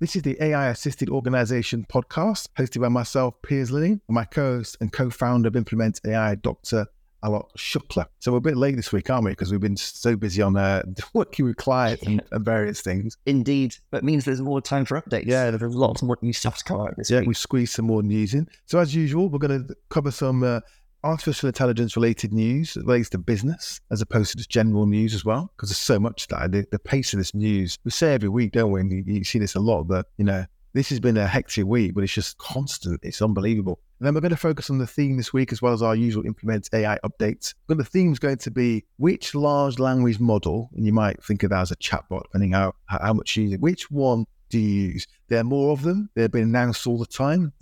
This 0.00 0.14
is 0.14 0.22
the 0.22 0.40
AI 0.40 0.68
Assisted 0.68 1.08
Organization 1.08 1.84
podcast 1.92 2.50
hosted 2.56 2.80
by 2.80 2.88
myself, 2.88 3.34
Piers 3.42 3.72
Linney, 3.72 3.98
and 4.06 4.14
my 4.14 4.24
co 4.24 4.58
host 4.58 4.76
and 4.80 4.92
co 4.92 5.10
founder 5.10 5.48
of 5.48 5.56
Implement 5.56 6.00
AI, 6.06 6.36
Dr. 6.36 6.86
Aalok 7.24 7.48
Shukla. 7.56 8.06
So 8.20 8.30
we're 8.30 8.38
a 8.38 8.40
bit 8.40 8.56
late 8.56 8.76
this 8.76 8.92
week, 8.92 9.10
aren't 9.10 9.24
we? 9.24 9.32
Because 9.32 9.50
we've 9.50 9.60
been 9.60 9.76
so 9.76 10.14
busy 10.14 10.40
on 10.40 10.56
uh, 10.56 10.84
working 11.14 11.46
with 11.46 11.56
clients 11.56 12.04
and, 12.04 12.22
and, 12.30 12.44
various 12.44 12.80
things. 12.80 13.16
Indeed. 13.26 13.74
But 13.90 13.98
it 13.98 14.04
means 14.04 14.24
there's 14.24 14.40
more 14.40 14.60
time 14.60 14.84
for 14.84 15.00
updates. 15.00 15.26
Yeah. 15.26 15.50
There's 15.50 15.74
lots 15.74 16.00
more 16.00 16.16
new 16.22 16.32
stuff 16.32 16.58
to 16.58 16.64
come 16.64 16.80
out 16.80 16.96
this 16.96 17.10
yeah, 17.10 17.18
week. 17.18 17.28
we 17.28 17.34
squeezed 17.34 17.72
some 17.72 17.86
more 17.86 18.04
news 18.04 18.34
in. 18.34 18.46
So 18.66 18.78
as 18.78 18.94
usual, 18.94 19.28
we're 19.28 19.40
going 19.40 19.66
to 19.66 19.74
cover 19.88 20.12
some 20.12 20.44
uh, 20.44 20.60
artificial 21.04 21.46
intelligence 21.46 21.96
related 21.96 22.32
news 22.32 22.74
that 22.74 22.84
relates 22.84 23.08
to 23.10 23.18
business 23.18 23.80
as 23.90 24.00
opposed 24.00 24.32
to 24.32 24.36
just 24.36 24.50
general 24.50 24.86
news 24.86 25.14
as 25.14 25.24
well, 25.24 25.52
because 25.56 25.70
there's 25.70 25.78
so 25.78 25.98
much 25.98 26.26
that 26.28 26.52
the, 26.52 26.66
the, 26.70 26.78
pace 26.78 27.12
of 27.12 27.18
this 27.18 27.34
news, 27.34 27.78
we 27.84 27.90
say 27.90 28.14
every 28.14 28.28
week, 28.28 28.52
don't 28.52 28.70
we? 28.70 28.80
And 28.80 28.90
you, 28.90 29.04
you 29.06 29.24
see 29.24 29.38
this 29.38 29.54
a 29.54 29.60
lot, 29.60 29.84
but 29.84 30.06
you 30.16 30.24
know, 30.24 30.44
this 30.74 30.90
has 30.90 31.00
been 31.00 31.16
a 31.16 31.26
hectic 31.26 31.64
week, 31.64 31.94
but 31.94 32.04
it's 32.04 32.12
just 32.12 32.38
constant. 32.38 33.00
It's 33.02 33.22
unbelievable. 33.22 33.80
And 33.98 34.06
then 34.06 34.14
we're 34.14 34.20
going 34.20 34.30
to 34.30 34.36
focus 34.36 34.70
on 34.70 34.78
the 34.78 34.86
theme 34.86 35.16
this 35.16 35.32
week 35.32 35.50
as 35.52 35.60
well 35.60 35.72
as 35.72 35.82
our 35.82 35.96
usual 35.96 36.24
implement 36.24 36.68
AI 36.72 36.98
updates. 37.04 37.54
But 37.66 37.78
the 37.78 37.84
theme 37.84 38.12
is 38.12 38.18
going 38.18 38.38
to 38.38 38.50
be 38.50 38.84
which 38.96 39.34
large 39.34 39.78
language 39.78 40.20
model, 40.20 40.70
and 40.76 40.86
you 40.86 40.92
might 40.92 41.22
think 41.22 41.42
of 41.42 41.50
that 41.50 41.62
as 41.62 41.70
a 41.70 41.76
chatbot, 41.76 42.24
depending 42.24 42.52
how, 42.52 42.74
how 42.86 43.12
much 43.12 43.36
you 43.36 43.44
use 43.44 43.54
it, 43.54 43.60
which 43.60 43.90
one 43.90 44.24
do 44.50 44.58
you 44.58 44.92
use? 44.92 45.06
There 45.28 45.40
are 45.40 45.44
more 45.44 45.72
of 45.72 45.82
them. 45.82 46.10
They've 46.14 46.30
been 46.30 46.44
announced 46.44 46.86
all 46.86 46.98
the 46.98 47.06
time. 47.06 47.52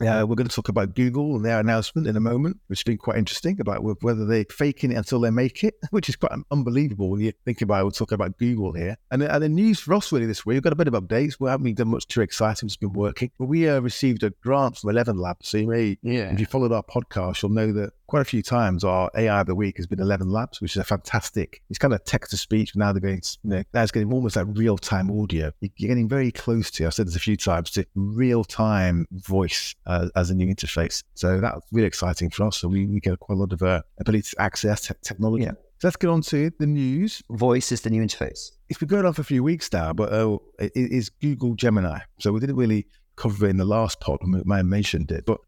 Uh, 0.00 0.24
we're 0.26 0.36
going 0.36 0.48
to 0.48 0.54
talk 0.54 0.68
about 0.68 0.94
Google 0.94 1.34
and 1.34 1.44
their 1.44 1.58
announcement 1.58 2.06
in 2.06 2.16
a 2.16 2.20
moment, 2.20 2.58
which 2.68 2.80
has 2.80 2.84
been 2.84 2.98
quite 2.98 3.18
interesting 3.18 3.60
about 3.60 3.82
whether 4.02 4.24
they're 4.24 4.44
faking 4.50 4.92
it 4.92 4.96
until 4.96 5.20
they 5.20 5.30
make 5.30 5.64
it, 5.64 5.74
which 5.90 6.08
is 6.08 6.16
quite 6.16 6.32
unbelievable 6.50 7.10
when 7.10 7.20
you 7.20 7.32
think 7.44 7.62
about 7.62 7.80
it. 7.80 7.84
We're 7.84 7.90
talking 7.90 8.14
about 8.14 8.38
Google 8.38 8.72
here. 8.72 8.96
And, 9.10 9.22
and 9.22 9.42
the 9.42 9.48
news 9.48 9.80
for 9.80 9.94
us 9.94 10.12
really 10.12 10.26
this 10.26 10.46
week, 10.46 10.54
we've 10.54 10.62
got 10.62 10.72
a 10.72 10.76
bit 10.76 10.88
of 10.88 10.94
updates. 10.94 11.34
We 11.40 11.50
haven't 11.50 11.74
done 11.74 11.88
much 11.88 12.06
too 12.06 12.20
exciting. 12.20 12.68
It's 12.68 12.76
been 12.76 12.92
working. 12.92 13.30
But 13.38 13.46
we 13.46 13.68
uh, 13.68 13.80
received 13.80 14.22
a 14.22 14.30
grant 14.42 14.78
from 14.78 14.90
Eleven 14.90 15.18
Labs. 15.18 15.48
So 15.48 15.58
you 15.58 15.66
may, 15.66 15.98
yeah. 16.02 16.32
if 16.32 16.38
you 16.38 16.46
followed 16.46 16.72
our 16.72 16.84
podcast, 16.84 17.42
you'll 17.42 17.52
know 17.52 17.72
that 17.72 17.92
quite 18.08 18.22
a 18.22 18.24
few 18.24 18.42
times 18.42 18.82
our 18.82 19.10
AI 19.14 19.40
of 19.40 19.46
the 19.46 19.54
week 19.54 19.76
has 19.76 19.86
been 19.86 20.00
Eleven 20.00 20.30
Labs, 20.30 20.60
which 20.60 20.72
is 20.72 20.78
a 20.78 20.84
fantastic. 20.84 21.62
It's 21.70 21.78
kind 21.78 21.94
of 21.94 22.02
text 22.04 22.32
to 22.32 22.36
speech. 22.36 22.74
Now 22.74 22.92
they're 22.92 23.00
going, 23.00 23.22
you 23.44 23.50
know, 23.50 23.62
now 23.72 23.82
it's 23.82 23.92
getting 23.92 24.12
almost 24.12 24.34
like 24.34 24.46
real 24.48 24.76
time 24.76 25.10
audio. 25.10 25.52
You're 25.60 25.88
getting 25.88 26.08
very 26.08 26.32
close 26.32 26.70
to. 26.72 26.86
I've 26.86 26.94
said 26.94 27.06
this 27.06 27.16
a 27.16 27.20
few 27.20 27.36
times 27.36 27.70
to 27.72 27.86
real 27.94 28.42
time 28.42 29.06
voice 29.12 29.74
uh, 29.86 30.08
as 30.16 30.30
a 30.30 30.34
new 30.34 30.52
interface. 30.52 31.04
So 31.14 31.40
that's 31.40 31.60
really 31.70 31.86
exciting 31.86 32.30
for 32.30 32.46
us. 32.46 32.56
So 32.56 32.68
we, 32.68 32.86
we 32.86 32.98
get 32.98 33.18
quite 33.20 33.36
a 33.36 33.38
lot 33.38 33.52
of 33.52 33.62
uh, 33.62 33.82
ability 34.00 34.30
to 34.30 34.42
access 34.42 34.88
te- 34.88 34.94
technology. 35.02 35.44
Yeah. 35.44 35.52
So 35.80 35.86
let's 35.86 35.96
get 35.96 36.08
on 36.08 36.22
to 36.22 36.50
the 36.58 36.66
news. 36.66 37.22
Voice 37.30 37.70
is 37.70 37.82
the 37.82 37.90
new 37.90 38.02
interface. 38.02 38.50
It's 38.68 38.80
been 38.80 38.88
going 38.88 39.06
on 39.06 39.12
for 39.12 39.20
a 39.20 39.24
few 39.24 39.44
weeks 39.44 39.72
now, 39.72 39.92
but 39.92 40.12
uh, 40.12 40.38
it 40.58 40.72
is 40.74 41.08
Google 41.08 41.54
Gemini. 41.54 42.00
So 42.18 42.32
we 42.32 42.40
didn't 42.40 42.56
really 42.56 42.86
cover 43.18 43.46
it 43.46 43.50
in 43.50 43.58
the 43.58 43.64
last 43.64 44.00
pod. 44.00 44.18
I 44.50 44.62
mentioned 44.62 45.10
it, 45.12 45.24
but 45.26 45.38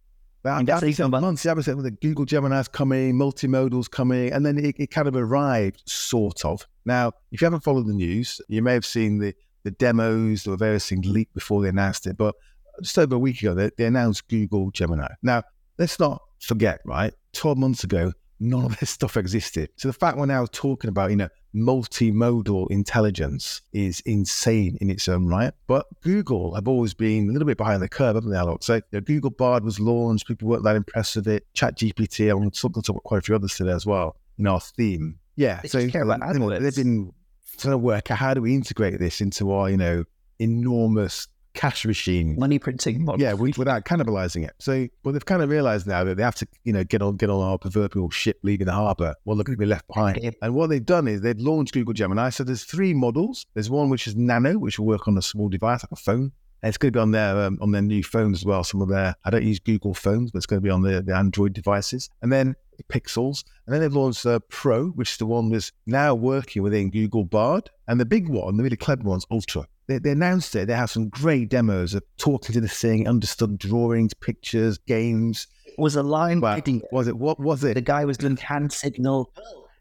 about 0.43 0.69
after 0.69 0.93
seven 0.93 1.11
months, 1.11 1.45
yeah, 1.45 1.55
the 1.55 1.91
Google 1.91 2.25
Gemini's 2.25 2.69
coming, 2.69 3.15
multimodal's 3.15 3.89
coming, 3.89 4.33
and 4.33 4.45
then 4.45 4.59
it, 4.59 4.77
it, 4.79 4.91
kind 4.91 5.07
of 5.07 5.17
arrived, 5.17 5.83
sort 5.87 6.45
of. 6.45 6.67
Now, 6.85 7.13
if 7.31 7.41
you 7.41 7.47
haven't 7.47 7.61
followed 7.61 7.87
the 7.87 7.95
news, 7.95 8.41
you 8.49 8.63
may 8.63 8.73
have 8.73 8.87
seen 8.87 9.19
the, 9.19 9.35
the 9.65 9.71
demos, 9.73 10.47
or 10.47 10.57
various 10.57 10.89
things 10.89 11.07
leaked 11.07 11.35
before 11.35 11.63
they 11.63 11.69
announced 11.69 12.07
it, 12.07 12.17
but 12.17 12.35
just 12.81 12.99
over 12.99 13.17
a 13.17 13.19
week 13.19 13.41
ago, 13.43 13.55
they, 13.55 13.71
they 13.77 13.85
announced 13.85 14.29
Google 14.29 14.71
Gemini. 14.71 15.09
Now, 15.23 15.43
let's 15.79 15.99
not 15.99 16.23
forget, 16.41 16.81
right? 16.85 17.13
12 17.35 17.59
months 17.59 17.85
ago, 17.85 18.13
none 18.39 18.65
of 18.65 18.79
this 18.79 18.91
stuff 18.99 19.17
existed. 19.17 19.71
So 19.77 19.89
the 19.89 19.95
fact 19.95 20.17
we're 20.17 20.27
now 20.27 20.47
talking 20.51 20.89
about, 20.89 21.11
you 21.11 21.17
know, 21.17 21.29
multimodal 21.55 22.71
intelligence 22.71 23.63
is 23.73 24.01
insane 24.01 24.79
in 24.81 24.91
its 24.91 25.09
own 25.09 25.27
right. 25.27 25.53
But 25.67 25.87
Google 26.03 26.55
have 26.55 26.69
always 26.69 26.95
been 26.95 27.29
a 27.29 27.33
little 27.33 27.47
bit 27.47 27.59
behind 27.59 27.83
the 27.83 27.89
curve, 27.89 28.15
haven't 28.15 28.31
they, 28.31 28.37
Aalok? 28.37 28.63
So 28.63 28.77
you 28.77 28.83
know, 28.93 29.01
Google 29.01 29.31
Bard 29.31 29.65
was 29.65 29.81
launched, 29.81 30.27
people 30.27 30.49
weren't 30.49 30.65
that 30.65 30.77
impressed 30.77 31.17
with 31.17 31.29
it. 31.29 31.47
Chat 31.55 31.77
GPT, 31.77 32.31
I'm 32.31 32.39
going 32.39 32.51
to 32.51 32.61
talk 32.61 32.77
about 32.77 33.03
quite 33.03 33.19
a 33.19 33.23
few 33.23 33.35
others 33.35 33.55
today 33.55 33.73
as 33.73 33.87
well 33.87 34.17
in 34.39 34.47
our 34.47 34.61
theme. 34.61 35.19
Yeah, 35.37 35.61
they 35.63 35.69
so 35.69 35.89
care 35.89 36.03
about 36.03 36.21
they've 36.21 36.75
been 36.75 37.13
trying 37.57 37.73
to 37.73 37.79
work 37.79 38.11
out 38.11 38.19
how 38.19 38.35
do 38.35 38.43
we 38.43 38.55
integrate 38.55 38.99
this 38.99 39.21
into 39.21 39.53
our, 39.53 39.71
you 39.71 39.77
know, 39.77 40.05
enormous 40.39 41.29
cash 41.61 41.85
machine, 41.85 42.37
money 42.39 42.59
printing 42.59 43.05
model. 43.05 43.21
Yeah, 43.21 43.35
without 43.35 43.85
cannibalizing 43.85 44.47
it. 44.47 44.55
So, 44.59 44.89
well, 45.05 45.13
they've 45.13 45.25
kind 45.25 45.43
of 45.43 45.51
realized 45.51 45.87
now 45.87 46.05
that 46.05 46.17
they 46.17 46.23
have 46.23 46.35
to, 46.37 46.47
you 46.65 46.73
know, 46.73 46.85
get 46.85 47.03
on 47.03 47.17
get 47.17 47.29
on 47.29 47.43
our 47.43 47.59
proverbial 47.59 48.09
ship 48.09 48.39
leaving 48.43 48.67
the 48.67 48.73
harbor. 48.73 49.15
Well, 49.27 49.37
they're 49.37 49.45
going 49.45 49.59
to 49.59 49.61
be 49.61 49.67
left 49.67 49.87
behind. 49.87 50.35
And 50.41 50.55
what 50.55 50.71
they've 50.71 50.85
done 50.85 51.07
is 51.07 51.21
they've 51.21 51.39
launched 51.39 51.75
Google 51.75 51.93
Gemini. 51.93 52.31
So 52.31 52.45
there's 52.45 52.65
three 52.65 52.95
models. 52.95 53.45
There's 53.53 53.69
one 53.69 53.91
which 53.91 54.07
is 54.07 54.17
Nano, 54.17 54.59
which 54.59 54.79
will 54.79 54.87
work 54.87 55.07
on 55.07 55.19
a 55.19 55.23
small 55.23 55.51
device 55.51 55.83
like 55.85 55.93
a 55.93 55.97
phone. 55.97 56.33
And 56.63 56.69
it's 56.69 56.79
going 56.79 56.93
to 56.93 56.97
be 56.97 57.01
on 57.01 57.11
their 57.11 57.37
um, 57.45 57.59
on 57.61 57.73
their 57.73 57.83
new 57.83 58.03
phones 58.03 58.39
as 58.39 58.45
well. 58.47 58.65
Some 58.65 58.81
of 58.81 58.89
their 58.89 59.15
I 59.25 59.31
don't 59.31 59.45
use 59.45 59.61
Google 59.61 59.93
phones, 59.93 60.31
but 60.31 60.39
it's 60.39 60.47
going 60.47 60.63
to 60.63 60.65
be 60.65 60.71
on 60.71 60.81
the, 60.81 61.03
the 61.03 61.15
Android 61.15 61.53
devices. 61.53 62.09
And 62.23 62.33
then 62.33 62.57
Pixels. 62.89 63.45
And 63.67 63.75
then 63.75 63.83
they've 63.83 63.93
launched 63.93 64.25
uh, 64.25 64.39
Pro, 64.49 64.89
which 64.89 65.13
is 65.13 65.19
the 65.19 65.27
one 65.27 65.51
that's 65.51 65.71
now 65.85 66.15
working 66.15 66.63
within 66.63 66.91
Google 66.91 67.25
Bard. 67.25 67.69
And 67.87 68.01
the 68.01 68.07
big 68.07 68.31
one, 68.31 68.57
the 68.57 68.63
really 68.63 68.77
clever 68.79 69.03
one's 69.03 69.27
Ultra 69.31 69.67
they, 69.91 69.99
they, 69.99 70.11
announced 70.11 70.55
it. 70.55 70.69
They 70.69 70.75
have 70.75 70.91
some 70.91 71.09
great 71.09 71.49
demos 71.49 71.95
of 71.95 72.03
talking 72.17 72.53
to 72.55 72.61
the 72.61 72.69
thing, 72.69 73.09
understood 73.09 73.59
drawings, 73.59 74.15
pictures, 74.15 74.79
games. 74.79 75.47
It 75.67 75.79
was 75.79 75.97
a 75.97 76.03
line 76.03 76.41
well, 76.41 76.61
Was 76.93 77.09
it? 77.09 77.17
What 77.17 77.41
was 77.41 77.65
it? 77.65 77.75
The 77.75 77.81
guy 77.81 78.05
was 78.05 78.19
doing 78.19 78.37
hand 78.37 78.73
signal. 78.73 79.33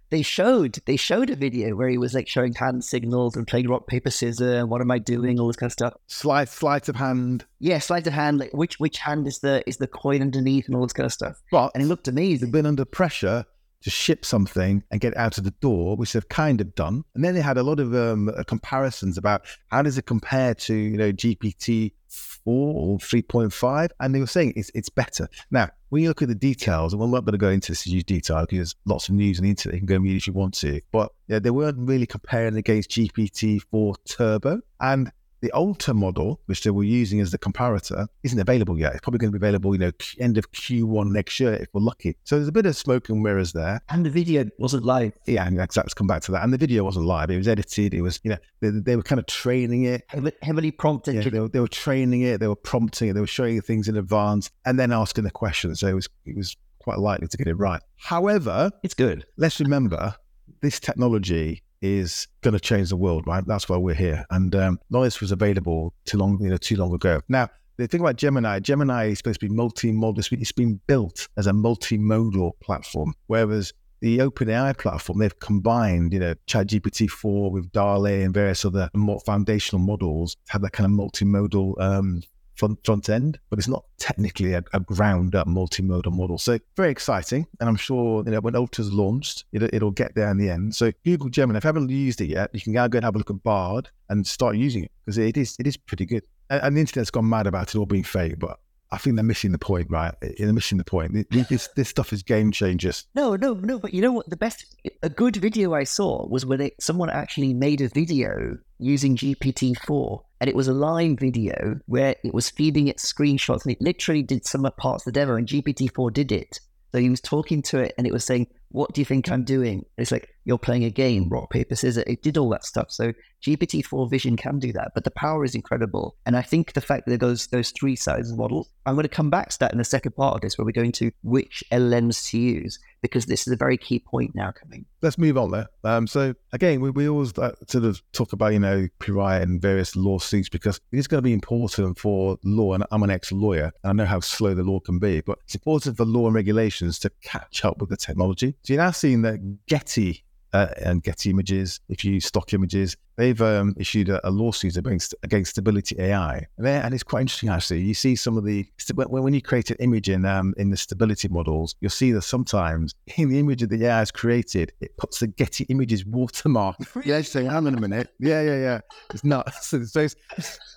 They 0.10 0.24
showed 0.24 0.80
they 0.88 0.96
showed 0.96 1.30
a 1.30 1.36
video 1.36 1.76
where 1.76 1.88
he 1.88 2.00
was 2.00 2.16
like 2.16 2.28
showing 2.28 2.54
hand 2.54 2.84
signals 2.84 3.36
and 3.36 3.46
playing 3.46 3.70
rock 3.70 3.86
paper 3.86 4.10
scissors. 4.10 4.66
What 4.66 4.82
am 4.82 4.90
I 4.90 4.98
doing? 4.98 5.40
All 5.40 5.48
this 5.48 5.56
kind 5.56 5.68
of 5.68 5.74
stuff. 5.74 5.94
Slide 6.08 6.50
sleight 6.50 6.90
of 6.90 6.96
hand. 6.96 7.46
Yeah, 7.60 7.78
sleight 7.78 8.08
of 8.08 8.14
hand. 8.14 8.40
Like 8.40 8.52
which 8.52 8.80
which 8.80 8.98
hand 8.98 9.28
is 9.28 9.40
the 9.40 9.64
is 9.68 9.78
the 9.78 9.88
coin 9.88 10.22
underneath 10.22 10.66
and 10.66 10.76
all 10.76 10.82
this 10.82 10.94
kind 10.94 11.06
of 11.06 11.14
stuff. 11.14 11.40
But 11.52 11.72
and 11.76 11.84
he 11.84 11.88
looked 11.88 12.08
amazing. 12.08 12.48
They've 12.48 12.54
been 12.54 12.66
under 12.66 12.86
pressure 12.86 13.46
to 13.82 13.90
ship 13.90 14.26
something 14.26 14.84
and 14.92 15.02
get 15.02 15.16
out 15.16 15.38
of 15.38 15.44
the 15.44 15.52
door, 15.62 15.96
which 15.96 16.14
they've 16.14 16.30
kind 16.30 16.62
of 16.62 16.76
done. 16.76 17.04
And 17.16 17.24
then 17.24 17.34
they 17.34 17.42
had 17.42 17.58
a 17.58 17.64
lot 17.64 17.80
of 17.80 17.94
um, 17.96 18.30
uh, 18.30 18.44
comparisons 18.44 19.18
about 19.18 19.46
how 19.68 19.82
does 19.82 19.98
it 19.98 20.06
compare 20.06 20.54
to 20.56 20.76
you 20.76 20.98
know 20.98 21.12
GPT 21.12 21.94
four 22.10 22.74
or 22.76 23.00
three 23.00 23.22
point 23.22 23.54
five, 23.54 23.92
and 24.00 24.14
they 24.14 24.20
were 24.20 24.28
saying 24.28 24.54
it's 24.56 24.72
it's 24.74 24.90
better. 24.90 25.28
Now, 25.52 25.70
when 25.90 26.04
you 26.04 26.10
look 26.10 26.22
at 26.22 26.28
the 26.28 26.36
details, 26.36 26.94
and 26.94 27.02
we're 27.02 27.08
not 27.08 27.26
going 27.26 27.34
to 27.34 27.38
go 27.38 27.50
into 27.50 27.72
this 27.72 27.84
huge 27.84 28.06
detail 28.06 28.42
because 28.42 28.58
there's 28.58 28.76
lots 28.86 29.10
of 29.10 29.16
news 29.16 29.40
on 29.40 29.44
the 29.44 29.50
internet. 29.50 29.76
You 29.76 29.80
can 29.82 29.88
go 29.88 29.96
and 29.96 30.04
read 30.04 30.18
if 30.18 30.28
you 30.28 30.34
want 30.34 30.54
to, 30.56 30.82
but 30.92 31.12
yeah, 31.28 31.40
they 31.40 31.52
weren't 31.52 31.78
really 31.80 32.06
comparing 32.06 32.58
against 32.58 32.92
GPT 32.92 33.62
four 33.72 33.96
Turbo, 34.06 34.62
and 34.80 35.12
the 35.42 35.52
Ultra 35.52 35.94
model, 35.94 36.42
which 36.46 36.64
they 36.64 36.70
were 36.70 36.84
using 36.84 37.20
as 37.20 37.32
the 37.32 37.38
comparator, 37.38 38.08
isn't 38.24 38.40
available 38.40 38.78
yet. 38.78 38.94
It's 38.94 39.02
probably 39.02 39.20
going 39.20 39.32
to 39.32 39.40
be 39.40 39.46
available, 39.46 39.74
you 39.74 39.80
know, 39.80 39.92
end 40.20 40.38
of 40.38 40.52
Q1 40.52 41.12
next 41.12 41.40
year 41.40 41.54
if 41.54 41.68
we're 41.74 41.82
lucky. 41.82 42.18
So 42.24 42.36
there's 42.36 42.48
a 42.48 42.54
bit 42.54 42.66
of 42.66 42.76
smoke 42.76 43.10
and 43.10 43.22
mirrors 43.22 43.54
there. 43.54 43.82
And 43.90 44.06
the 44.06 44.10
video 44.10 44.46
wasn't 44.58 44.86
live. 44.86 45.14
Yeah, 45.26 45.48
and 45.48 45.60
exactly. 45.60 45.92
Come 45.96 46.08
back 46.08 46.22
to 46.24 46.32
that. 46.34 46.44
And 46.44 46.54
the 46.54 46.58
video 46.58 46.84
wasn't 46.84 47.06
live. 47.06 47.30
It 47.30 47.38
was 47.38 47.48
edited. 47.48 47.94
It 47.94 48.02
was, 48.02 48.20
you 48.24 48.32
know, 48.32 48.38
they, 48.62 48.70
they 48.70 48.96
were 48.96 49.04
kind 49.04 49.20
of 49.20 49.26
training 49.26 49.84
it. 49.84 50.04
Heavily 50.42 50.72
prompted. 50.72 51.16
Yeah, 51.16 51.30
they, 51.30 51.40
were, 51.40 51.50
they 51.50 51.60
were 51.60 51.68
training 51.68 52.22
it. 52.22 52.40
They 52.40 52.48
were 52.48 52.56
prompting 52.56 53.10
it. 53.10 53.14
They 53.14 53.22
were 53.22 53.28
showing 53.28 53.62
things 53.62 53.88
in 53.88 53.98
advance 53.98 54.52
and 54.66 54.80
then 54.80 54.92
asking 54.92 55.24
the 55.24 55.32
questions. 55.32 55.80
So 55.80 55.88
it 55.88 55.94
was, 55.94 56.10
it 56.26 56.36
was 56.36 56.56
quite 56.80 57.00
likely 57.00 57.28
to 57.28 57.38
get 57.38 57.48
it 57.48 57.56
right. 57.56 57.82
However, 57.98 58.72
it's 58.84 58.94
good. 58.94 59.26
Let's 59.38 59.60
remember 59.60 60.16
this 60.62 60.80
technology 60.80 61.64
is 61.82 62.28
going 62.42 62.54
to 62.54 62.60
change 62.60 62.90
the 62.90 62.98
world, 62.98 63.26
right? 63.28 63.46
That's 63.46 63.70
why 63.70 63.78
we're 63.78 63.96
here. 63.96 64.26
And 64.30 64.54
um, 64.56 64.80
none 64.90 65.02
of 65.02 65.06
this 65.06 65.22
was 65.22 65.32
available 65.32 65.94
too 66.06 66.18
long, 66.18 66.40
you 66.42 66.50
know, 66.50 66.58
too 66.58 66.76
long 66.76 66.94
ago. 66.94 67.22
Now, 67.30 67.50
the 67.78 67.88
thing 67.88 68.02
about 68.02 68.18
Gemini, 68.18 68.60
Gemini 68.60 69.08
is 69.08 69.20
supposed 69.20 69.40
to 69.40 69.48
be 69.48 69.54
multi-modal. 69.54 70.22
It's 70.32 70.52
been 70.52 70.82
built 70.88 71.28
as 71.38 71.48
a 71.48 71.52
multimodal 71.52 72.52
platform, 72.60 73.14
whereas 73.28 73.74
the 74.02 74.20
OpenAI 74.20 74.78
platform, 74.78 75.20
they've 75.20 75.40
combined, 75.40 76.14
you 76.14 76.20
know, 76.20 76.34
ChatGPT 76.48 77.10
4 77.10 77.52
with 77.52 77.72
DALL-E 77.72 78.24
and 78.24 78.34
various 78.34 78.64
other 78.66 78.90
more 78.94 79.20
foundational 79.22 79.82
models 79.82 80.36
have 80.50 80.62
that 80.62 80.72
kind 80.72 80.92
of 80.92 80.98
multimodal 80.98 81.80
um, 81.82 82.22
front, 82.60 83.10
end, 83.10 83.40
but 83.50 83.58
it's 83.58 83.68
not 83.68 83.86
technically 83.98 84.54
a, 84.54 84.64
a 84.74 84.80
ground 84.80 85.36
up 85.36 85.48
multimodal 85.48 86.12
model. 86.12 86.38
So 86.38 86.60
very 86.76 86.92
exciting. 86.92 87.48
And 87.60 87.70
I'm 87.70 87.76
sure 87.76 88.24
you 88.26 88.32
know 88.32 88.42
when 88.42 88.56
Ultra's 88.56 88.92
launched, 88.92 89.46
it, 89.52 89.64
it'll 89.74 89.92
get 89.92 90.14
there 90.16 90.30
in 90.30 90.38
the 90.38 90.50
end. 90.50 90.76
So 90.76 90.92
Google 91.06 91.30
Gemini, 91.30 91.58
if 91.58 91.64
you 91.64 91.70
haven't 91.70 91.90
used 91.90 92.22
it 92.22 92.30
yet, 92.30 92.50
you 92.54 92.62
can 92.62 92.74
now 92.74 92.88
go 92.88 92.98
and 92.98 93.06
have 93.06 93.16
a 93.16 93.18
look 93.18 93.30
at 93.30 93.42
Bard 93.44 93.90
and 94.10 94.26
start 94.28 94.58
using 94.58 94.84
it 94.84 94.92
because 95.06 95.18
it 95.18 95.38
is 95.38 95.56
it 95.60 95.68
is 95.68 95.78
pretty 95.78 96.06
good. 96.06 96.24
And, 96.50 96.62
and 96.64 96.76
the 96.76 96.82
internet's 96.82 97.12
gone 97.12 97.30
mad 97.30 97.48
about 97.48 97.74
it 97.74 97.78
all 97.78 97.86
being 97.86 98.04
fake, 98.04 98.40
but 98.40 98.60
I 98.92 98.98
think 98.98 99.16
they're 99.16 99.24
missing 99.24 99.52
the 99.52 99.60
point, 99.60 99.88
right? 99.90 100.14
Eh, 100.22 100.28
eh, 100.28 100.34
they're 100.40 100.54
missing 100.54 100.78
the 100.78 100.84
point. 100.84 101.28
This 101.30 101.70
this 101.76 101.90
stuff 101.90 102.12
is 102.12 102.24
game 102.24 102.52
changers. 102.52 103.06
No, 103.14 103.36
no, 103.36 103.54
no. 103.54 103.80
But 103.80 103.94
you 103.94 104.02
know 104.02 104.12
what? 104.12 104.30
The 104.30 104.38
best, 104.38 104.76
a 105.04 105.10
good 105.10 105.36
video 105.36 105.74
I 105.74 105.84
saw 105.84 106.28
was 106.28 106.46
when 106.46 106.62
it, 106.62 106.74
someone 106.82 107.10
actually 107.10 107.54
made 107.54 107.82
a 107.82 107.90
video 107.90 108.58
using 108.80 109.16
GPT 109.16 109.78
four, 109.86 110.24
and 110.42 110.50
it 110.50 110.56
was 110.56 110.68
a 110.68 110.74
live 110.74 111.20
video 111.20 111.80
where 111.86 112.16
it 112.24 112.34
was 112.34 112.50
feeding 112.50 112.88
it 112.88 112.98
screenshots, 112.98 113.64
and 113.64 113.74
it 113.74 113.82
literally 113.82 114.24
did 114.24 114.46
some 114.46 114.68
parts 114.78 115.06
of 115.06 115.14
the 115.14 115.20
demo, 115.20 115.36
and 115.36 115.48
GPT 115.48 115.94
four 115.94 116.10
did 116.10 116.32
it. 116.32 116.60
So 116.92 116.98
he 116.98 117.10
was 117.10 117.22
talking 117.22 117.62
to 117.64 117.80
it, 117.80 117.94
and 117.98 118.08
it 118.08 118.14
was 118.14 118.26
saying, 118.26 118.48
"What 118.70 118.94
do 118.94 119.02
you 119.02 119.06
think 119.06 119.30
I'm 119.30 119.44
doing?" 119.44 119.80
And 119.80 119.86
it's 120.00 120.12
like, 120.12 120.30
you're 120.46 120.58
playing 120.58 120.84
a 120.84 120.90
game, 120.90 121.30
rock, 121.30 121.50
paper, 121.50 121.76
scissors. 121.76 122.04
It 122.08 122.22
did 122.22 122.38
all 122.38 122.50
that 122.50 122.66
stuff. 122.66 122.92
So 122.92 123.14
GPT-4 123.44 124.10
Vision 124.10 124.36
can 124.36 124.60
do 124.60 124.74
that, 124.74 124.92
but 124.94 125.04
the 125.04 125.12
power 125.12 125.46
is 125.46 125.56
incredible. 125.56 126.16
And 126.26 126.36
I 126.36 126.42
think 126.42 126.74
the 126.74 126.82
fact 126.82 127.06
that 127.08 127.20
those 127.20 127.48
those 127.48 127.72
three 127.72 127.96
sizes 127.96 128.36
models, 128.36 128.70
I'm 128.86 128.96
going 128.96 129.04
to 129.04 129.10
come 129.10 129.30
back 129.30 129.50
to 129.50 129.60
that 129.60 129.72
in 129.72 129.78
the 129.78 129.84
second 129.84 130.14
part 130.14 130.36
of 130.36 130.42
this, 130.42 130.58
where 130.58 130.66
we're 130.66 130.72
going 130.72 130.92
to 130.94 131.12
which 131.24 131.64
LLMs 131.72 132.30
to 132.32 132.40
use, 132.40 132.80
because 133.02 133.28
this 133.28 133.48
is 133.48 133.54
a 133.54 133.56
very 133.56 133.78
key 133.78 134.00
point 134.00 134.36
now 134.36 134.52
coming. 134.52 134.86
Let's 135.02 135.18
move 135.18 135.38
on 135.38 135.52
there. 135.52 135.68
Um, 135.84 136.08
so 136.08 136.34
again, 136.52 136.82
we, 136.82 136.90
we 136.90 137.08
always 137.08 137.38
uh, 137.38 137.54
sort 137.68 137.86
of 137.86 138.02
talk 138.12 138.34
about 138.34 138.54
you 138.54 138.60
know 138.60 138.88
copyright 139.00 139.42
and 139.42 139.62
various 139.62 139.96
lawsuits 139.96 140.50
because 140.50 140.80
it 140.92 140.98
is 140.98 141.08
going 141.08 141.20
to 141.20 141.28
be 141.28 141.34
important 141.34 141.98
for 141.98 142.38
law. 142.44 142.74
And 142.74 142.84
I'm 142.92 143.04
an 143.04 143.10
ex-lawyer, 143.10 143.72
and 143.84 143.90
I 143.90 143.94
know 143.94 144.06
how 144.06 144.20
slow 144.20 144.54
the 144.54 144.64
law 144.64 144.80
can 144.80 145.00
be, 145.00 145.22
but 145.22 145.40
it's 145.46 145.56
important 145.56 145.96
for 145.96 146.06
law 146.06 146.26
and 146.26 146.36
regulations 146.36 147.00
to 147.00 147.12
catch 147.22 147.64
up 147.64 147.80
with 147.80 147.90
the 147.90 147.98
technology. 147.98 148.56
So 148.64 148.74
you're 148.74 148.84
now 148.84 148.92
seeing 148.92 149.22
that 149.22 149.40
Getty 149.68 150.26
uh, 150.54 150.68
and 150.78 151.04
Getty 151.04 151.30
Images, 151.30 151.80
if 151.90 152.04
you 152.04 152.14
use 152.14 152.26
stock 152.26 152.54
images, 152.54 152.98
they've 153.18 153.42
um, 153.42 153.76
issued 153.78 154.10
a, 154.10 154.26
a, 154.28 154.32
lawsuit 154.32 154.78
against, 154.78 155.14
against 155.24 155.52
Stability 155.52 155.96
AI, 156.00 156.48
and, 156.58 156.68
and, 156.68 156.94
it's 156.94 157.04
quite 157.04 157.22
interesting 157.22 157.50
actually. 157.50 157.82
You 157.82 157.94
see 157.94 158.16
some 158.16 158.38
of 158.38 158.46
the 158.46 158.66
when, 158.96 159.24
when 159.24 159.34
you 159.34 159.42
create 159.42 159.70
an 159.70 159.78
image 159.80 160.10
in 160.10 160.26
um, 160.26 160.54
in 160.58 160.70
the 160.70 160.78
stability 160.78 161.28
models, 161.28 161.76
you'll 161.82 161.90
see 161.90 162.12
that 162.14 162.24
sometimes 162.24 162.96
in 163.18 163.30
the 163.30 163.40
image 163.40 163.62
that 163.62 163.70
the 163.70 163.86
AI 163.86 164.00
has 164.00 164.12
created, 164.12 164.72
it 164.82 164.96
puts 164.98 165.20
the 165.20 165.28
Getty 165.28 165.66
Images 165.66 166.06
watermark. 166.06 166.78
yeah, 167.04 167.22
saying, 167.22 167.48
hang 167.48 167.68
on 167.68 167.76
a 167.76 167.80
minute, 167.80 168.10
yeah, 168.20 168.42
yeah, 168.42 168.58
yeah, 168.58 168.80
it's 169.14 169.24
not. 169.24 169.48
It's, 169.80 170.16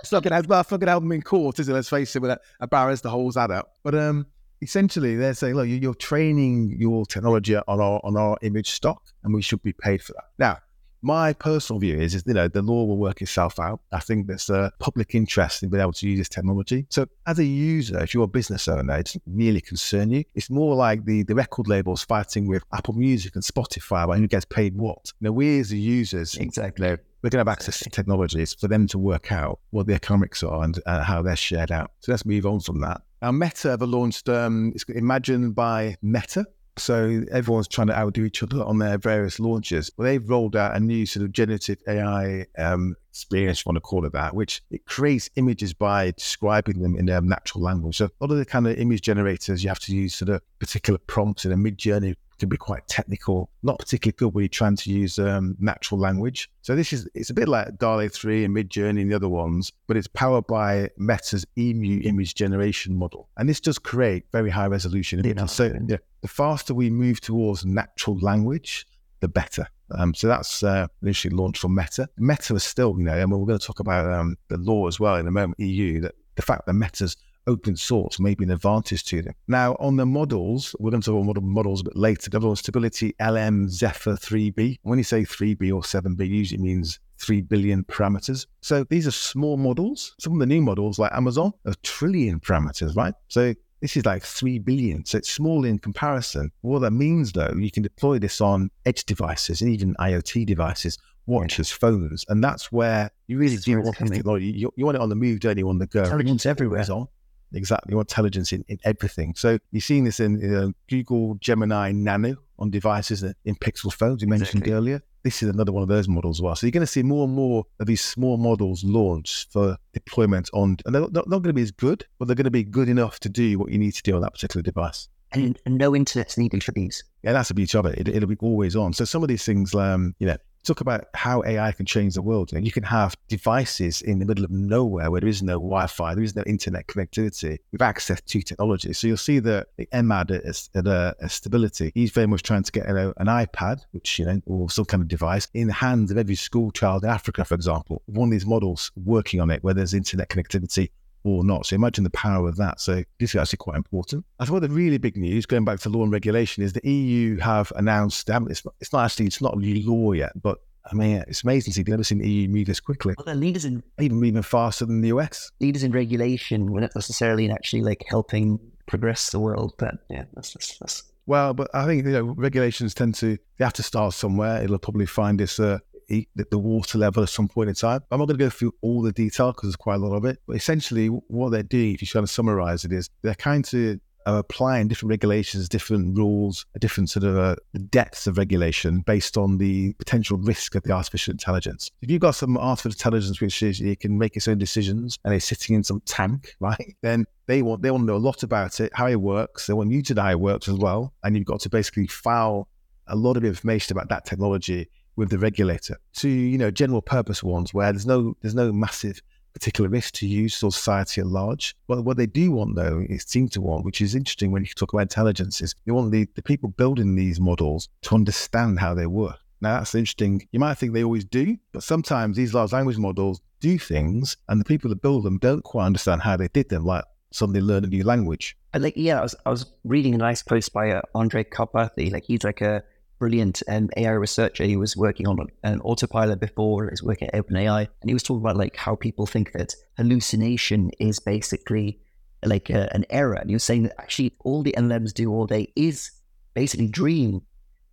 it's 0.03 0.13
not 0.13 0.23
going 0.23 0.43
to 0.43 0.49
have 0.49 0.67
fucking 0.67 0.89
album 0.89 1.13
in 1.13 1.23
court, 1.23 1.59
is 1.59 1.69
it? 1.69 1.73
Let's 1.73 1.89
face 1.89 2.15
it, 2.17 2.21
with 2.21 2.33
a, 2.33 2.41
a 2.61 2.67
barrister 2.67 3.09
holds 3.09 3.37
that 3.37 3.51
up, 3.51 3.73
but 3.83 3.95
um 3.95 4.27
essentially 4.63 5.17
they're 5.17 5.35
saying, 5.35 5.55
look, 5.55 5.69
you're 5.69 5.95
training 5.95 6.77
your 6.79 7.05
technology 7.05 7.57
on 7.57 7.65
our 7.69 8.01
on 8.05 8.17
our 8.17 8.39
image 8.43 8.71
stock, 8.71 9.03
and 9.25 9.35
we 9.35 9.43
should 9.43 9.63
be 9.63 9.73
paid 9.73 10.03
for 10.03 10.13
that. 10.15 10.25
Now, 10.39 10.59
my 11.03 11.33
personal 11.33 11.81
view 11.81 11.99
is, 11.99 12.15
is 12.15 12.23
you 12.27 12.33
know, 12.33 12.47
the 12.47 12.63
law 12.63 12.85
will 12.85 12.97
work 12.97 13.21
itself 13.21 13.59
out. 13.59 13.81
I 13.91 13.99
think 13.99 14.29
there's 14.29 14.49
a 14.49 14.73
public 14.79 15.17
interest 15.17 15.63
in 15.63 15.69
being 15.69 15.81
able 15.81 15.93
to 15.95 16.09
use 16.09 16.19
this 16.19 16.29
technology. 16.29 16.87
So 16.91 17.07
as 17.27 17.41
a 17.41 17.45
user, 17.45 18.01
if 18.03 18.15
you're 18.15 18.25
a 18.25 18.29
business 18.29 18.69
owner, 18.69 18.97
it 18.97 19.07
doesn't 19.07 19.23
really 19.27 19.61
concern 19.61 20.11
you. 20.11 20.23
It's 20.37 20.49
more 20.49 20.77
like 20.77 21.05
the, 21.05 21.25
the 21.25 21.35
record 21.35 21.67
labels 21.67 22.05
fighting 22.05 22.47
with 22.47 22.63
Apple 22.73 22.95
Music 22.95 23.35
and 23.35 23.43
Spotify 23.43 24.05
about 24.05 24.19
who 24.19 24.29
gets 24.29 24.45
paid 24.45 24.77
what. 24.77 25.13
You 25.21 25.27
know, 25.27 25.33
we 25.33 25.59
as 25.59 25.71
the 25.71 25.79
users, 25.79 26.37
exactly. 26.37 26.87
You 26.87 26.93
know, 26.93 26.99
we're 27.23 27.31
going 27.31 27.45
to 27.45 27.51
have 27.51 27.57
access 27.57 27.81
to 27.81 27.91
technologies 27.91 28.55
for 28.55 28.69
them 28.69 28.87
to 28.89 28.99
work 28.99 29.33
out 29.33 29.59
what 29.71 29.87
the 29.87 29.95
economics 29.95 30.43
are 30.43 30.63
and 30.65 30.81
uh, 30.87 31.03
how 31.03 31.23
they're 31.23 31.37
shared 31.37 31.73
out. 31.73 31.93
So 32.01 32.13
let's 32.13 32.25
move 32.25 32.47
on 32.47 32.61
from 32.61 32.81
that. 32.81 33.01
Now, 33.23 33.31
Meta 33.31 33.71
have 33.71 33.83
launched, 33.83 34.29
um, 34.29 34.73
it's 34.75 34.83
imagined 34.89 35.55
by 35.55 35.97
Meta. 36.03 36.45
So 36.77 37.23
everyone's 37.31 37.69
trying 37.69 37.87
to 37.87 37.97
outdo 37.97 38.25
each 38.25 38.43
other 38.43 38.65
on 38.65 38.79
their 38.79 38.99
various 38.99 39.39
launches. 39.39 39.93
Well, 39.97 40.07
they've 40.07 40.29
rolled 40.29 40.57
out 40.57 40.75
a 40.75 40.81
new 40.81 41.07
sort 41.07 41.25
of 41.25 41.31
generative 41.31 41.79
AI 41.87 42.47
um, 42.59 42.97
experience, 43.11 43.61
if 43.61 43.67
you 43.67 43.71
want 43.71 43.77
to 43.77 43.81
call 43.81 44.05
it 44.07 44.13
that, 44.15 44.35
which 44.35 44.61
it 44.71 44.87
creates 44.87 45.31
images 45.37 45.73
by 45.73 46.11
describing 46.13 46.83
them 46.83 46.97
in 46.97 47.07
their 47.07 47.21
natural 47.21 47.63
language. 47.63 47.99
So 47.99 48.07
a 48.07 48.11
lot 48.21 48.33
of 48.33 48.39
the 48.39 48.45
kind 48.45 48.67
of 48.67 48.77
image 48.77 49.03
generators, 49.03 49.63
you 49.63 49.69
have 49.69 49.79
to 49.81 49.95
use 49.95 50.17
sort 50.17 50.31
of 50.31 50.41
particular 50.59 50.99
prompts 50.99 51.45
in 51.45 51.53
a 51.53 51.57
Midjourney 51.57 52.17
can 52.43 52.49
be 52.49 52.57
quite 52.57 52.87
technical, 52.89 53.49
not 53.63 53.79
particularly 53.79 54.17
good 54.19 54.35
when 54.35 54.43
you're 54.43 54.49
trying 54.49 54.75
to 54.75 54.91
use 54.91 55.17
um, 55.21 55.57
natural 55.61 56.01
language. 56.01 56.51
So 56.63 56.75
this 56.75 56.93
is 56.93 57.09
it's 57.15 57.31
a 57.31 57.35
bit 57.35 57.47
like 57.47 57.79
DALL-E 57.79 58.09
3 58.09 58.45
and 58.45 58.57
Midjourney 58.57 59.03
and 59.03 59.11
the 59.13 59.15
other 59.15 59.29
ones, 59.29 59.71
but 59.87 59.97
it's 59.97 60.09
powered 60.09 60.49
by 60.49 60.91
Meta's 60.97 61.47
Emu 61.57 62.01
image 62.03 62.35
generation 62.35 62.97
model. 62.97 63.29
And 63.37 63.49
this 63.49 63.61
does 63.61 63.79
create 63.79 64.25
very 64.33 64.51
high 64.51 64.67
resolution 64.67 65.21
images. 65.25 65.53
So 65.53 65.73
yeah, 65.87 65.99
the 66.23 66.29
faster 66.29 66.75
we 66.75 66.91
move 66.91 67.21
towards 67.21 67.65
natural 67.65 68.19
language, 68.19 68.89
the 69.21 69.29
better. 69.29 69.69
Um, 69.93 70.13
so 70.13 70.27
that's 70.27 70.65
uh, 70.65 70.89
initially 71.01 71.37
launched 71.37 71.61
from 71.61 71.77
Meta. 71.77 72.09
Meta 72.19 72.57
is 72.57 72.65
still, 72.65 72.97
you 72.99 73.05
know, 73.05 73.17
and 73.17 73.31
we're 73.31 73.47
going 73.47 73.59
to 73.59 73.65
talk 73.65 73.79
about 73.79 74.13
um, 74.13 74.37
the 74.49 74.57
law 74.57 74.89
as 74.89 74.99
well 74.99 75.15
in 75.15 75.29
a 75.29 75.31
moment, 75.31 75.61
EU, 75.61 76.01
that 76.01 76.17
the 76.35 76.43
fact 76.43 76.67
that 76.67 76.73
Meta's 76.73 77.17
open 77.47 77.77
source 77.77 78.21
may 78.21 78.35
be 78.35 78.45
an 78.45 78.51
advantage 78.51 79.05
to 79.05 79.23
them. 79.23 79.35
Now, 79.49 79.77
on 79.81 79.97
the 79.97 80.07
models, 80.07 80.75
we're 80.79 80.91
going 80.91 81.03
to 81.03 81.11
talk 81.11 81.25
about 81.25 81.43
models 81.43 81.81
a 81.81 81.85
bit 81.85 81.97
later. 81.97 82.31
The 82.31 82.37
other 82.39 82.49
StableLM 82.49 83.69
Zephyr 83.69 84.15
3B. 84.15 84.79
When 84.83 84.99
you 84.99 85.05
say 85.05 85.23
3B 85.23 85.73
or 85.73 85.83
7B, 85.83 86.29
usually 86.29 86.63
means 86.63 87.01
3 87.19 87.43
billion 87.43 87.85
parameters. 87.85 88.47
So 88.61 88.85
these 88.85 89.07
are 89.07 89.13
small 89.13 89.57
models. 89.57 90.15
Some 90.19 90.35
of 90.35 90.39
the 90.39 90.47
new 90.47 90.63
models, 90.63 90.99
like 90.99 91.13
Amazon, 91.13 91.53
are 91.67 91.75
trillion 91.83 92.41
parameters, 92.41 92.97
right? 92.97 93.15
So 93.29 93.55
this 93.81 93.97
is 93.97 94.07
like 94.07 94.23
3 94.23 94.59
billion. 94.61 95.05
So 95.05 95.19
it's 95.19 95.31
small 95.31 95.65
in 95.65 95.79
comparison. 95.79 96.51
What 96.63 96.81
that 96.81 96.93
means, 96.93 97.33
though, 97.33 97.55
you 97.57 97.71
can 97.71 97.83
deploy 97.83 98.19
this 98.19 98.41
on 98.41 98.71
edge 98.87 99.05
devices 99.05 99.63
and 99.63 99.71
even 99.73 99.95
IoT 99.95 100.47
devices 100.47 100.99
watches, 101.27 101.71
phones, 101.71 102.25
and 102.29 102.43
that's 102.43 102.73
where 102.73 103.11
you 103.27 103.39
really 103.39 103.57
do 103.57 103.81
want 103.81 103.97
technology. 103.97 104.47
You, 104.47 104.73
you, 104.77 104.85
want 104.85 104.97
it 104.97 105.01
on 105.01 105.09
the 105.09 105.15
move, 105.15 105.41
don't 105.41 105.59
you? 105.59 105.69
On 105.69 105.79
the 105.79 105.87
go, 105.87 106.01
intelligence 106.03 106.47
everywhere. 106.47 106.85
On 106.91 107.07
exactly 107.55 107.95
intelligence 107.99 108.53
in, 108.53 108.65
in 108.69 108.79
everything. 108.85 109.35
So 109.37 109.59
you've 109.71 109.85
seen 109.85 110.05
this 110.05 110.21
in 110.21 110.41
know, 110.41 110.73
Google 110.89 111.35
Gemini 111.37 111.93
Nano 111.93 112.37
on 112.59 112.71
devices 112.71 113.23
in 113.23 113.55
Pixel 113.57 113.93
phones 113.93 114.23
you 114.23 114.29
mentioned 114.29 114.63
exactly. 114.63 114.73
earlier. 114.73 115.03
This 115.23 115.43
is 115.43 115.49
another 115.49 115.73
one 115.73 115.83
of 115.83 115.89
those 115.89 116.09
models 116.09 116.39
as 116.39 116.43
well. 116.43 116.57
So 116.57 116.67
you're 116.67 116.73
going 116.73 116.83
to 116.83 116.87
see 116.87 117.03
more 117.03 117.25
and 117.25 117.35
more 117.35 117.65
of 117.79 117.87
these 117.87 118.01
small 118.01 118.37
models 118.37 118.83
launched 118.85 119.53
for 119.53 119.77
deployment 119.93 120.51
on, 120.53 120.77
and 120.85 120.95
they're 120.95 121.03
not, 121.03 121.29
not 121.29 121.43
going 121.43 121.45
to 121.45 121.53
be 121.53 121.63
as 121.63 121.71
good, 121.71 122.05
but 122.19 122.27
they're 122.27 122.35
going 122.35 122.45
to 122.45 122.51
be 122.51 122.65
good 122.65 122.89
enough 122.89 123.21
to 123.21 123.29
do 123.29 123.59
what 123.59 123.71
you 123.71 123.79
need 123.79 123.93
to 123.93 124.03
do 124.03 124.17
on 124.17 124.23
that 124.23 124.33
particular 124.33 124.63
device. 124.63 125.09
And 125.35 125.59
no 125.67 125.97
internet's 125.97 126.37
needed 126.37 126.63
for 126.63 126.73
these. 126.73 127.05
Yeah, 127.23 127.33
that's 127.33 127.49
the 127.49 127.55
beauty 127.55 127.79
of 127.79 127.87
it. 127.87 128.07
it. 128.07 128.21
will 128.21 128.27
be 128.27 128.37
always 128.41 128.77
on. 128.77 128.93
So 128.93 129.05
some 129.07 129.23
of 129.23 129.29
these 129.29 129.45
things, 129.45 129.75
um, 129.75 130.15
you 130.19 130.27
know, 130.27 130.37
talk 130.65 130.81
about 130.81 131.07
how 131.15 131.43
AI 131.45 131.73
can 131.73 131.87
change 131.87 132.15
the 132.15 132.23
world. 132.23 132.53
You, 132.53 132.59
know, 132.59 132.65
you 132.65 132.73
can 132.73 132.83
have 132.85 133.17
devices 133.29 134.03
in 134.03 134.19
the 134.19 134.27
middle 134.27 134.45
of 134.45 134.51
nowhere 134.51 135.11
where 135.11 135.21
there 135.21 135.29
is 135.29 135.43
no 135.43 135.55
Wi-Fi, 135.55 136.15
there 136.15 136.25
is 136.25 136.37
no 136.37 136.43
internet 136.47 136.87
connectivity 136.87 137.59
with 137.73 137.83
access 137.83 138.21
to 138.21 138.43
technology. 138.43 138.93
So 138.93 139.07
you'll 139.07 139.17
see 139.17 139.39
that 139.41 139.69
the 139.77 139.87
Emad 139.87 140.31
at, 140.31 140.87
a, 140.87 141.29
stability, 141.29 141.93
he's 141.95 142.11
very 142.11 142.27
much 142.27 142.43
trying 142.43 142.63
to 142.63 142.73
get 142.73 142.87
you 142.87 142.95
know, 142.95 143.15
an 143.17 143.27
iPad, 143.27 143.85
which 143.93 144.19
you 144.19 144.25
know, 144.25 144.41
or 144.47 144.71
some 144.71 144.85
kind 144.85 145.03
of 145.03 145.09
device 145.09 145.49
in 145.55 145.67
the 145.67 145.73
hands 145.73 146.11
of 146.11 146.19
every 146.19 146.35
school 146.35 146.71
child 146.71 147.05
in 147.05 147.11
Africa, 147.11 147.45
for 147.45 147.55
example. 147.55 148.03
One 148.07 148.29
of 148.29 148.33
these 148.33 148.47
models 148.47 148.91
working 148.97 149.41
on 149.41 149.51
it 149.51 149.63
where 149.65 149.75
there's 149.75 149.95
internet 149.95 150.29
connectivity 150.29 150.91
or 151.25 151.45
not. 151.45 151.67
So 151.67 151.77
imagine 151.77 152.05
the 152.05 152.11
power 152.11 152.49
of 152.49 152.57
that. 152.57 152.81
So 152.81 153.03
this 153.19 153.35
is 153.35 153.37
actually 153.37 153.59
quite 153.59 153.77
important. 153.77 154.25
I 154.39 154.45
think 154.45 154.61
the 154.61 154.69
really 154.69 154.99
big 154.99 155.17
news, 155.17 155.47
going 155.47 155.65
back 155.65 155.81
to 155.81 155.89
law 155.89 156.03
and 156.03 156.13
regulation, 156.13 156.63
is 156.63 156.73
the 156.73 156.89
EU 156.89 157.39
have 157.39 157.73
announced. 157.77 158.29
It's 158.29 158.65
not, 158.65 158.75
it's 158.81 158.93
not 158.93 159.05
actually 159.05 159.27
it's 159.27 159.41
not 159.41 159.57
really 159.57 159.83
law 159.83 160.13
yet, 160.13 160.33
but 160.41 160.59
I 160.91 160.95
mean, 160.95 161.25
it's 161.29 161.45
amazing 161.45 161.73
to 161.73 161.77
see. 161.77 161.83
They've 161.83 161.93
never 161.93 162.05
seen 162.05 162.19
the 162.19 162.29
EU 162.29 162.49
move 162.49 162.67
this 162.67 162.81
quickly. 162.81 163.15
Well, 163.17 163.25
they're 163.25 163.35
leaders 163.35 163.65
in 163.65 163.83
even 164.01 164.25
even 164.25 164.43
faster 164.43 164.85
than 164.85 165.01
the 165.01 165.09
US. 165.09 165.51
Leaders 165.61 165.83
in 165.85 165.93
regulation, 165.93 166.73
we're 166.73 166.81
not 166.81 166.95
necessarily 166.95 167.45
in 167.45 167.53
actually 167.53 167.83
like 167.83 168.05
helping 168.09 168.59
progress 168.87 169.31
the 169.31 169.39
world, 169.39 169.75
but 169.79 169.95
yeah, 170.11 170.25
that's 170.35 170.55
that's. 170.55 170.79
that's... 170.79 171.03
Well, 171.27 171.55
but 171.55 171.71
I 171.73 171.87
think 171.87 172.05
you 172.05 172.13
know 172.13 172.23
regulations 172.37 172.95
tend 172.95 173.15
to 173.17 173.39
they 173.59 173.65
have 173.65 173.73
to 173.75 173.83
start 173.83 174.15
somewhere. 174.15 174.63
It'll 174.63 174.79
probably 174.79 175.07
find 175.07 175.39
this 175.39 175.61
uh, 175.61 175.79
the, 176.09 176.27
the 176.51 176.59
water 176.59 176.99
level 176.99 177.23
at 177.23 177.29
some 177.29 177.49
point 177.49 177.69
in 177.69 177.75
time. 177.75 178.01
I'm 178.11 178.19
not 178.19 178.27
going 178.27 178.39
to 178.39 178.45
go 178.45 178.51
through 178.51 178.75
all 178.81 179.03
the 179.03 179.13
detail 179.13 179.53
because 179.53 179.69
there's 179.69 179.77
quite 179.77 179.97
a 179.97 179.99
lot 179.99 180.15
of 180.15 180.25
it. 180.25 180.39
But 180.47 180.57
essentially, 180.57 181.07
what 181.07 181.51
they're 181.51 181.63
doing, 181.63 181.95
if 181.95 182.03
you 182.03 182.07
try 182.07 182.21
to 182.21 182.27
summarize 182.27 182.85
it, 182.85 182.93
is 182.93 183.09
they're 183.23 183.35
kind 183.35 183.69
of 183.75 184.01
are 184.27 184.39
applying 184.39 184.89
different 184.89 185.11
regulations, 185.11 185.69
different 185.69 186.17
rules, 186.17 186.67
different 186.79 187.11
sort 187.11 187.25
of 187.25 187.37
uh, 187.37 187.57
depths 187.91 188.27
of 188.27 188.39
regulation 188.39 189.01
based 189.01 189.37
on 189.37 189.59
the 189.59 189.93
potential 189.95 190.37
risk 190.39 190.75
of 190.75 190.83
the 190.85 190.93
artificial 190.93 191.33
intelligence. 191.33 191.91
If 192.03 192.11
you've 192.11 192.21
got 192.21 192.35
some 192.35 192.57
artificial 192.57 192.93
intelligence 192.93 193.41
which 193.41 193.63
is 193.63 193.81
it 193.81 194.01
can 194.01 194.19
make 194.19 194.37
its 194.37 194.49
own 194.49 194.59
decisions 194.59 195.19
and 195.25 195.35
it's 195.35 195.47
sitting 195.47 195.75
in 195.75 195.85
some 195.85 196.01
tank, 196.07 196.55
right? 196.61 196.97
Then 197.03 197.27
they 197.47 197.63
want 197.63 197.83
they 197.83 197.91
want 197.91 198.03
to 198.03 198.07
know 198.07 198.17
a 198.17 198.19
lot 198.19 198.43
about 198.43 198.81
it, 198.81 198.93
how 198.95 199.09
it 199.09 199.21
works. 199.21 199.67
They 199.67 199.75
want 199.75 199.91
you 199.91 200.03
to 200.03 200.15
know 200.15 200.23
how 200.23 200.31
it 200.31 200.41
works 200.41 200.69
as 200.69 200.77
well, 200.77 201.13
and 201.25 201.37
you've 201.37 201.47
got 201.47 201.61
to 201.61 201.69
basically 201.69 202.07
file 202.07 202.69
a 203.09 203.17
lot 203.17 203.37
of 203.37 203.45
information 203.45 203.97
about 203.97 204.09
that 204.09 204.25
technology 204.25 204.89
with 205.17 205.31
the 205.31 205.39
regulator 205.39 205.97
to 206.15 206.29
you 206.29 206.59
know 206.59 206.71
general 206.71 207.03
purpose 207.03 207.43
ones 207.43 207.75
where 207.75 207.93
there's 207.93 208.07
no 208.07 208.37
there's 208.41 208.55
no 208.55 208.73
massive 208.73 209.21
particular 209.53 209.91
risk 209.91 210.15
to 210.15 210.27
use 210.27 210.63
or 210.63 210.73
society 210.73 211.21
at 211.21 211.27
large. 211.27 211.77
But 211.87 212.05
what 212.05 212.17
they 212.17 212.27
do 212.27 212.53
want 212.53 212.75
though, 212.75 213.05
it 213.09 213.29
seems 213.29 213.51
to 213.53 213.61
want, 213.61 213.85
which 213.85 214.01
is 214.01 214.15
interesting 214.15 214.51
when 214.51 214.63
you 214.63 214.69
talk 214.69 214.93
about 214.93 215.03
intelligence, 215.03 215.61
is 215.61 215.75
they 215.85 215.93
want 215.93 216.11
the, 216.11 216.27
the 216.35 216.43
people 216.43 216.71
building 216.71 217.15
these 217.15 217.41
models 217.41 217.89
to 218.03 218.15
understand 218.15 218.81
how 218.81 218.95
they 218.95 219.07
work. 219.07 219.39
Now 219.61 219.79
that's 219.79 219.95
interesting. 219.95 220.49
You 220.53 220.59
might 220.59 220.75
think 220.75 220.93
they 220.93 221.05
always 221.05 221.25
do, 221.25 221.57
but 221.73 221.83
sometimes 221.83 222.37
these 222.37 222.55
large 222.55 222.73
language 222.73 222.99
models 222.99 223.41
do 223.61 223.79
things 223.79 224.37
and 224.49 224.61
the 224.61 224.65
people 224.65 224.89
that 224.91 225.03
build 225.03 225.23
them 225.23 225.39
don't 225.39 225.63
quite 225.63 225.87
understand 225.87 226.23
how 226.23 226.37
they 226.37 226.49
did 226.49 226.69
them, 226.69 226.85
like 226.85 227.05
suddenly 227.31 227.61
learn 227.61 227.85
a 227.85 227.89
new 227.89 228.05
language. 228.05 228.57
I 228.75 228.79
Like 228.79 228.95
yeah, 228.97 229.21
I 229.21 229.23
was 229.23 229.35
I 229.47 229.51
was 229.51 229.67
reading 229.85 230.15
a 230.15 230.19
nice 230.19 230.43
post 230.43 230.73
by 230.73 230.91
uh, 230.91 231.03
Andrej 231.15 231.51
Karpathy. 231.51 232.11
Like 232.11 232.25
he's 232.25 232.43
like 232.43 232.61
a 232.61 232.83
brilliant 233.23 233.63
um, 233.69 233.89
AI 233.97 234.11
researcher. 234.11 234.65
He 234.65 234.77
was 234.77 234.97
working 234.97 235.29
on 235.29 235.39
an 235.63 235.81
autopilot 235.83 236.41
before. 236.41 236.87
He 236.87 236.91
was 236.91 237.05
working 237.05 237.29
at 237.29 237.35
OpenAI, 237.35 237.87
and 238.01 238.11
he 238.11 238.15
was 238.15 238.25
talking 238.25 238.41
about 238.41 238.57
like 238.57 238.75
how 238.75 238.97
people 238.97 239.27
think 239.27 239.53
that 239.53 239.77
hallucination 239.97 240.91
is 240.99 241.21
basically 241.21 242.01
like 242.45 242.69
a, 242.69 242.93
an 242.93 243.07
error. 243.11 243.35
And 243.35 243.49
he 243.49 243.55
was 243.55 243.63
saying 243.63 243.85
that 243.85 243.95
actually 244.01 244.35
all 244.41 244.65
the 244.65 244.75
LLMs 244.77 245.15
do 245.15 245.31
all 245.31 245.47
day 245.47 245.73
is 245.77 246.11
basically 246.55 246.89
dream. 246.89 247.43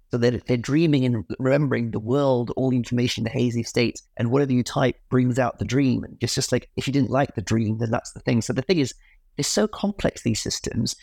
So 0.10 0.18
they're, 0.18 0.42
they're 0.48 0.58
dreaming 0.58 1.06
and 1.06 1.24
remembering 1.38 1.92
the 1.92 2.00
world, 2.00 2.52
all 2.56 2.72
the 2.72 2.78
information, 2.78 3.24
the 3.24 3.30
hazy 3.30 3.62
states, 3.62 4.02
and 4.18 4.32
whatever 4.32 4.52
you 4.52 4.64
type 4.64 4.96
brings 5.12 5.38
out 5.38 5.60
the 5.60 5.66
dream. 5.66 6.04
And 6.04 6.18
it's 6.22 6.34
just 6.34 6.52
like, 6.52 6.72
if 6.76 6.88
you 6.88 6.94
didn't 6.94 7.12
like 7.12 7.36
the 7.36 7.44
dream, 7.44 7.78
then 7.78 7.92
that's 7.92 8.14
the 8.14 8.20
thing. 8.22 8.42
So 8.42 8.52
the 8.52 8.64
thing 8.64 8.80
is, 8.80 8.96
they're 9.38 9.44
so 9.44 9.68
complex, 9.68 10.24
these 10.24 10.42
systems. 10.42 10.96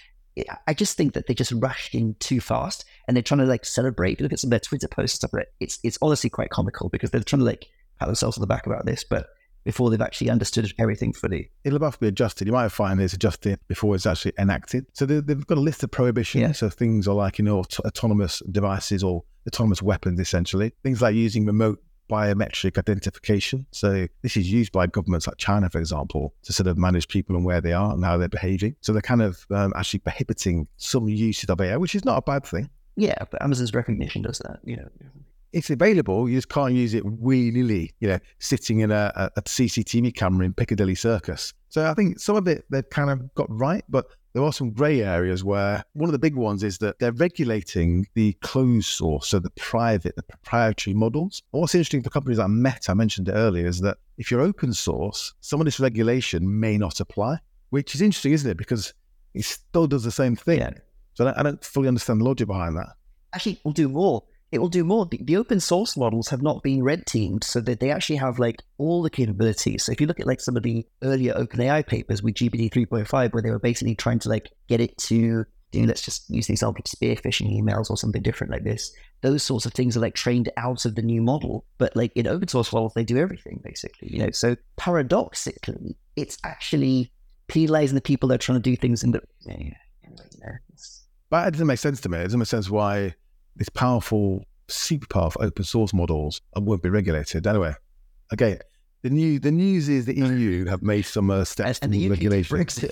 I 0.66 0.74
just 0.74 0.96
think 0.96 1.14
that 1.14 1.26
they 1.26 1.34
just 1.34 1.52
rushed 1.52 1.94
in 1.94 2.14
too 2.20 2.40
fast 2.40 2.84
and 3.06 3.16
they're 3.16 3.22
trying 3.22 3.38
to 3.38 3.46
like 3.46 3.64
celebrate. 3.64 4.20
You 4.20 4.24
look 4.24 4.32
at 4.32 4.40
some 4.40 4.48
of 4.48 4.50
their 4.50 4.60
Twitter 4.60 4.88
posts 4.88 5.22
and 5.22 5.30
stuff, 5.30 5.44
it's, 5.60 5.78
it's 5.82 5.98
honestly 6.02 6.28
quite 6.28 6.50
comical 6.50 6.88
because 6.88 7.10
they're 7.10 7.22
trying 7.22 7.40
to 7.40 7.46
like 7.46 7.66
pat 7.98 8.08
themselves 8.08 8.36
on 8.36 8.42
the 8.42 8.46
back 8.46 8.66
about 8.66 8.84
this. 8.84 9.02
But 9.02 9.28
before 9.66 9.90
they've 9.90 10.00
actually 10.00 10.30
understood 10.30 10.72
everything 10.78 11.12
fully. 11.12 11.50
It'll 11.64 11.80
have 11.80 11.94
to 11.94 12.00
be 12.00 12.06
adjusted. 12.06 12.46
You 12.46 12.52
might 12.52 12.68
find 12.68 13.00
it's 13.00 13.14
adjusted 13.14 13.58
before 13.66 13.96
it's 13.96 14.06
actually 14.06 14.32
enacted. 14.38 14.86
So 14.92 15.04
they, 15.06 15.16
have 15.16 15.46
got 15.48 15.58
a 15.58 15.60
list 15.60 15.82
of 15.82 15.90
prohibitions. 15.90 16.40
Yeah. 16.40 16.52
So 16.52 16.70
things 16.70 17.08
are 17.08 17.14
like, 17.16 17.38
you 17.38 17.44
know, 17.44 17.58
aut- 17.58 17.80
autonomous 17.80 18.40
devices 18.52 19.02
or 19.02 19.24
autonomous 19.48 19.82
weapons, 19.82 20.20
essentially. 20.20 20.72
Things 20.84 21.02
like 21.02 21.16
using 21.16 21.46
remote 21.46 21.82
biometric 22.08 22.78
identification. 22.78 23.66
So 23.72 24.06
this 24.22 24.36
is 24.36 24.50
used 24.50 24.72
by 24.72 24.86
governments 24.86 25.26
like 25.26 25.36
China, 25.36 25.68
for 25.70 25.78
example, 25.78 26.34
to 26.42 26.52
sort 26.52 26.66
of 26.66 26.78
manage 26.78 27.08
people 27.08 27.36
and 27.36 27.44
where 27.44 27.60
they 27.60 27.72
are 27.72 27.92
and 27.92 28.04
how 28.04 28.16
they're 28.16 28.28
behaving. 28.28 28.76
So 28.80 28.92
they're 28.92 29.02
kind 29.02 29.22
of 29.22 29.46
um, 29.50 29.72
actually 29.76 30.00
prohibiting 30.00 30.68
some 30.76 31.08
usage 31.08 31.48
of 31.48 31.60
AI, 31.60 31.76
which 31.76 31.94
is 31.94 32.04
not 32.04 32.18
a 32.18 32.22
bad 32.22 32.44
thing. 32.44 32.70
Yeah, 32.96 33.24
but 33.30 33.42
Amazon's 33.42 33.72
Rekognition 33.72 34.22
does 34.22 34.38
that. 34.38 34.60
You 34.64 34.76
know, 34.76 34.88
it's 35.52 35.70
available. 35.70 36.28
You 36.28 36.36
just 36.36 36.48
can't 36.48 36.72
use 36.72 36.94
it 36.94 37.04
willy 37.04 37.50
nilly, 37.50 37.92
you 38.00 38.08
know, 38.08 38.18
sitting 38.38 38.80
in 38.80 38.90
a, 38.90 39.30
a, 39.36 39.42
CCTV 39.42 40.14
camera 40.14 40.44
in 40.44 40.54
Piccadilly 40.54 40.94
Circus. 40.94 41.52
So 41.68 41.90
I 41.90 41.94
think 41.94 42.18
some 42.18 42.36
of 42.36 42.48
it 42.48 42.64
they've 42.70 42.88
kind 42.90 43.10
of 43.10 43.34
got 43.34 43.46
right, 43.50 43.84
but 43.88 44.06
there 44.36 44.44
are 44.44 44.52
some 44.52 44.70
grey 44.70 45.00
areas 45.00 45.42
where 45.42 45.82
one 45.94 46.10
of 46.10 46.12
the 46.12 46.18
big 46.18 46.36
ones 46.36 46.62
is 46.62 46.76
that 46.76 46.98
they're 46.98 47.10
regulating 47.12 48.06
the 48.12 48.34
closed 48.42 48.88
source, 48.88 49.28
so 49.28 49.38
the 49.38 49.48
private, 49.52 50.14
the 50.14 50.22
proprietary 50.22 50.92
models. 50.92 51.42
what's 51.52 51.74
interesting 51.74 52.02
for 52.02 52.10
companies 52.10 52.36
like 52.36 52.50
Meta, 52.50 52.90
I 52.90 52.94
mentioned 52.94 53.30
it 53.30 53.32
earlier, 53.32 53.66
is 53.66 53.80
that 53.80 53.96
if 54.18 54.30
you're 54.30 54.42
open 54.42 54.74
source, 54.74 55.32
some 55.40 55.58
of 55.58 55.64
this 55.64 55.80
regulation 55.80 56.60
may 56.60 56.76
not 56.76 57.00
apply, 57.00 57.38
which 57.70 57.94
is 57.94 58.02
interesting, 58.02 58.32
isn't 58.32 58.50
it? 58.50 58.58
Because 58.58 58.92
it 59.32 59.46
still 59.46 59.86
does 59.86 60.04
the 60.04 60.10
same 60.10 60.36
thing. 60.36 60.58
Yeah. 60.58 60.72
So 61.14 61.32
I 61.34 61.42
don't 61.42 61.64
fully 61.64 61.88
understand 61.88 62.20
the 62.20 62.26
logic 62.26 62.46
behind 62.46 62.76
that. 62.76 62.90
Actually, 63.32 63.58
we'll 63.64 63.72
do 63.72 63.88
more 63.88 64.22
it 64.52 64.58
will 64.58 64.68
do 64.68 64.84
more. 64.84 65.06
The, 65.06 65.20
the, 65.22 65.36
open 65.36 65.60
source 65.60 65.96
models 65.96 66.28
have 66.28 66.42
not 66.42 66.62
been 66.62 66.82
red 66.82 67.06
teamed, 67.06 67.44
so 67.44 67.60
that 67.60 67.80
they 67.80 67.90
actually 67.90 68.16
have 68.16 68.38
like 68.38 68.62
all 68.78 69.02
the 69.02 69.10
capabilities. 69.10 69.84
So 69.84 69.92
if 69.92 70.00
you 70.00 70.06
look 70.06 70.20
at 70.20 70.26
like 70.26 70.40
some 70.40 70.56
of 70.56 70.62
the 70.62 70.86
earlier 71.02 71.34
OpenAI 71.34 71.86
papers 71.86 72.22
with 72.22 72.34
GPT 72.34 72.70
3.5, 72.70 73.32
where 73.32 73.42
they 73.42 73.50
were 73.50 73.58
basically 73.58 73.94
trying 73.94 74.20
to 74.20 74.28
like 74.28 74.50
get 74.68 74.80
it 74.80 74.96
to 74.98 75.44
do, 75.72 75.84
let's 75.84 76.02
just 76.02 76.30
use 76.30 76.46
the 76.46 76.52
example 76.52 76.80
of 76.84 76.88
spear 76.88 77.16
phishing 77.16 77.50
emails 77.52 77.90
or 77.90 77.96
something 77.96 78.22
different 78.22 78.52
like 78.52 78.64
this. 78.64 78.92
Those 79.22 79.42
sorts 79.42 79.66
of 79.66 79.72
things 79.72 79.96
are 79.96 80.00
like 80.00 80.14
trained 80.14 80.48
out 80.56 80.84
of 80.84 80.94
the 80.94 81.02
new 81.02 81.22
model, 81.22 81.64
but 81.78 81.96
like 81.96 82.12
in 82.14 82.26
open 82.26 82.48
source 82.48 82.72
models, 82.72 82.94
they 82.94 83.04
do 83.04 83.18
everything 83.18 83.60
basically. 83.64 84.12
You 84.12 84.20
know, 84.20 84.30
so 84.30 84.56
paradoxically, 84.76 85.96
it's 86.14 86.38
actually 86.44 87.12
penalizing 87.48 87.96
the 87.96 88.00
people 88.00 88.28
that 88.28 88.36
are 88.36 88.38
trying 88.38 88.62
to 88.62 88.70
do 88.70 88.76
things 88.76 89.02
in 89.02 89.10
the. 89.10 89.22
You 89.44 89.70
know, 89.70 90.56
but 91.30 91.48
it 91.48 91.50
doesn't 91.52 91.66
make 91.66 91.80
sense 91.80 92.00
to 92.02 92.08
me. 92.08 92.18
It 92.18 92.24
doesn't 92.24 92.38
make 92.38 92.46
sense 92.46 92.70
why 92.70 93.14
these 93.56 93.68
powerful, 93.70 94.44
super 94.68 95.06
powerful 95.06 95.42
open 95.42 95.64
source 95.64 95.92
models 95.92 96.40
won't 96.56 96.82
be 96.82 96.88
regulated. 96.88 97.46
Anyway, 97.46 97.74
again, 98.30 98.58
the 99.02 99.10
new 99.10 99.38
the 99.38 99.52
news 99.52 99.88
is 99.88 100.06
the 100.06 100.16
EU 100.16 100.66
have 100.66 100.82
made 100.82 101.02
some 101.02 101.30
uh, 101.30 101.44
steps 101.44 101.78
and, 101.80 101.94
and 101.94 102.10
regulation. 102.10 102.90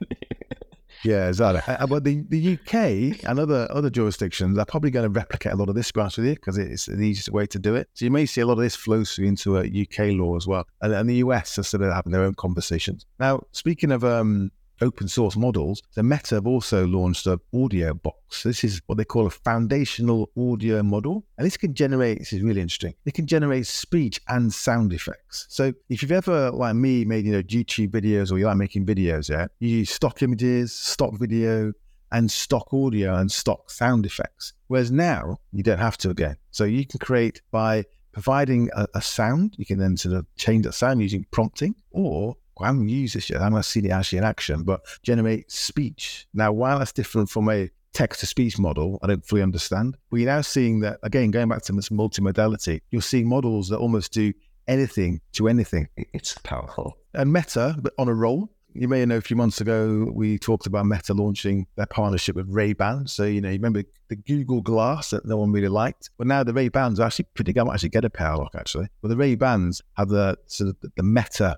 yeah, 1.04 1.28
exactly. 1.28 1.62
Uh, 1.72 1.84
uh, 1.84 1.86
but 1.86 2.04
the, 2.04 2.24
the 2.28 2.54
UK 2.54 3.24
and 3.28 3.38
other 3.38 3.68
other 3.70 3.90
jurisdictions 3.90 4.58
are 4.58 4.64
probably 4.64 4.90
going 4.90 5.04
to 5.04 5.10
replicate 5.10 5.52
a 5.52 5.56
lot 5.56 5.68
of 5.68 5.74
this, 5.74 5.92
grant 5.92 6.16
with 6.16 6.26
you, 6.26 6.34
because 6.34 6.58
it's 6.58 6.86
the 6.86 7.00
easiest 7.00 7.30
way 7.30 7.46
to 7.46 7.58
do 7.58 7.74
it. 7.74 7.88
So 7.94 8.04
you 8.04 8.10
may 8.10 8.26
see 8.26 8.40
a 8.40 8.46
lot 8.46 8.54
of 8.54 8.60
this 8.60 8.76
flows 8.76 9.14
through 9.14 9.26
into 9.26 9.56
a 9.56 9.60
UK 9.62 10.16
law 10.18 10.36
as 10.36 10.46
well, 10.46 10.66
and, 10.80 10.92
and 10.92 11.08
the 11.08 11.16
US 11.16 11.58
are 11.58 11.62
sort 11.62 11.82
of 11.82 11.92
having 11.92 12.12
their 12.12 12.22
own 12.22 12.34
conversations. 12.34 13.06
Now, 13.20 13.42
speaking 13.52 13.92
of 13.92 14.04
um, 14.04 14.50
open 14.80 15.08
source 15.08 15.36
models, 15.36 15.82
the 15.94 16.02
Meta 16.02 16.36
have 16.36 16.46
also 16.46 16.86
launched 16.86 17.26
an 17.26 17.38
audio 17.54 17.94
box. 17.94 18.42
This 18.42 18.64
is 18.64 18.80
what 18.86 18.98
they 18.98 19.04
call 19.04 19.26
a 19.26 19.30
foundational 19.30 20.30
audio 20.36 20.82
model. 20.82 21.24
And 21.38 21.46
this 21.46 21.56
can 21.56 21.74
generate, 21.74 22.18
this 22.18 22.32
is 22.32 22.42
really 22.42 22.60
interesting, 22.60 22.94
it 23.04 23.14
can 23.14 23.26
generate 23.26 23.66
speech 23.66 24.20
and 24.28 24.52
sound 24.52 24.92
effects. 24.92 25.46
So 25.48 25.72
if 25.88 26.02
you've 26.02 26.12
ever, 26.12 26.50
like 26.50 26.74
me, 26.74 27.04
made 27.04 27.24
you 27.24 27.32
know 27.32 27.42
YouTube 27.42 27.90
videos 27.90 28.30
or 28.32 28.38
you 28.38 28.46
like 28.46 28.56
making 28.56 28.86
videos, 28.86 29.28
yeah, 29.28 29.46
you 29.60 29.68
use 29.78 29.90
stock 29.90 30.22
images, 30.22 30.72
stock 30.72 31.14
video, 31.18 31.72
and 32.12 32.30
stock 32.30 32.72
audio 32.72 33.16
and 33.16 33.30
stock 33.30 33.70
sound 33.70 34.06
effects. 34.06 34.52
Whereas 34.68 34.90
now 34.90 35.38
you 35.52 35.62
don't 35.62 35.78
have 35.78 35.96
to 35.98 36.10
again. 36.10 36.36
So 36.50 36.64
you 36.64 36.86
can 36.86 36.98
create 36.98 37.42
by 37.50 37.84
providing 38.12 38.70
a, 38.74 38.86
a 38.94 39.02
sound, 39.02 39.54
you 39.58 39.66
can 39.66 39.78
then 39.78 39.96
sort 39.96 40.14
of 40.14 40.26
change 40.36 40.64
that 40.64 40.72
sound 40.72 41.02
using 41.02 41.26
prompting, 41.30 41.74
or 41.90 42.36
I 42.60 42.66
haven't 42.66 42.88
used 42.88 43.14
this 43.14 43.30
yet. 43.30 43.40
I 43.40 43.44
haven't 43.44 43.64
seen 43.64 43.84
it 43.84 43.90
actually 43.90 44.18
in 44.18 44.24
action, 44.24 44.62
but 44.62 44.80
generate 45.02 45.50
speech. 45.50 46.26
Now, 46.32 46.52
while 46.52 46.78
that's 46.78 46.92
different 46.92 47.28
from 47.28 47.48
a 47.50 47.70
text 47.92 48.20
to 48.20 48.26
speech 48.26 48.58
model, 48.58 48.98
I 49.02 49.08
don't 49.08 49.24
fully 49.26 49.42
understand. 49.42 49.96
You're 50.12 50.26
now 50.26 50.40
seeing 50.40 50.80
that, 50.80 50.98
again, 51.02 51.30
going 51.30 51.48
back 51.48 51.62
to 51.64 51.72
this 51.72 51.88
multimodality, 51.88 52.80
you're 52.90 53.02
seeing 53.02 53.28
models 53.28 53.68
that 53.68 53.78
almost 53.78 54.12
do 54.12 54.32
anything 54.68 55.20
to 55.32 55.48
anything. 55.48 55.88
It's 55.96 56.36
powerful. 56.38 56.98
And 57.14 57.32
Meta, 57.32 57.76
but 57.80 57.92
on 57.98 58.08
a 58.08 58.14
roll. 58.14 58.50
You 58.78 58.88
may 58.88 59.02
know 59.06 59.16
a 59.16 59.22
few 59.22 59.36
months 59.36 59.62
ago 59.62 60.10
we 60.12 60.38
talked 60.38 60.66
about 60.66 60.84
Meta 60.84 61.14
launching 61.14 61.66
their 61.76 61.86
partnership 61.86 62.36
with 62.36 62.46
Ray 62.50 62.74
Ban. 62.74 63.06
So 63.06 63.24
you 63.24 63.40
know, 63.40 63.48
you 63.48 63.54
remember 63.54 63.84
the 64.08 64.16
Google 64.16 64.60
Glass 64.60 65.10
that 65.10 65.24
no 65.24 65.38
one 65.38 65.50
really 65.50 65.68
liked, 65.68 66.10
but 66.18 66.26
now 66.26 66.44
the 66.44 66.52
Ray 66.52 66.68
Bans 66.68 67.00
are 67.00 67.06
actually 67.06 67.24
pretty. 67.32 67.58
I 67.58 67.62
might 67.62 67.72
actually 67.72 67.88
get 67.88 68.04
a 68.04 68.10
power 68.10 68.36
lock 68.36 68.54
actually, 68.54 68.88
but 69.00 69.08
the 69.08 69.16
Ray 69.16 69.34
Bans 69.34 69.80
have 69.96 70.08
the 70.08 70.36
sort 70.44 70.68
of 70.68 70.76
the 70.94 71.02
Meta 71.02 71.56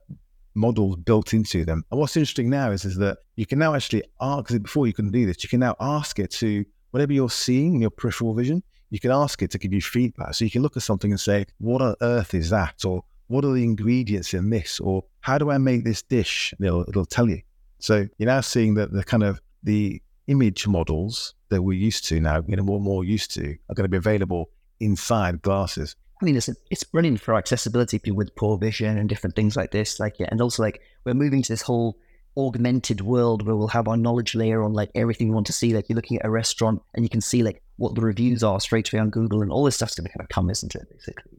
models 0.58 0.96
built 0.96 1.32
into 1.32 1.64
them. 1.64 1.84
And 1.90 2.00
what's 2.00 2.16
interesting 2.16 2.50
now 2.50 2.70
is, 2.70 2.84
is 2.84 2.96
that 2.96 3.18
you 3.36 3.46
can 3.46 3.58
now 3.58 3.74
actually 3.74 4.02
ask, 4.20 4.50
it 4.50 4.62
before 4.62 4.86
you 4.86 4.92
couldn't 4.92 5.12
do 5.12 5.24
this, 5.26 5.42
you 5.42 5.48
can 5.48 5.60
now 5.60 5.76
ask 5.80 6.18
it 6.18 6.30
to 6.32 6.64
whatever 6.90 7.12
you're 7.12 7.30
seeing 7.30 7.74
in 7.76 7.80
your 7.80 7.90
peripheral 7.90 8.34
vision, 8.34 8.62
you 8.90 8.98
can 8.98 9.10
ask 9.10 9.42
it 9.42 9.50
to 9.52 9.58
give 9.58 9.72
you 9.72 9.80
feedback. 9.80 10.34
So 10.34 10.44
you 10.44 10.50
can 10.50 10.62
look 10.62 10.76
at 10.76 10.82
something 10.82 11.10
and 11.10 11.20
say, 11.20 11.46
what 11.58 11.82
on 11.82 11.94
earth 12.00 12.34
is 12.34 12.50
that? 12.50 12.84
Or 12.84 13.04
what 13.28 13.44
are 13.44 13.52
the 13.52 13.62
ingredients 13.62 14.34
in 14.34 14.50
this? 14.50 14.80
Or 14.80 15.04
how 15.20 15.38
do 15.38 15.50
I 15.50 15.58
make 15.58 15.84
this 15.84 16.02
dish? 16.02 16.54
It'll, 16.60 16.88
it'll 16.88 17.04
tell 17.04 17.28
you. 17.28 17.42
So 17.78 18.08
you're 18.18 18.26
now 18.26 18.40
seeing 18.40 18.74
that 18.74 18.92
the 18.92 19.04
kind 19.04 19.22
of 19.22 19.40
the 19.62 20.02
image 20.26 20.66
models 20.66 21.34
that 21.50 21.62
we're 21.62 21.78
used 21.78 22.06
to 22.06 22.20
now, 22.20 22.42
you 22.46 22.56
know, 22.56 22.62
more 22.62 22.76
and 22.76 22.84
more 22.84 23.04
used 23.04 23.32
to, 23.34 23.56
are 23.68 23.74
going 23.74 23.84
to 23.84 23.88
be 23.88 23.96
available 23.96 24.50
inside 24.80 25.42
glasses. 25.42 25.96
I 26.20 26.24
mean, 26.24 26.36
it's, 26.36 26.50
it's 26.70 26.84
running 26.92 27.16
for 27.16 27.34
accessibility 27.34 27.98
people 27.98 28.16
with 28.16 28.34
poor 28.34 28.58
vision 28.58 28.98
and 28.98 29.08
different 29.08 29.36
things 29.36 29.56
like 29.56 29.70
this. 29.70 30.00
Like, 30.00 30.18
yeah, 30.18 30.28
and 30.30 30.40
also 30.40 30.62
like 30.62 30.80
we're 31.04 31.14
moving 31.14 31.42
to 31.42 31.52
this 31.52 31.62
whole 31.62 31.96
augmented 32.36 33.00
world 33.00 33.44
where 33.44 33.56
we'll 33.56 33.68
have 33.68 33.88
our 33.88 33.96
knowledge 33.96 34.34
layer 34.34 34.62
on 34.62 34.72
like 34.72 34.90
everything 34.94 35.28
we 35.28 35.34
want 35.34 35.46
to 35.46 35.52
see. 35.52 35.74
Like 35.74 35.88
you're 35.88 35.96
looking 35.96 36.18
at 36.18 36.26
a 36.26 36.30
restaurant 36.30 36.82
and 36.94 37.04
you 37.04 37.08
can 37.08 37.20
see 37.20 37.42
like 37.42 37.62
what 37.76 37.94
the 37.94 38.00
reviews 38.00 38.42
are 38.42 38.60
straight 38.60 38.92
away 38.92 39.00
on 39.00 39.10
Google, 39.10 39.42
and 39.42 39.52
all 39.52 39.64
this 39.64 39.76
stuff's 39.76 39.94
going 39.94 40.06
to 40.06 40.12
kind 40.12 40.24
of 40.24 40.28
come, 40.28 40.50
isn't 40.50 40.74
it? 40.74 40.88
Basically. 40.90 41.32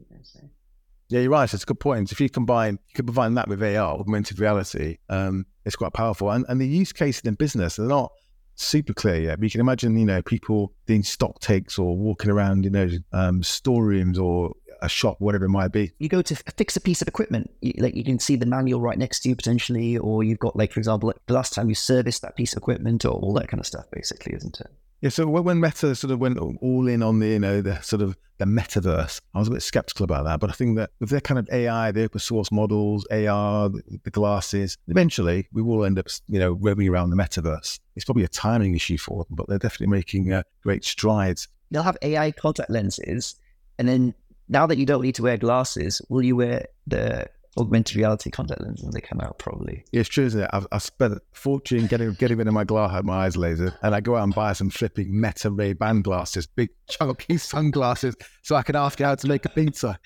Yeah, 1.10 1.22
you're 1.22 1.32
right. 1.32 1.52
It's 1.52 1.64
a 1.64 1.66
good 1.66 1.80
point. 1.80 2.12
If 2.12 2.22
you 2.22 2.30
combine, 2.30 2.74
you 2.74 2.96
can 2.96 3.08
combine 3.08 3.34
that 3.34 3.48
with 3.48 3.64
AR, 3.64 4.00
augmented 4.00 4.40
reality. 4.40 5.00
Um, 5.10 5.48
it's 5.66 5.76
quite 5.76 5.94
powerful, 5.94 6.30
and 6.30 6.46
and 6.48 6.62
the 6.62 6.68
use 6.68 6.94
cases 6.94 7.24
in 7.26 7.34
business 7.34 7.78
they're 7.78 7.88
not 7.88 8.12
super 8.60 8.94
clear 8.94 9.16
yet. 9.16 9.40
But 9.40 9.46
you 9.46 9.50
can 9.50 9.62
imagine, 9.62 9.98
you 9.98 10.06
know, 10.06 10.22
people 10.22 10.74
doing 10.86 11.04
stock 11.04 11.40
takes 11.40 11.80
or 11.80 11.98
walking 11.98 12.30
around, 12.30 12.66
you 12.66 12.70
know, 12.70 12.90
um, 13.12 13.42
storerooms 13.42 14.20
or 14.20 14.54
a 14.82 14.90
shop, 14.90 15.18
whatever 15.20 15.46
it 15.46 15.50
might 15.50 15.72
be. 15.72 15.92
You 16.00 16.10
go 16.10 16.22
to 16.22 16.36
fix 16.36 16.76
a 16.76 16.82
piece 16.82 17.02
of 17.02 17.08
equipment, 17.08 17.52
you, 17.62 17.74
like 17.78 17.96
you 17.96 18.04
can 18.04 18.20
see 18.20 18.36
the 18.36 18.46
manual 18.46 18.82
right 18.82 18.98
next 18.98 19.22
to 19.22 19.30
you 19.30 19.36
potentially, 19.36 19.98
or 19.98 20.24
you've 20.24 20.40
got 20.40 20.56
like, 20.56 20.72
for 20.72 20.80
example, 20.80 21.08
like 21.08 21.18
the 21.28 21.34
last 21.34 21.54
time 21.54 21.70
you 21.70 21.76
serviced 21.76 22.22
that 22.22 22.36
piece 22.36 22.54
of 22.54 22.58
equipment 22.58 23.06
or 23.06 23.12
all 23.12 23.34
that 23.34 23.48
kind 23.48 23.60
of 23.60 23.68
stuff, 23.68 23.86
basically, 23.92 24.36
isn't 24.36 24.60
it? 24.60 24.68
Yeah, 25.02 25.10
so 25.10 25.28
when 25.28 25.62
Meta 25.62 25.96
sort 25.96 26.12
of 26.12 26.20
went 26.20 26.38
all 26.38 26.88
in 26.88 27.02
on 27.02 27.20
the, 27.20 27.28
you 27.28 27.40
know, 27.40 27.62
the 27.62 27.80
sort 27.80 28.02
of 28.02 28.18
the 28.38 28.44
metaverse, 28.44 29.22
I 29.34 29.40
was 29.40 29.48
a 29.48 29.52
bit 29.52 29.62
skeptical 29.62 30.04
about 30.04 30.26
that. 30.26 30.42
But 30.42 30.50
I 30.50 30.54
think 30.54 30.76
that 30.76 30.90
with 31.00 31.10
their 31.10 31.22
kind 31.22 31.40
of 31.40 31.48
AI, 31.54 31.92
the 31.94 32.04
open 32.04 32.20
source 32.20 32.52
models, 32.52 33.06
AR, 33.10 33.70
the, 33.70 34.12
glasses, 34.12 34.78
eventually 34.90 35.48
we 35.54 35.62
will 35.62 35.86
end 35.86 36.00
up, 36.00 36.08
you 36.28 36.40
know, 36.40 36.52
roaming 36.52 36.90
around 36.90 37.12
the 37.12 37.16
metaverse. 37.16 37.80
It's 37.96 38.04
probably 38.04 38.26
a 38.26 38.30
timing 38.30 38.76
issue 38.76 38.98
for 38.98 39.24
them, 39.24 39.36
but 39.36 39.48
they're 39.48 39.58
definitely 39.58 39.88
making 39.88 40.34
uh, 40.34 40.44
great 40.64 40.84
strides. 40.84 41.48
They'll 41.72 41.84
have 41.84 41.98
AI 42.02 42.32
contact 42.32 42.70
lenses, 42.70 43.36
and 43.78 43.88
then 43.88 44.14
now 44.50 44.66
that 44.66 44.78
you 44.78 44.86
don't 44.86 45.04
need 45.04 45.16
to 45.16 45.24
wear 45.24 45.38
glasses, 45.38 46.02
will 46.10 46.24
you 46.24 46.36
wear 46.36 46.66
the 46.88 47.28
augmented 47.58 47.96
reality 47.96 48.30
contact 48.30 48.62
lenses 48.62 48.84
when 48.84 48.94
they 48.94 49.02
come 49.02 49.20
out? 49.22 49.38
Probably. 49.38 49.84
It's 49.94 50.10
true, 50.10 50.26
isn't 50.26 50.42
it? 50.42 50.50
I've, 50.52 50.68
I've 50.72 50.82
spent 50.82 51.14
a 51.14 51.22
fortune 51.32 51.88
getting 51.88 52.14
getting 52.14 52.38
rid 52.38 52.48
of 52.48 52.54
my 52.54 52.64
glass, 52.64 53.04
my 53.04 53.26
eyes 53.26 53.36
lasered, 53.36 53.76
and 53.82 53.94
I 53.94 54.02
go 54.02 54.16
out 54.16 54.24
and 54.24 54.34
buy 54.34 54.54
some 54.54 54.70
flipping 54.70 55.20
Meta 55.20 55.52
Ray 55.52 55.74
Ban 55.74 56.02
glasses, 56.02 56.48
big 56.48 56.70
chunky 56.90 57.38
sunglasses, 57.38 58.16
so 58.42 58.56
I 58.56 58.64
can 58.64 58.76
ask 58.76 59.00
you 59.00 59.06
how 59.06 59.16
to 59.16 59.28
make 59.28 59.46
a 59.46 59.50
pizza. 59.50 60.00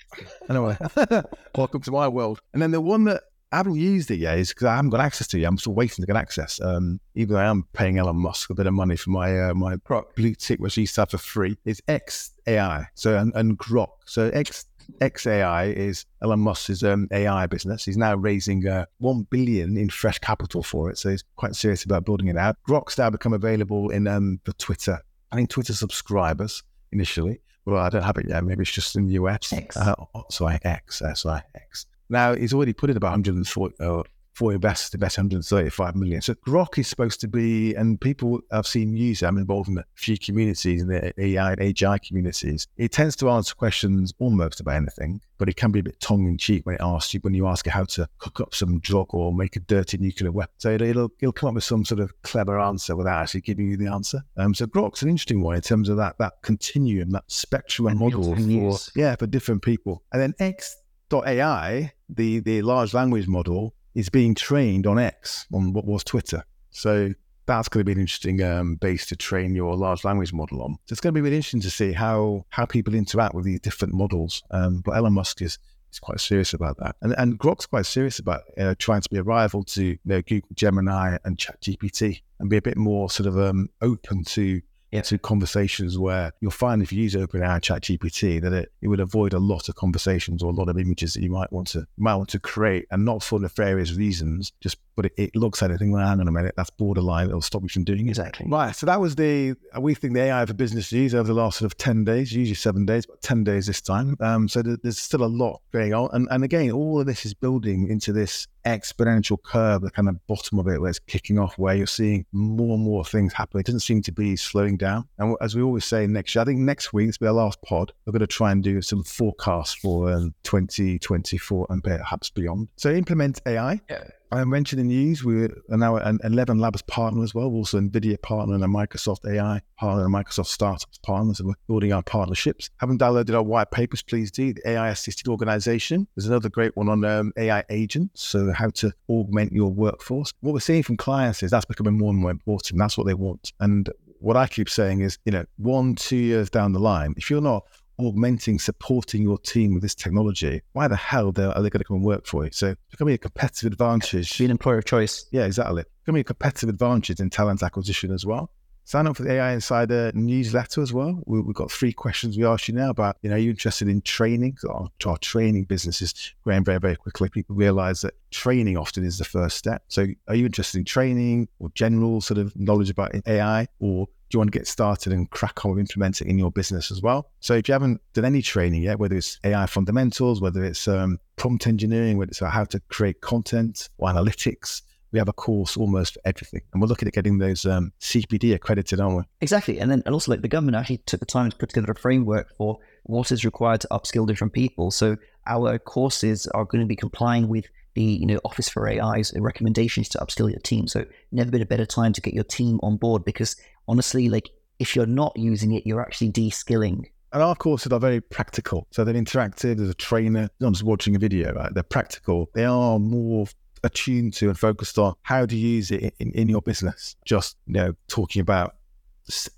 Anyway, 0.48 0.76
welcome 1.56 1.80
to 1.82 1.90
my 1.90 2.08
world. 2.08 2.40
And 2.52 2.62
then 2.62 2.70
the 2.70 2.80
one 2.80 3.04
that 3.04 3.22
I 3.52 3.58
haven't 3.58 3.76
used 3.76 4.10
it 4.10 4.18
yet, 4.18 4.36
because 4.48 4.64
I 4.64 4.74
haven't 4.74 4.90
got 4.90 5.00
access 5.00 5.28
to 5.28 5.36
it. 5.36 5.40
Yet. 5.42 5.48
I'm 5.48 5.58
still 5.58 5.74
waiting 5.74 6.02
to 6.02 6.06
get 6.06 6.16
access. 6.16 6.60
Um, 6.60 7.00
even 7.14 7.34
though 7.34 7.40
I 7.40 7.46
am 7.46 7.66
paying 7.72 7.98
Elon 7.98 8.16
Musk 8.16 8.50
a 8.50 8.54
bit 8.54 8.66
of 8.66 8.74
money 8.74 8.96
for 8.96 9.10
my 9.10 9.50
uh, 9.50 9.54
my 9.54 9.76
blue 10.16 10.34
tick, 10.34 10.58
which 10.58 10.74
he 10.74 10.82
used 10.82 10.96
to 10.96 11.02
have 11.02 11.10
for 11.10 11.18
free. 11.18 11.56
is 11.64 11.80
XAI, 11.88 12.86
so 12.94 13.16
and, 13.16 13.32
and 13.36 13.58
Grok. 13.58 13.90
So 14.06 14.30
X 14.34 14.66
XAI 15.00 15.72
is 15.72 16.04
Elon 16.22 16.40
Musk's 16.40 16.82
um, 16.82 17.08
AI 17.12 17.46
business. 17.46 17.84
He's 17.84 17.96
now 17.96 18.16
raising 18.16 18.66
uh, 18.66 18.86
one 18.98 19.26
billion 19.30 19.76
in 19.76 19.88
fresh 19.88 20.18
capital 20.18 20.62
for 20.62 20.90
it, 20.90 20.98
so 20.98 21.10
he's 21.10 21.24
quite 21.36 21.54
serious 21.54 21.84
about 21.84 22.04
building 22.04 22.28
it 22.28 22.36
out. 22.36 22.56
Grok's 22.68 22.98
now 22.98 23.10
become 23.10 23.32
available 23.32 23.90
in 23.90 24.06
um, 24.06 24.40
for 24.44 24.52
Twitter. 24.54 25.00
I 25.32 25.36
think 25.36 25.50
Twitter 25.50 25.72
subscribers 25.72 26.62
initially. 26.92 27.40
Well, 27.66 27.82
I 27.82 27.88
don't 27.88 28.02
have 28.02 28.18
it 28.18 28.28
yet. 28.28 28.44
Maybe 28.44 28.62
it's 28.62 28.70
just 28.70 28.94
in 28.94 29.06
the 29.06 29.14
US. 29.14 29.52
X. 29.52 29.76
Uh, 29.76 29.94
sorry, 30.30 30.58
X. 30.64 31.00
Uh, 31.00 31.14
sorry, 31.14 31.42
X. 31.54 31.86
Now 32.08 32.34
he's 32.34 32.52
already 32.52 32.72
put 32.72 32.90
in 32.90 32.96
about 32.96 33.12
140 33.12 33.74
uh, 33.80 34.02
for 34.34 34.52
invest 34.52 34.94
invest 34.94 35.16
135 35.16 35.94
million. 35.94 36.20
So 36.20 36.34
Grok 36.34 36.78
is 36.78 36.88
supposed 36.88 37.20
to 37.20 37.28
be, 37.28 37.74
and 37.74 38.00
people 38.00 38.40
I've 38.50 38.66
seen 38.66 38.96
use 38.96 39.22
it. 39.22 39.26
I'm 39.26 39.38
involved 39.38 39.68
in 39.68 39.78
a 39.78 39.84
few 39.94 40.18
communities 40.18 40.82
in 40.82 40.88
the 40.88 41.12
AI 41.18 41.52
and 41.52 41.60
AGI 41.60 42.02
communities. 42.06 42.66
It 42.76 42.92
tends 42.92 43.16
to 43.16 43.30
answer 43.30 43.54
questions 43.54 44.12
almost 44.18 44.60
about 44.60 44.74
anything, 44.74 45.20
but 45.38 45.48
it 45.48 45.56
can 45.56 45.70
be 45.70 45.80
a 45.80 45.82
bit 45.84 46.00
tongue 46.00 46.26
in 46.26 46.36
cheek 46.36 46.66
when 46.66 46.74
it 46.74 46.80
asks 46.80 47.14
you 47.14 47.20
when 47.20 47.34
you 47.34 47.46
ask 47.46 47.66
it 47.66 47.70
how 47.70 47.84
to 47.84 48.08
cook 48.18 48.40
up 48.40 48.54
some 48.54 48.80
drug 48.80 49.06
or 49.10 49.32
make 49.32 49.56
a 49.56 49.60
dirty 49.60 49.98
nuclear 49.98 50.32
weapon. 50.32 50.54
So 50.58 50.70
it'll 50.72 51.10
it'll 51.20 51.32
come 51.32 51.50
up 51.50 51.54
with 51.54 51.64
some 51.64 51.84
sort 51.84 52.00
of 52.00 52.12
clever 52.22 52.58
answer 52.58 52.96
without 52.96 53.22
actually 53.22 53.42
giving 53.42 53.70
you 53.70 53.76
the 53.76 53.86
answer. 53.86 54.22
Um, 54.36 54.52
so 54.52 54.66
Grok's 54.66 55.02
an 55.02 55.08
interesting 55.08 55.42
one 55.42 55.54
in 55.54 55.62
terms 55.62 55.88
of 55.88 55.96
that 55.98 56.18
that 56.18 56.34
continuum, 56.42 57.10
that 57.10 57.24
spectrum 57.28 57.86
of 57.86 57.98
models 57.98 58.44
for 58.44 58.98
yeah 58.98 59.14
for 59.14 59.26
different 59.28 59.62
people. 59.62 60.02
And 60.12 60.20
then 60.20 60.34
X 60.40 60.76
AI, 61.12 61.92
the, 62.08 62.40
the 62.40 62.62
large 62.62 62.94
language 62.94 63.28
model, 63.28 63.74
is 63.94 64.08
being 64.08 64.34
trained 64.34 64.86
on 64.86 64.98
X, 64.98 65.46
on 65.52 65.72
what 65.72 65.84
was 65.84 66.02
Twitter. 66.02 66.44
So 66.70 67.14
that's 67.46 67.68
going 67.68 67.80
to 67.80 67.84
be 67.84 67.92
an 67.92 68.00
interesting 68.00 68.42
um, 68.42 68.76
base 68.76 69.06
to 69.06 69.16
train 69.16 69.54
your 69.54 69.76
large 69.76 70.04
language 70.04 70.32
model 70.32 70.62
on. 70.62 70.76
So 70.86 70.92
it's 70.92 71.00
going 71.00 71.12
to 71.14 71.18
be 71.18 71.22
really 71.22 71.36
interesting 71.36 71.60
to 71.60 71.70
see 71.70 71.92
how 71.92 72.46
how 72.50 72.64
people 72.66 72.94
interact 72.94 73.34
with 73.34 73.44
these 73.44 73.60
different 73.60 73.94
models. 73.94 74.42
Um, 74.50 74.82
but 74.84 74.96
Elon 74.96 75.12
Musk 75.12 75.42
is 75.42 75.58
is 75.92 76.00
quite 76.00 76.20
serious 76.20 76.54
about 76.54 76.78
that, 76.78 76.96
and 77.02 77.14
and 77.18 77.38
Grok's 77.38 77.66
quite 77.66 77.86
serious 77.86 78.18
about 78.18 78.42
uh, 78.58 78.74
trying 78.78 79.02
to 79.02 79.08
be 79.08 79.18
a 79.18 79.22
rival 79.22 79.62
to 79.64 79.84
you 79.84 79.98
know, 80.04 80.22
Google 80.22 80.48
Gemini 80.54 81.18
and 81.24 81.36
ChatGPT 81.36 82.22
and 82.40 82.50
be 82.50 82.56
a 82.56 82.62
bit 82.62 82.76
more 82.76 83.10
sort 83.10 83.26
of 83.26 83.38
um, 83.38 83.68
open 83.80 84.24
to 84.24 84.60
yeah. 84.96 85.02
to 85.02 85.18
conversations 85.18 85.98
where 85.98 86.32
you'll 86.40 86.50
find 86.50 86.82
if 86.82 86.92
you 86.92 87.02
use 87.02 87.14
OpenAI 87.14 87.60
Chat 87.62 87.82
GPT 87.82 88.40
that 88.40 88.52
it, 88.52 88.72
it 88.82 88.88
would 88.88 89.00
avoid 89.00 89.32
a 89.32 89.38
lot 89.38 89.68
of 89.68 89.74
conversations 89.74 90.42
or 90.42 90.50
a 90.50 90.54
lot 90.54 90.68
of 90.68 90.78
images 90.78 91.14
that 91.14 91.22
you 91.22 91.30
might 91.30 91.52
want 91.52 91.68
to 91.68 91.86
might 91.96 92.16
want 92.16 92.28
to 92.30 92.38
create 92.38 92.86
and 92.90 93.04
not 93.04 93.22
for 93.22 93.38
nefarious 93.40 93.94
reasons, 93.94 94.52
just 94.60 94.78
but 94.96 95.06
it, 95.06 95.12
it 95.16 95.36
looks 95.36 95.62
at 95.62 95.70
it 95.70 95.80
and 95.80 95.92
well, 95.92 96.06
hang 96.06 96.20
on 96.20 96.28
a 96.28 96.32
minute, 96.32 96.54
that's 96.56 96.70
borderline, 96.70 97.28
it'll 97.28 97.40
stop 97.40 97.62
you 97.62 97.68
from 97.68 97.84
doing 97.84 98.06
it. 98.06 98.10
Exactly. 98.10 98.46
Right. 98.48 98.74
So 98.74 98.86
that 98.86 99.00
was 99.00 99.16
the 99.16 99.54
we 99.78 99.94
think 99.94 100.14
the 100.14 100.22
AI 100.22 100.46
for 100.46 100.54
business 100.54 100.92
use 100.92 101.14
over 101.14 101.26
the 101.26 101.34
last 101.34 101.58
sort 101.58 101.70
of 101.70 101.76
ten 101.76 102.04
days, 102.04 102.32
usually 102.32 102.54
seven 102.54 102.86
days, 102.86 103.06
but 103.06 103.20
ten 103.22 103.44
days 103.44 103.66
this 103.66 103.80
time. 103.80 104.16
Um, 104.20 104.48
so 104.48 104.62
there's 104.62 104.98
still 104.98 105.24
a 105.24 105.26
lot 105.26 105.60
going 105.72 105.94
on. 105.94 106.10
And 106.12 106.28
and 106.30 106.44
again, 106.44 106.70
all 106.70 107.00
of 107.00 107.06
this 107.06 107.26
is 107.26 107.34
building 107.34 107.88
into 107.90 108.12
this 108.12 108.46
exponential 108.64 109.42
curve, 109.42 109.82
the 109.82 109.90
kind 109.90 110.08
of 110.08 110.26
bottom 110.26 110.58
of 110.58 110.68
it 110.68 110.80
where 110.80 110.90
it's 110.90 110.98
kicking 110.98 111.38
off, 111.38 111.58
where 111.58 111.74
you're 111.74 111.86
seeing 111.86 112.24
more 112.32 112.74
and 112.74 112.84
more 112.84 113.04
things 113.04 113.32
happen. 113.32 113.60
It 113.60 113.66
doesn't 113.66 113.80
seem 113.80 114.02
to 114.02 114.12
be 114.12 114.36
slowing 114.36 114.76
down. 114.76 115.08
And 115.18 115.36
as 115.40 115.54
we 115.54 115.62
always 115.62 115.84
say 115.84 116.06
next 116.06 116.34
year, 116.34 116.42
I 116.42 116.44
think 116.44 116.60
next 116.60 116.92
week, 116.92 117.08
this 117.08 117.20
will 117.20 117.26
be 117.26 117.28
our 117.28 117.34
last 117.34 117.60
pod, 117.62 117.92
we're 118.06 118.12
going 118.12 118.20
to 118.20 118.26
try 118.26 118.52
and 118.52 118.62
do 118.62 118.80
some 118.82 119.02
forecasts 119.02 119.74
for 119.74 120.12
um, 120.12 120.34
2024 120.44 121.66
and 121.70 121.82
perhaps 121.82 122.30
beyond. 122.30 122.68
So 122.76 122.90
implement 122.90 123.40
AI. 123.46 123.80
Yeah. 123.88 124.04
I 124.34 124.44
mentioned 124.44 124.80
in 124.80 124.88
the 124.88 124.94
news, 124.94 125.22
we 125.22 125.44
are 125.44 125.50
now 125.68 125.96
an 125.96 126.18
11 126.24 126.58
Labs 126.58 126.82
partner 126.82 127.22
as 127.22 127.34
well, 127.34 127.50
We're 127.50 127.58
also 127.58 127.78
an 127.78 127.90
NVIDIA 127.90 128.20
partner 128.20 128.54
and 128.54 128.64
a 128.64 128.66
Microsoft 128.66 129.30
AI 129.30 129.60
partner 129.76 130.04
and 130.04 130.14
Microsoft 130.14 130.46
startups 130.46 130.98
partners, 130.98 131.38
and 131.38 131.48
we're 131.48 131.54
building 131.68 131.92
our 131.92 132.02
partnerships. 132.02 132.68
Haven't 132.78 133.00
downloaded 133.00 133.34
our 133.34 133.42
white 133.42 133.70
papers, 133.70 134.02
please 134.02 134.30
do. 134.32 134.52
The 134.52 134.70
AI 134.70 134.88
assisted 134.88 135.28
organization. 135.28 136.08
There's 136.16 136.26
another 136.26 136.48
great 136.48 136.76
one 136.76 136.88
on 136.88 137.04
um, 137.04 137.32
AI 137.36 137.62
agents, 137.70 138.24
so 138.24 138.52
how 138.52 138.70
to 138.70 138.92
augment 139.08 139.52
your 139.52 139.70
workforce. 139.70 140.32
What 140.40 140.52
we're 140.52 140.60
seeing 140.60 140.82
from 140.82 140.96
clients 140.96 141.42
is 141.42 141.52
that's 141.52 141.64
becoming 141.64 141.96
more 141.96 142.10
and 142.10 142.18
more 142.18 142.30
important. 142.30 142.78
That's 142.78 142.98
what 142.98 143.06
they 143.06 143.14
want. 143.14 143.52
And 143.60 143.88
what 144.18 144.36
I 144.36 144.46
keep 144.46 144.68
saying 144.68 145.00
is, 145.00 145.18
you 145.24 145.32
know, 145.32 145.44
one, 145.58 145.94
two 145.94 146.16
years 146.16 146.50
down 146.50 146.72
the 146.72 146.80
line, 146.80 147.14
if 147.16 147.30
you're 147.30 147.40
not 147.40 147.64
augmenting, 147.98 148.58
supporting 148.58 149.22
your 149.22 149.38
team 149.38 149.74
with 149.74 149.82
this 149.82 149.94
technology, 149.94 150.62
why 150.72 150.88
the 150.88 150.96
hell 150.96 151.28
are 151.28 151.62
they 151.62 151.70
going 151.70 151.80
to 151.80 151.84
come 151.84 151.96
and 151.96 152.04
work 152.04 152.26
for 152.26 152.44
you? 152.44 152.50
So 152.52 152.74
becoming 152.90 153.14
a 153.14 153.18
competitive 153.18 153.72
advantage. 153.72 154.38
Be 154.38 154.44
an 154.44 154.50
employer 154.50 154.78
of 154.78 154.84
choice. 154.84 155.26
Yeah, 155.30 155.44
exactly. 155.44 155.84
Becoming 156.04 156.20
a 156.20 156.24
competitive 156.24 156.68
advantage 156.68 157.20
in 157.20 157.30
talent 157.30 157.62
acquisition 157.62 158.12
as 158.12 158.26
well. 158.26 158.50
Sign 158.86 159.06
up 159.06 159.16
for 159.16 159.22
the 159.22 159.32
AI 159.32 159.52
Insider 159.52 160.12
newsletter 160.14 160.82
as 160.82 160.92
well. 160.92 161.22
We, 161.24 161.38
have 161.38 161.54
got 161.54 161.72
three 161.72 161.92
questions 161.92 162.36
we 162.36 162.44
asked 162.44 162.68
you 162.68 162.74
now 162.74 162.90
about, 162.90 163.16
you 163.22 163.30
know, 163.30 163.36
are 163.36 163.38
you 163.38 163.50
interested 163.50 163.88
in 163.88 164.02
training? 164.02 164.58
Our, 164.68 164.88
our 165.06 165.16
training 165.18 165.64
business 165.64 166.02
is 166.02 166.34
growing 166.42 166.64
very, 166.64 166.78
very 166.78 166.96
quickly. 166.96 167.30
People 167.30 167.56
realize 167.56 168.02
that 168.02 168.12
training 168.30 168.76
often 168.76 169.02
is 169.02 169.16
the 169.16 169.24
first 169.24 169.56
step. 169.56 169.84
So 169.88 170.06
are 170.28 170.34
you 170.34 170.44
interested 170.44 170.78
in 170.78 170.84
training 170.84 171.48
or 171.60 171.70
general 171.74 172.20
sort 172.20 172.36
of 172.36 172.54
knowledge 172.56 172.90
about 172.90 173.12
AI 173.26 173.68
or 173.80 174.06
you 174.34 174.40
want 174.40 174.52
to 174.52 174.58
get 174.58 174.66
started 174.66 175.12
and 175.12 175.30
crack 175.30 175.64
on 175.64 175.72
with 175.72 175.80
implementing 175.80 176.28
in 176.28 176.38
your 176.38 176.50
business 176.50 176.90
as 176.90 177.02
well? 177.02 177.30
So 177.40 177.54
if 177.54 177.68
you 177.68 177.72
haven't 177.72 178.00
done 178.12 178.24
any 178.24 178.42
training 178.42 178.82
yet, 178.82 178.98
whether 178.98 179.16
it's 179.16 179.38
AI 179.44 179.66
fundamentals, 179.66 180.40
whether 180.40 180.64
it's 180.64 180.86
um, 180.88 181.18
prompt 181.36 181.66
engineering, 181.66 182.18
whether 182.18 182.30
it's 182.30 182.40
how 182.40 182.64
to 182.64 182.80
create 182.88 183.20
content 183.20 183.88
or 183.98 184.08
analytics, 184.08 184.82
we 185.14 185.18
have 185.18 185.28
a 185.28 185.32
course 185.32 185.76
almost 185.76 186.14
for 186.14 186.20
everything. 186.24 186.60
And 186.72 186.82
we're 186.82 186.88
looking 186.88 187.06
at 187.06 187.14
getting 187.14 187.38
those 187.38 187.64
um, 187.64 187.92
CPD 188.00 188.52
accredited, 188.52 188.98
aren't 188.98 189.16
we? 189.18 189.22
Exactly. 189.40 189.78
And 189.78 189.88
then 189.90 190.02
and 190.04 190.12
also 190.12 190.32
like 190.32 190.42
the 190.42 190.48
government 190.48 190.76
actually 190.76 190.98
took 191.06 191.20
the 191.20 191.26
time 191.26 191.50
to 191.50 191.56
put 191.56 191.68
together 191.68 191.92
a 191.92 191.94
framework 191.94 192.50
for 192.56 192.78
what 193.04 193.30
is 193.30 193.44
required 193.44 193.80
to 193.82 193.88
upskill 193.92 194.26
different 194.26 194.52
people. 194.52 194.90
So 194.90 195.16
our 195.46 195.78
courses 195.78 196.48
are 196.48 196.64
going 196.64 196.82
to 196.82 196.88
be 196.88 196.96
complying 196.96 197.48
with 197.48 197.66
the 197.94 198.02
you 198.02 198.26
know 198.26 198.40
Office 198.44 198.68
for 198.68 198.88
AI's 198.88 199.32
recommendations 199.36 200.08
to 200.10 200.18
upskill 200.18 200.50
your 200.50 200.60
team. 200.60 200.88
So 200.88 201.04
never 201.32 201.50
been 201.50 201.62
a 201.62 201.66
better 201.66 201.86
time 201.86 202.12
to 202.12 202.20
get 202.20 202.34
your 202.34 202.44
team 202.44 202.80
on 202.82 202.96
board 202.96 203.24
because 203.24 203.56
honestly, 203.88 204.28
like 204.28 204.50
if 204.78 204.96
you're 204.96 205.06
not 205.06 205.32
using 205.36 205.72
it, 205.72 205.86
you're 205.86 206.00
actually 206.00 206.28
de-skilling. 206.28 207.08
And 207.32 207.42
our 207.42 207.56
courses 207.56 207.92
are 207.92 207.98
very 208.00 208.20
practical. 208.20 208.86
So 208.90 209.04
they're 209.04 209.14
interactive. 209.14 209.76
There's 209.76 209.90
a 209.90 209.94
trainer, 209.94 210.48
not 210.60 210.72
just 210.72 210.84
watching 210.84 211.16
a 211.16 211.18
video, 211.18 211.52
right? 211.52 211.72
They're 211.74 211.82
practical. 211.82 212.48
They 212.54 212.64
are 212.64 212.98
more 212.98 213.46
attuned 213.82 214.34
to 214.34 214.48
and 214.48 214.58
focused 214.58 214.98
on 214.98 215.14
how 215.22 215.44
to 215.44 215.56
use 215.56 215.90
it 215.90 216.14
in, 216.20 216.30
in 216.32 216.48
your 216.48 216.62
business. 216.62 217.16
Just, 217.24 217.56
you 217.66 217.74
know, 217.74 217.94
talking 218.08 218.40
about 218.40 218.76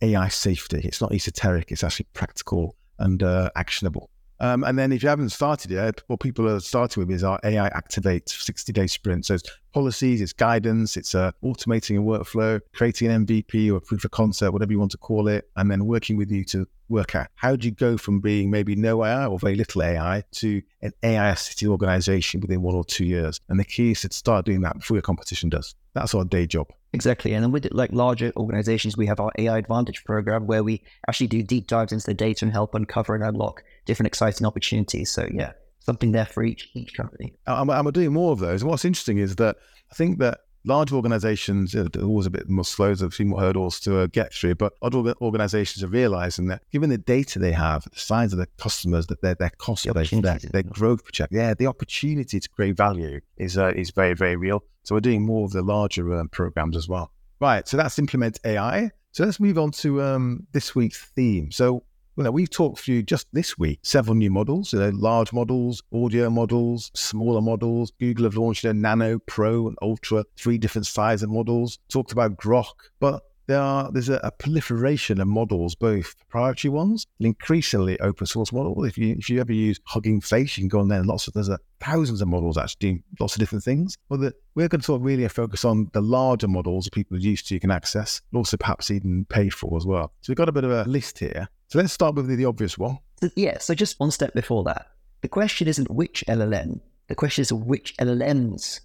AI 0.01 0.29
safety. 0.29 0.81
It's 0.85 1.01
not 1.01 1.13
esoteric. 1.13 1.71
It's 1.71 1.85
actually 1.85 2.07
practical 2.13 2.77
and 2.99 3.23
uh, 3.23 3.51
actionable. 3.57 4.11
Um, 4.41 4.65
and 4.65 4.79
then 4.79 4.93
if 4.93 5.03
you 5.03 5.09
haven't 5.09 5.31
started 5.31 5.71
yet, 5.71 6.03
what 6.09 6.21
people 6.21 6.49
are 6.49 6.61
starting 6.61 7.01
with 7.01 7.15
is 7.15 7.25
our 7.25 7.41
AI 7.45 7.67
Activate 7.69 8.29
60 8.29 8.73
day 8.73 8.87
sprint. 8.87 9.27
So 9.27 9.35
it's 9.35 9.51
policies, 9.73 10.21
it's 10.21 10.33
guidance, 10.33 10.97
it's 10.97 11.15
uh, 11.15 11.33
automating 11.43 11.99
a 11.99 12.03
workflow, 12.03 12.61
creating 12.75 13.11
an 13.11 13.27
MVP 13.27 13.73
or 13.73 13.81
proof 13.81 14.05
of 14.05 14.11
concept, 14.11 14.53
whatever 14.53 14.73
you 14.73 14.79
want 14.79 14.93
to 14.93 14.99
call 14.99 15.29
it, 15.29 15.49
and 15.57 15.71
then 15.71 15.87
working 15.87 16.17
with 16.17 16.31
you 16.31 16.45
to 16.45 16.67
work 16.89 17.15
out 17.17 17.27
how 17.35 17.57
do 17.57 17.67
you 17.67 17.73
go 17.73 17.97
from 17.97 18.21
being 18.21 18.51
maybe 18.51 18.77
no 18.77 19.05
AI 19.05 19.27
or 19.27 19.39
very 19.39 19.57
little 19.57 19.83
AI 19.83 20.23
to 20.31 20.63
an 20.83 20.93
AI 21.03 21.35
city 21.35 21.67
organization 21.67 22.41
within 22.41 22.63
one 22.63 22.75
or 22.75 22.85
two 22.85 23.05
years. 23.05 23.41
And 23.49 23.59
the 23.59 23.65
key 23.65 23.91
is 23.93 24.03
to 24.03 24.13
start 24.13 24.47
doing 24.47 24.61
that 24.61 24.79
before 24.79 24.97
your 24.97 25.03
competition 25.03 25.49
does. 25.49 25.75
That's 25.95 26.15
our 26.15 26.25
day 26.25 26.47
job. 26.47 26.69
Exactly. 26.93 27.35
And 27.35 27.43
then 27.43 27.53
with 27.53 27.69
like 27.73 27.93
larger 27.93 28.33
organizations, 28.37 28.97
we 28.97 29.07
have 29.07 29.21
our 29.21 29.33
AI 29.39 29.59
Advantage 29.59 30.05
program 30.05 30.47
where 30.47 30.63
we 30.63 30.83
actually 31.09 31.27
do 31.27 31.43
deep 31.43 31.67
dives 31.67 31.93
into 31.93 32.07
the 32.07 32.15
data 32.15 32.45
and 32.45 32.53
help 32.53 32.75
uncover 32.75 33.15
and 33.15 33.25
unlock 33.25 33.63
different 33.87 34.09
exciting 34.09 34.47
opportunities. 34.47 35.11
So 35.11 35.29
yeah, 35.33 35.53
something 35.81 36.13
there 36.13 36.27
for 36.27 36.43
each 36.45 36.69
each 36.75 36.95
company. 36.95 37.33
I'm, 37.47 37.71
I'm 37.71 37.91
doing 37.91 38.13
more 38.13 38.33
of 38.33 38.41
those. 38.41 38.63
And 38.63 38.71
what's 38.71 38.85
interesting 38.85 39.19
is 39.19 39.37
that 39.37 39.57
I 39.91 39.95
think 39.95 40.19
that 40.19 40.41
large 40.67 40.93
organizations 40.93 41.75
are 41.75 41.89
always 42.03 42.27
a 42.27 42.31
bit 42.31 42.49
more 42.49 42.65
slow, 42.65 42.91
a 42.91 43.11
few 43.11 43.27
more 43.27 43.41
hurdles 43.41 43.81
to 43.81 44.01
uh, 44.01 44.07
get 44.09 44.35
through, 44.35 44.57
but 44.57 44.73
other 44.83 45.15
organizations 45.23 45.83
are 45.83 45.89
realizing 45.89 46.49
that 46.49 46.61
given 46.73 46.91
the 46.91 46.99
data 46.99 47.39
they 47.39 47.53
have, 47.53 47.85
the 47.85 47.99
size 47.99 48.33
of 48.33 48.39
the 48.39 48.49
customers, 48.59 49.07
that 49.07 49.23
their, 49.23 49.37
their 49.37 49.51
cost 49.59 49.85
the 49.85 49.95
base, 49.95 50.11
their, 50.11 50.39
their 50.39 50.65
growth 50.65 51.05
project, 51.05 51.33
yeah, 51.33 51.55
the 51.55 51.67
opportunity 51.67 52.41
to 52.41 52.49
create 52.49 52.77
value 52.77 53.21
is 53.39 53.57
uh, 53.57 53.73
is 53.77 53.91
very, 53.91 54.15
very 54.15 54.37
real. 54.37 54.63
So 54.83 54.95
we're 54.95 55.01
doing 55.01 55.25
more 55.25 55.47
of 55.47 55.53
the 55.53 55.63
larger 55.63 56.15
um, 56.15 56.29
programs 56.29 56.77
as 56.77 56.89
well. 56.89 57.13
Right. 57.41 57.67
So 57.67 57.77
that's 57.77 57.99
implement 57.99 58.41
AI. 58.45 58.91
So 59.13 59.25
let's 59.25 59.41
move 59.41 59.59
on 59.59 59.71
to 59.73 60.03
um, 60.03 60.47
this 60.53 60.75
week's 60.75 61.03
theme. 61.17 61.51
So 61.51 61.85
know, 62.25 62.31
we've 62.31 62.51
talked 62.51 62.81
through 62.81 63.03
just 63.03 63.27
this 63.33 63.59
week 63.59 63.81
several 63.83 64.15
new 64.15 64.31
models, 64.31 64.73
you 64.73 64.79
know, 64.79 64.91
large 64.95 65.33
models, 65.33 65.83
audio 65.93 66.31
models, 66.31 66.91
smaller 66.95 67.41
models. 67.41 67.93
Google 68.01 68.25
have 68.25 68.37
launched 68.37 68.65
a 68.65 68.73
Nano, 68.73 69.19
Pro, 69.19 69.69
and 69.69 69.77
Ultra, 69.83 70.25
three 70.37 70.59
different 70.59 70.87
sizes 70.87 71.25
of 71.25 71.31
models. 71.31 71.79
Talked 71.89 72.13
about 72.13 72.37
Grok, 72.37 72.73
but 73.01 73.23
there 73.47 73.61
are 73.61 73.91
there's 73.93 74.09
a, 74.09 74.21
a, 74.25 74.31
proliferation 74.33 75.21
of 75.21 75.29
models, 75.29 75.75
both 75.75 76.17
proprietary 76.19 76.71
ones 76.71 77.07
and 77.19 77.27
increasingly 77.27 77.99
open 78.01 78.27
source 78.27 78.53
models. 78.53 78.87
If 78.87 78.99
you 78.99 79.15
if 79.19 79.31
you 79.31 79.41
ever 79.41 79.53
use 79.53 79.79
Hugging 79.85 80.21
Face, 80.21 80.57
you 80.57 80.63
can 80.63 80.69
go 80.69 80.81
on 80.81 80.89
there. 80.89 80.99
And 80.99 81.07
lots 81.07 81.29
of 81.29 81.35
there's 81.35 81.49
a, 81.49 81.59
thousands 81.81 82.21
of 82.21 82.29
models 82.29 82.59
actually 82.59 82.79
doing 82.81 83.03
lots 83.21 83.35
of 83.35 83.41
different 83.41 83.65
things. 83.65 83.97
But 84.09 84.21
the, 84.21 84.35
we're 84.55 84.69
going 84.69 84.81
to 84.81 84.85
sort 84.85 85.01
of 85.01 85.07
really 85.07 85.27
focus 85.29 85.65
on 85.65 85.91
the 85.93 86.01
larger 86.01 86.49
models 86.49 86.89
people 86.91 87.17
are 87.17 87.21
used 87.21 87.47
to, 87.49 87.55
you 87.55 87.61
can 87.61 87.71
access, 87.71 88.21
but 88.33 88.39
also 88.39 88.57
perhaps 88.57 88.91
even 88.91 89.25
pay 89.27 89.49
for 89.49 89.77
as 89.77 89.87
well. 89.87 90.13
So 90.23 90.31
we've 90.31 90.37
got 90.37 90.49
a 90.49 90.53
bit 90.53 90.65
of 90.65 90.71
a 90.71 90.85
list 90.85 91.19
here. 91.19 91.49
So 91.69 91.79
let's 91.79 91.93
start 91.93 92.15
with 92.15 92.29
the, 92.29 92.37
the 92.37 92.45
obvious 92.45 92.79
one. 92.79 92.99
Yeah. 93.35 93.59
So 93.59 93.75
just 93.75 93.99
one 93.99 94.11
step 94.11 94.35
before 94.35 94.65
that, 94.65 94.87
the 95.23 95.29
question 95.29 95.69
isn't 95.69 95.91
which 95.91 96.25
LLM. 96.29 96.81
The 97.09 97.15
question 97.15 97.43
is 97.43 97.53
which 97.53 97.97
LLMs, 97.97 98.81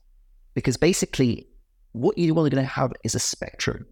because 0.53 0.77
basically 0.77 1.47
what 1.91 2.17
you're 2.17 2.37
only 2.37 2.49
going 2.49 2.63
to 2.63 2.69
have 2.69 2.93
is 3.03 3.15
a 3.15 3.19
spectrum 3.19 3.85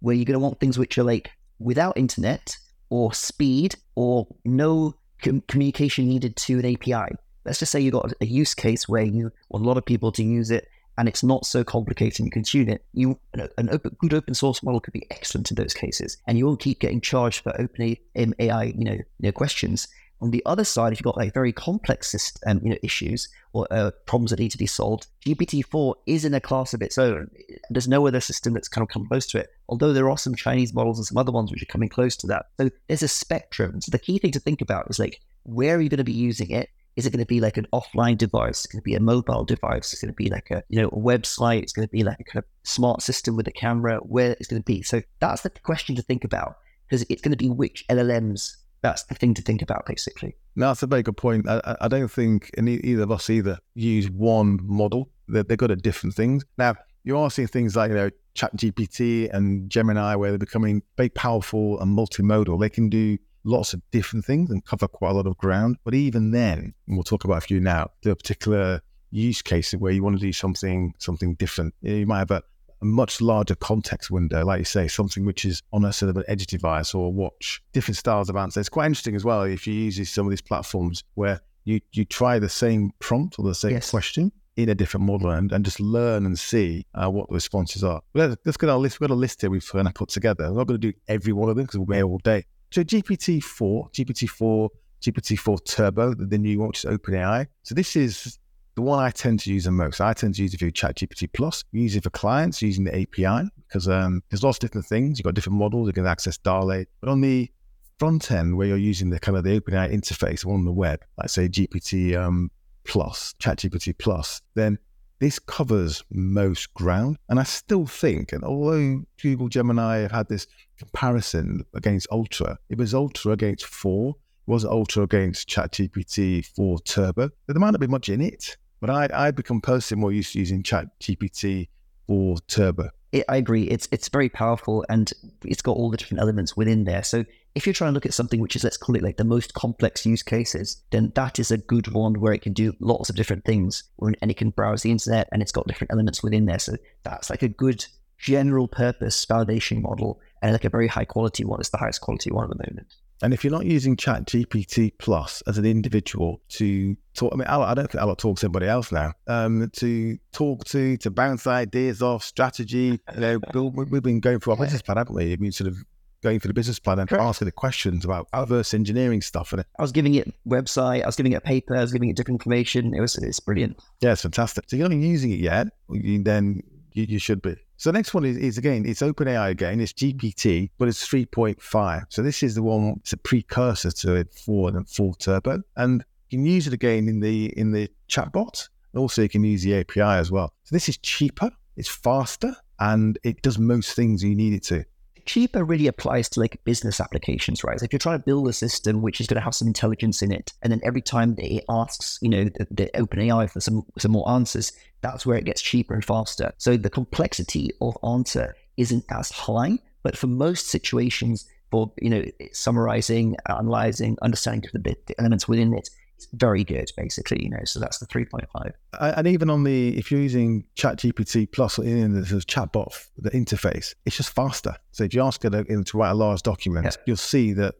where 0.00 0.14
you're 0.14 0.24
going 0.24 0.38
to 0.38 0.40
want 0.40 0.60
things 0.60 0.78
which 0.78 0.98
are 0.98 1.04
like 1.04 1.30
without 1.58 1.96
internet 1.96 2.56
or 2.90 3.12
speed 3.12 3.76
or 3.94 4.26
no 4.44 4.94
com- 5.22 5.42
communication 5.48 6.08
needed 6.08 6.36
to 6.36 6.58
an 6.58 6.74
API. 6.74 7.14
Let's 7.44 7.58
just 7.58 7.72
say 7.72 7.80
you've 7.80 7.92
got 7.92 8.12
a 8.20 8.26
use 8.26 8.54
case 8.54 8.88
where 8.88 9.02
you 9.04 9.32
want 9.48 9.64
a 9.64 9.68
lot 9.68 9.78
of 9.78 9.84
people 9.84 10.12
to 10.12 10.22
use 10.22 10.50
it 10.50 10.68
and 10.98 11.08
it's 11.08 11.22
not 11.22 11.46
so 11.46 11.64
complicated 11.64 12.24
you 12.24 12.30
can 12.30 12.42
tune 12.42 12.68
it. 12.68 12.84
You 12.92 13.18
an 13.34 13.68
open, 13.70 13.96
good 13.98 14.14
open 14.14 14.34
source 14.34 14.62
model 14.62 14.80
could 14.80 14.92
be 14.92 15.06
excellent 15.10 15.50
in 15.50 15.56
those 15.56 15.74
cases, 15.74 16.16
and 16.26 16.38
you 16.38 16.46
won't 16.46 16.60
keep 16.60 16.80
getting 16.80 17.00
charged 17.00 17.40
for 17.40 17.58
open 17.60 17.96
AI, 18.16 18.64
you 18.64 18.84
know, 18.84 18.92
you 18.92 19.04
know 19.20 19.32
questions. 19.32 19.88
On 20.20 20.30
the 20.30 20.42
other 20.46 20.62
side, 20.62 20.92
if 20.92 21.00
you've 21.00 21.04
got 21.04 21.16
like 21.16 21.34
very 21.34 21.52
complex 21.52 22.08
system, 22.08 22.60
you 22.62 22.70
know, 22.70 22.76
issues 22.84 23.28
or 23.54 23.66
uh, 23.72 23.90
problems 24.06 24.30
that 24.30 24.38
need 24.38 24.52
to 24.52 24.58
be 24.58 24.66
solved, 24.66 25.08
GPT-4 25.26 25.94
is 26.06 26.24
in 26.24 26.32
a 26.32 26.40
class 26.40 26.72
of 26.74 26.80
its 26.80 26.96
own. 26.96 27.28
There's 27.70 27.88
no 27.88 28.06
other 28.06 28.20
system 28.20 28.52
that's 28.52 28.68
kind 28.68 28.84
of 28.84 28.88
come 28.88 29.04
close 29.08 29.26
to 29.28 29.38
it. 29.38 29.50
Although 29.68 29.92
there 29.92 30.08
are 30.08 30.16
some 30.16 30.36
Chinese 30.36 30.72
models 30.72 30.98
and 30.98 31.06
some 31.06 31.16
other 31.16 31.32
ones 31.32 31.50
which 31.50 31.60
are 31.60 31.66
coming 31.66 31.88
close 31.88 32.14
to 32.18 32.28
that. 32.28 32.46
So 32.56 32.70
there's 32.86 33.02
a 33.02 33.08
spectrum. 33.08 33.80
So 33.80 33.90
the 33.90 33.98
key 33.98 34.18
thing 34.18 34.30
to 34.30 34.38
think 34.38 34.60
about 34.60 34.88
is 34.88 35.00
like, 35.00 35.20
where 35.42 35.76
are 35.76 35.80
you 35.80 35.88
going 35.88 35.98
to 35.98 36.04
be 36.04 36.12
using 36.12 36.50
it? 36.50 36.70
Is 36.96 37.06
it 37.06 37.10
going 37.10 37.24
to 37.24 37.26
be 37.26 37.40
like 37.40 37.56
an 37.56 37.66
offline 37.72 38.18
device? 38.18 38.64
It's 38.64 38.72
going 38.72 38.80
to 38.80 38.84
be 38.84 38.94
a 38.94 39.00
mobile 39.00 39.44
device. 39.44 39.92
It's 39.92 40.02
going 40.02 40.12
to 40.12 40.16
be 40.16 40.28
like 40.28 40.50
a 40.50 40.62
you 40.68 40.80
know 40.80 40.88
a 40.88 40.96
website. 40.96 41.62
It's 41.62 41.72
going 41.72 41.86
to 41.88 41.92
be 41.92 42.02
like 42.02 42.20
a 42.20 42.24
kind 42.24 42.42
of 42.42 42.44
smart 42.64 43.02
system 43.02 43.36
with 43.36 43.48
a 43.48 43.52
camera. 43.52 43.98
Where 43.98 44.32
it's 44.32 44.48
going 44.48 44.62
to 44.62 44.66
be. 44.66 44.82
So 44.82 45.02
that's 45.20 45.42
the 45.42 45.50
question 45.50 45.96
to 45.96 46.02
think 46.02 46.24
about 46.24 46.56
because 46.86 47.06
it's 47.08 47.22
going 47.22 47.32
to 47.32 47.38
be 47.38 47.48
which 47.48 47.86
LLMs 47.88 48.56
that's 48.82 49.04
the 49.04 49.14
thing 49.14 49.32
to 49.34 49.42
think 49.42 49.62
about, 49.62 49.86
basically. 49.86 50.36
No, 50.56 50.66
that's 50.66 50.82
a 50.82 50.86
very 50.86 51.02
good 51.02 51.16
point. 51.16 51.48
I, 51.48 51.76
I 51.80 51.88
don't 51.88 52.10
think 52.10 52.50
either 52.58 53.04
of 53.04 53.10
us 53.10 53.30
either 53.30 53.58
use 53.74 54.10
one 54.10 54.58
model. 54.62 55.08
They're, 55.28 55.44
they're 55.44 55.56
good 55.56 55.70
at 55.70 55.82
different 55.82 56.14
things. 56.14 56.44
Now, 56.58 56.74
you 57.04 57.16
are 57.16 57.30
seeing 57.30 57.48
things 57.48 57.74
like, 57.76 57.90
you 57.90 57.96
know, 57.96 58.10
ChatGPT 58.34 59.32
and 59.32 59.70
Gemini, 59.70 60.14
where 60.16 60.30
they're 60.30 60.38
becoming 60.38 60.82
very 60.96 61.08
powerful 61.10 61.80
and 61.80 61.96
multimodal. 61.96 62.60
They 62.60 62.68
can 62.68 62.88
do 62.88 63.18
lots 63.44 63.74
of 63.74 63.82
different 63.90 64.24
things 64.24 64.50
and 64.50 64.64
cover 64.64 64.88
quite 64.88 65.10
a 65.10 65.14
lot 65.14 65.26
of 65.26 65.36
ground. 65.38 65.76
But 65.84 65.94
even 65.94 66.30
then, 66.30 66.74
and 66.86 66.96
we'll 66.96 67.04
talk 67.04 67.24
about 67.24 67.38
a 67.38 67.42
few 67.42 67.60
now, 67.60 67.90
the 68.02 68.14
particular 68.14 68.80
use 69.10 69.42
cases 69.42 69.78
where 69.78 69.92
you 69.92 70.02
want 70.02 70.18
to 70.18 70.24
do 70.24 70.32
something 70.32 70.94
something 70.98 71.34
different. 71.34 71.74
You 71.82 72.06
might 72.06 72.20
have 72.20 72.30
a, 72.30 72.42
a 72.80 72.84
much 72.84 73.20
larger 73.20 73.54
context 73.54 74.10
window, 74.10 74.44
like 74.44 74.58
you 74.58 74.64
say, 74.64 74.88
something 74.88 75.24
which 75.24 75.44
is 75.44 75.62
on 75.72 75.84
a 75.84 75.92
sort 75.92 76.10
of 76.10 76.16
an 76.16 76.24
edge 76.28 76.46
device 76.46 76.94
or 76.94 77.12
watch 77.12 77.62
different 77.72 77.96
styles 77.96 78.28
of 78.28 78.36
answer. 78.36 78.60
It's 78.60 78.68
quite 78.68 78.86
interesting 78.86 79.14
as 79.14 79.24
well 79.24 79.42
if 79.42 79.66
you 79.66 79.74
use 79.74 80.10
some 80.10 80.26
of 80.26 80.30
these 80.30 80.42
platforms 80.42 81.04
where 81.14 81.40
you, 81.64 81.80
you 81.92 82.04
try 82.04 82.38
the 82.38 82.48
same 82.48 82.92
prompt 82.98 83.38
or 83.38 83.44
the 83.44 83.54
same 83.54 83.72
yes. 83.72 83.90
question 83.90 84.32
in 84.56 84.68
a 84.68 84.74
different 84.74 85.06
model 85.06 85.30
and, 85.30 85.52
and 85.52 85.64
just 85.64 85.80
learn 85.80 86.26
and 86.26 86.38
see 86.38 86.84
uh, 86.94 87.08
what 87.08 87.28
the 87.28 87.34
responses 87.34 87.82
are. 87.82 88.02
Let's, 88.14 88.36
let's 88.44 88.56
get 88.56 88.68
our 88.68 88.78
list. 88.78 89.00
We've 89.00 89.08
got 89.08 89.14
a 89.14 89.16
list 89.16 89.40
here 89.40 89.50
we've 89.50 89.66
kind 89.66 89.86
of 89.86 89.94
put 89.94 90.10
together. 90.10 90.44
I'm 90.44 90.56
not 90.56 90.66
going 90.66 90.80
to 90.80 90.92
do 90.92 90.98
every 91.08 91.32
one 91.32 91.48
of 91.48 91.56
them 91.56 91.64
because 91.64 91.78
we'll 91.78 91.86
be 91.86 91.96
here 91.96 92.06
all 92.06 92.18
day. 92.18 92.44
So 92.72 92.82
GPT-4, 92.82 93.92
GPT-4, 93.92 94.68
GPT-4 95.02 95.64
Turbo, 95.66 96.14
the 96.14 96.38
new 96.38 96.58
one, 96.58 96.68
which 96.68 96.84
is 96.84 96.90
OpenAI. 96.90 97.46
So 97.64 97.74
this 97.74 97.96
is 97.96 98.38
the 98.76 98.82
one 98.82 98.98
I 98.98 99.10
tend 99.10 99.40
to 99.40 99.52
use 99.52 99.64
the 99.64 99.70
most. 99.70 100.00
I 100.00 100.14
tend 100.14 100.36
to 100.36 100.42
use 100.42 100.54
it 100.54 100.60
for 100.60 100.70
ChatGPT 100.70 101.30
Plus. 101.34 101.64
We 101.72 101.82
use 101.82 101.96
it 101.96 102.04
for 102.04 102.10
clients 102.10 102.62
using 102.62 102.84
the 102.84 102.94
API 102.94 103.50
because 103.68 103.88
um, 103.88 104.22
there's 104.30 104.42
lots 104.42 104.56
of 104.56 104.60
different 104.60 104.86
things. 104.86 105.18
You've 105.18 105.24
got 105.24 105.34
different 105.34 105.58
models. 105.58 105.86
You 105.86 105.92
can 105.92 106.06
access 106.06 106.38
DALL-E. 106.38 106.86
But 107.02 107.10
on 107.10 107.20
the 107.20 107.50
front 107.98 108.30
end, 108.30 108.56
where 108.56 108.68
you're 108.68 108.78
using 108.78 109.10
the 109.10 109.20
kind 109.20 109.36
of 109.36 109.44
the 109.44 109.60
OpenAI 109.60 109.92
interface 109.92 110.46
on 110.46 110.64
the 110.64 110.72
web, 110.72 111.04
like 111.18 111.28
say 111.28 111.48
GPT 111.48 112.16
um, 112.16 112.50
Plus, 112.84 113.34
ChatGPT 113.38 113.96
Plus, 113.98 114.40
then 114.54 114.78
this 115.22 115.38
covers 115.38 116.02
most 116.10 116.74
ground. 116.74 117.16
And 117.28 117.38
I 117.38 117.44
still 117.44 117.86
think, 117.86 118.32
and 118.32 118.42
although 118.42 119.04
Google 119.22 119.48
Gemini 119.48 119.98
have 119.98 120.10
had 120.10 120.28
this 120.28 120.48
comparison 120.78 121.64
against 121.74 122.08
Ultra, 122.10 122.58
it 122.68 122.76
was 122.76 122.92
Ultra 122.92 123.32
against 123.32 123.66
4 123.66 124.14
was 124.46 124.64
Ultra 124.64 125.04
against 125.04 125.48
ChatGPT 125.48 126.44
4 126.44 126.80
Turbo. 126.80 127.30
There 127.46 127.60
might 127.60 127.70
not 127.70 127.80
be 127.80 127.86
much 127.86 128.08
in 128.08 128.20
it, 128.20 128.56
but 128.80 128.90
I 128.90 129.08
I 129.12 129.30
become 129.30 129.60
personally 129.60 130.00
more 130.00 130.10
used 130.10 130.32
to 130.32 130.40
using 130.40 130.64
Chat 130.64 130.88
GPT 131.00 131.68
4 132.08 132.38
Turbo. 132.48 132.90
It, 133.12 133.24
I 133.28 133.36
agree. 133.36 133.62
It's 133.64 133.88
it's 133.92 134.08
very 134.08 134.28
powerful 134.28 134.84
and 134.88 135.12
it's 135.44 135.62
got 135.62 135.76
all 135.76 135.90
the 135.90 135.96
different 135.96 136.20
elements 136.20 136.56
within 136.56 136.82
there. 136.82 137.04
So 137.04 137.24
if 137.54 137.66
you're 137.66 137.74
trying 137.74 137.90
to 137.90 137.94
look 137.94 138.06
at 138.06 138.14
something 138.14 138.40
which 138.40 138.56
is 138.56 138.64
let's 138.64 138.76
call 138.76 138.96
it 138.96 139.02
like 139.02 139.16
the 139.16 139.24
most 139.24 139.54
complex 139.54 140.06
use 140.06 140.22
cases, 140.22 140.82
then 140.90 141.12
that 141.14 141.38
is 141.38 141.50
a 141.50 141.58
good 141.58 141.88
one 141.88 142.20
where 142.20 142.32
it 142.32 142.42
can 142.42 142.52
do 142.52 142.74
lots 142.80 143.10
of 143.10 143.16
different 143.16 143.44
things 143.44 143.84
and 144.00 144.16
it 144.30 144.36
can 144.36 144.50
browse 144.50 144.82
the 144.82 144.90
internet 144.90 145.28
and 145.32 145.42
it's 145.42 145.52
got 145.52 145.66
different 145.66 145.92
elements 145.92 146.22
within 146.22 146.46
there. 146.46 146.58
So 146.58 146.76
that's 147.02 147.30
like 147.30 147.42
a 147.42 147.48
good 147.48 147.84
general 148.18 148.68
purpose 148.68 149.26
validation 149.26 149.82
model 149.82 150.20
and 150.40 150.52
like 150.52 150.64
a 150.64 150.70
very 150.70 150.88
high 150.88 151.04
quality 151.04 151.44
one. 151.44 151.60
It's 151.60 151.70
the 151.70 151.78
highest 151.78 152.00
quality 152.00 152.30
one 152.30 152.44
at 152.44 152.50
the 152.50 152.64
moment. 152.68 152.86
And 153.22 153.32
if 153.32 153.44
you're 153.44 153.52
not 153.52 153.66
using 153.66 153.96
Chat 153.96 154.26
GPT 154.26 154.92
Plus 154.98 155.42
as 155.46 155.56
an 155.56 155.64
individual 155.64 156.40
to 156.50 156.96
talk, 157.14 157.32
I 157.32 157.36
mean, 157.36 157.46
I 157.46 157.72
don't 157.72 157.88
think 157.88 158.02
I'll 158.02 158.16
talk 158.16 158.38
to 158.38 158.46
anybody 158.46 158.66
else 158.66 158.90
now. 158.90 159.12
Um, 159.28 159.70
to 159.74 160.18
talk 160.32 160.64
to, 160.66 160.96
to 160.96 161.10
bounce 161.10 161.46
ideas 161.46 162.02
off, 162.02 162.24
strategy. 162.24 162.98
You 163.14 163.20
know, 163.20 163.40
we've 163.54 164.02
been 164.02 164.18
going 164.18 164.40
through 164.40 164.54
our 164.54 164.58
business 164.58 164.82
plan, 164.82 164.96
haven't 164.96 165.14
we? 165.14 165.32
I 165.32 165.36
mean, 165.36 165.52
sort 165.52 165.68
of 165.68 165.76
going 166.22 166.40
through 166.40 166.48
the 166.48 166.54
business 166.54 166.78
plan 166.78 166.98
and 166.98 167.08
Correct. 167.08 167.22
asking 167.22 167.46
the 167.46 167.52
questions 167.52 168.04
about 168.04 168.28
adverse 168.32 168.72
engineering 168.74 169.20
stuff. 169.20 169.52
And 169.52 169.64
I 169.78 169.82
was 169.82 169.92
giving 169.92 170.14
it 170.14 170.32
website, 170.48 171.02
I 171.02 171.06
was 171.06 171.16
giving 171.16 171.32
it 171.32 171.36
a 171.36 171.40
paper, 171.40 171.76
I 171.76 171.80
was 171.80 171.92
giving 171.92 172.08
it 172.08 172.16
different 172.16 172.40
information. 172.40 172.94
It 172.94 173.00
was 173.00 173.16
it's 173.18 173.40
brilliant. 173.40 173.78
Yeah, 174.00 174.12
it's 174.12 174.22
fantastic. 174.22 174.64
So 174.68 174.76
you're 174.76 174.88
not 174.88 174.96
using 174.96 175.30
it 175.32 175.40
yet, 175.40 175.68
then 175.88 176.62
you, 176.92 177.04
you 177.08 177.18
should 177.18 177.42
be. 177.42 177.56
So 177.76 177.90
the 177.90 177.98
next 177.98 178.14
one 178.14 178.24
is, 178.24 178.36
is 178.36 178.58
again, 178.58 178.84
it's 178.86 179.02
OpenAI 179.02 179.50
again. 179.50 179.80
It's 179.80 179.92
GPT, 179.92 180.70
but 180.78 180.88
it's 180.88 181.06
3.5. 181.06 182.04
So 182.10 182.22
this 182.22 182.42
is 182.42 182.54
the 182.54 182.62
one. 182.62 182.94
It's 183.00 183.12
a 183.12 183.16
precursor 183.16 183.90
to 183.90 184.14
it 184.14 184.32
for 184.32 184.68
and 184.68 184.88
full 184.88 185.14
turbo, 185.14 185.62
and 185.76 186.04
you 186.30 186.38
can 186.38 186.46
use 186.46 186.66
it 186.66 186.72
again 186.72 187.08
in 187.08 187.20
the 187.20 187.46
in 187.58 187.72
the 187.72 187.88
chatbot. 188.08 188.68
Also, 188.94 189.22
you 189.22 189.28
can 189.28 189.42
use 189.42 189.62
the 189.62 189.80
API 189.80 190.00
as 190.00 190.30
well. 190.30 190.52
So 190.64 190.76
this 190.76 190.88
is 190.88 190.98
cheaper, 190.98 191.50
it's 191.76 191.88
faster, 191.88 192.54
and 192.78 193.18
it 193.24 193.42
does 193.42 193.58
most 193.58 193.96
things 193.96 194.22
you 194.22 194.36
need 194.36 194.52
it 194.52 194.62
to 194.64 194.84
cheaper 195.24 195.64
really 195.64 195.86
applies 195.86 196.28
to 196.30 196.40
like 196.40 196.62
business 196.64 197.00
applications, 197.00 197.64
right? 197.64 197.78
So 197.78 197.84
if 197.84 197.92
you're 197.92 197.98
trying 197.98 198.18
to 198.18 198.24
build 198.24 198.48
a 198.48 198.52
system 198.52 199.02
which 199.02 199.20
is 199.20 199.26
going 199.26 199.36
to 199.36 199.44
have 199.44 199.54
some 199.54 199.68
intelligence 199.68 200.22
in 200.22 200.32
it, 200.32 200.52
and 200.62 200.72
then 200.72 200.80
every 200.84 201.02
time 201.02 201.34
it 201.38 201.64
asks, 201.68 202.18
you 202.22 202.28
know, 202.28 202.44
the, 202.44 202.66
the 202.70 202.90
OpenAI 202.94 203.50
for 203.50 203.60
some 203.60 203.82
some 203.98 204.12
more 204.12 204.28
answers, 204.30 204.72
that's 205.00 205.26
where 205.26 205.36
it 205.36 205.44
gets 205.44 205.62
cheaper 205.62 205.94
and 205.94 206.04
faster. 206.04 206.52
So 206.58 206.76
the 206.76 206.90
complexity 206.90 207.70
of 207.80 207.96
answer 208.04 208.54
isn't 208.76 209.04
as 209.10 209.30
high, 209.30 209.78
but 210.02 210.16
for 210.16 210.26
most 210.26 210.68
situations, 210.68 211.48
for 211.70 211.92
you 212.00 212.10
know, 212.10 212.24
summarizing, 212.52 213.36
analyzing, 213.48 214.16
understanding 214.22 214.70
the, 214.72 214.96
the 215.06 215.18
elements 215.18 215.48
within 215.48 215.74
it, 215.74 215.88
very 216.32 216.64
good, 216.64 216.90
basically. 216.96 217.42
You 217.42 217.50
know, 217.50 217.64
so 217.64 217.80
that's 217.80 217.98
the 217.98 218.06
3.5. 218.06 218.72
And 218.98 219.26
even 219.26 219.50
on 219.50 219.64
the, 219.64 219.96
if 219.98 220.10
you're 220.10 220.20
using 220.20 220.64
ChatGPT 220.76 221.50
Plus 221.50 221.78
or 221.78 221.84
in 221.84 222.12
the 222.12 222.20
chatbot, 222.20 223.08
the 223.16 223.30
interface, 223.30 223.94
it's 224.06 224.16
just 224.16 224.30
faster. 224.30 224.74
So 224.92 225.04
if 225.04 225.14
you 225.14 225.22
ask 225.22 225.44
it 225.44 225.50
to 225.50 225.98
write 225.98 226.10
a 226.10 226.14
large 226.14 226.42
document, 226.42 226.86
yeah. 226.86 227.02
you'll 227.06 227.16
see 227.16 227.52
that 227.54 227.74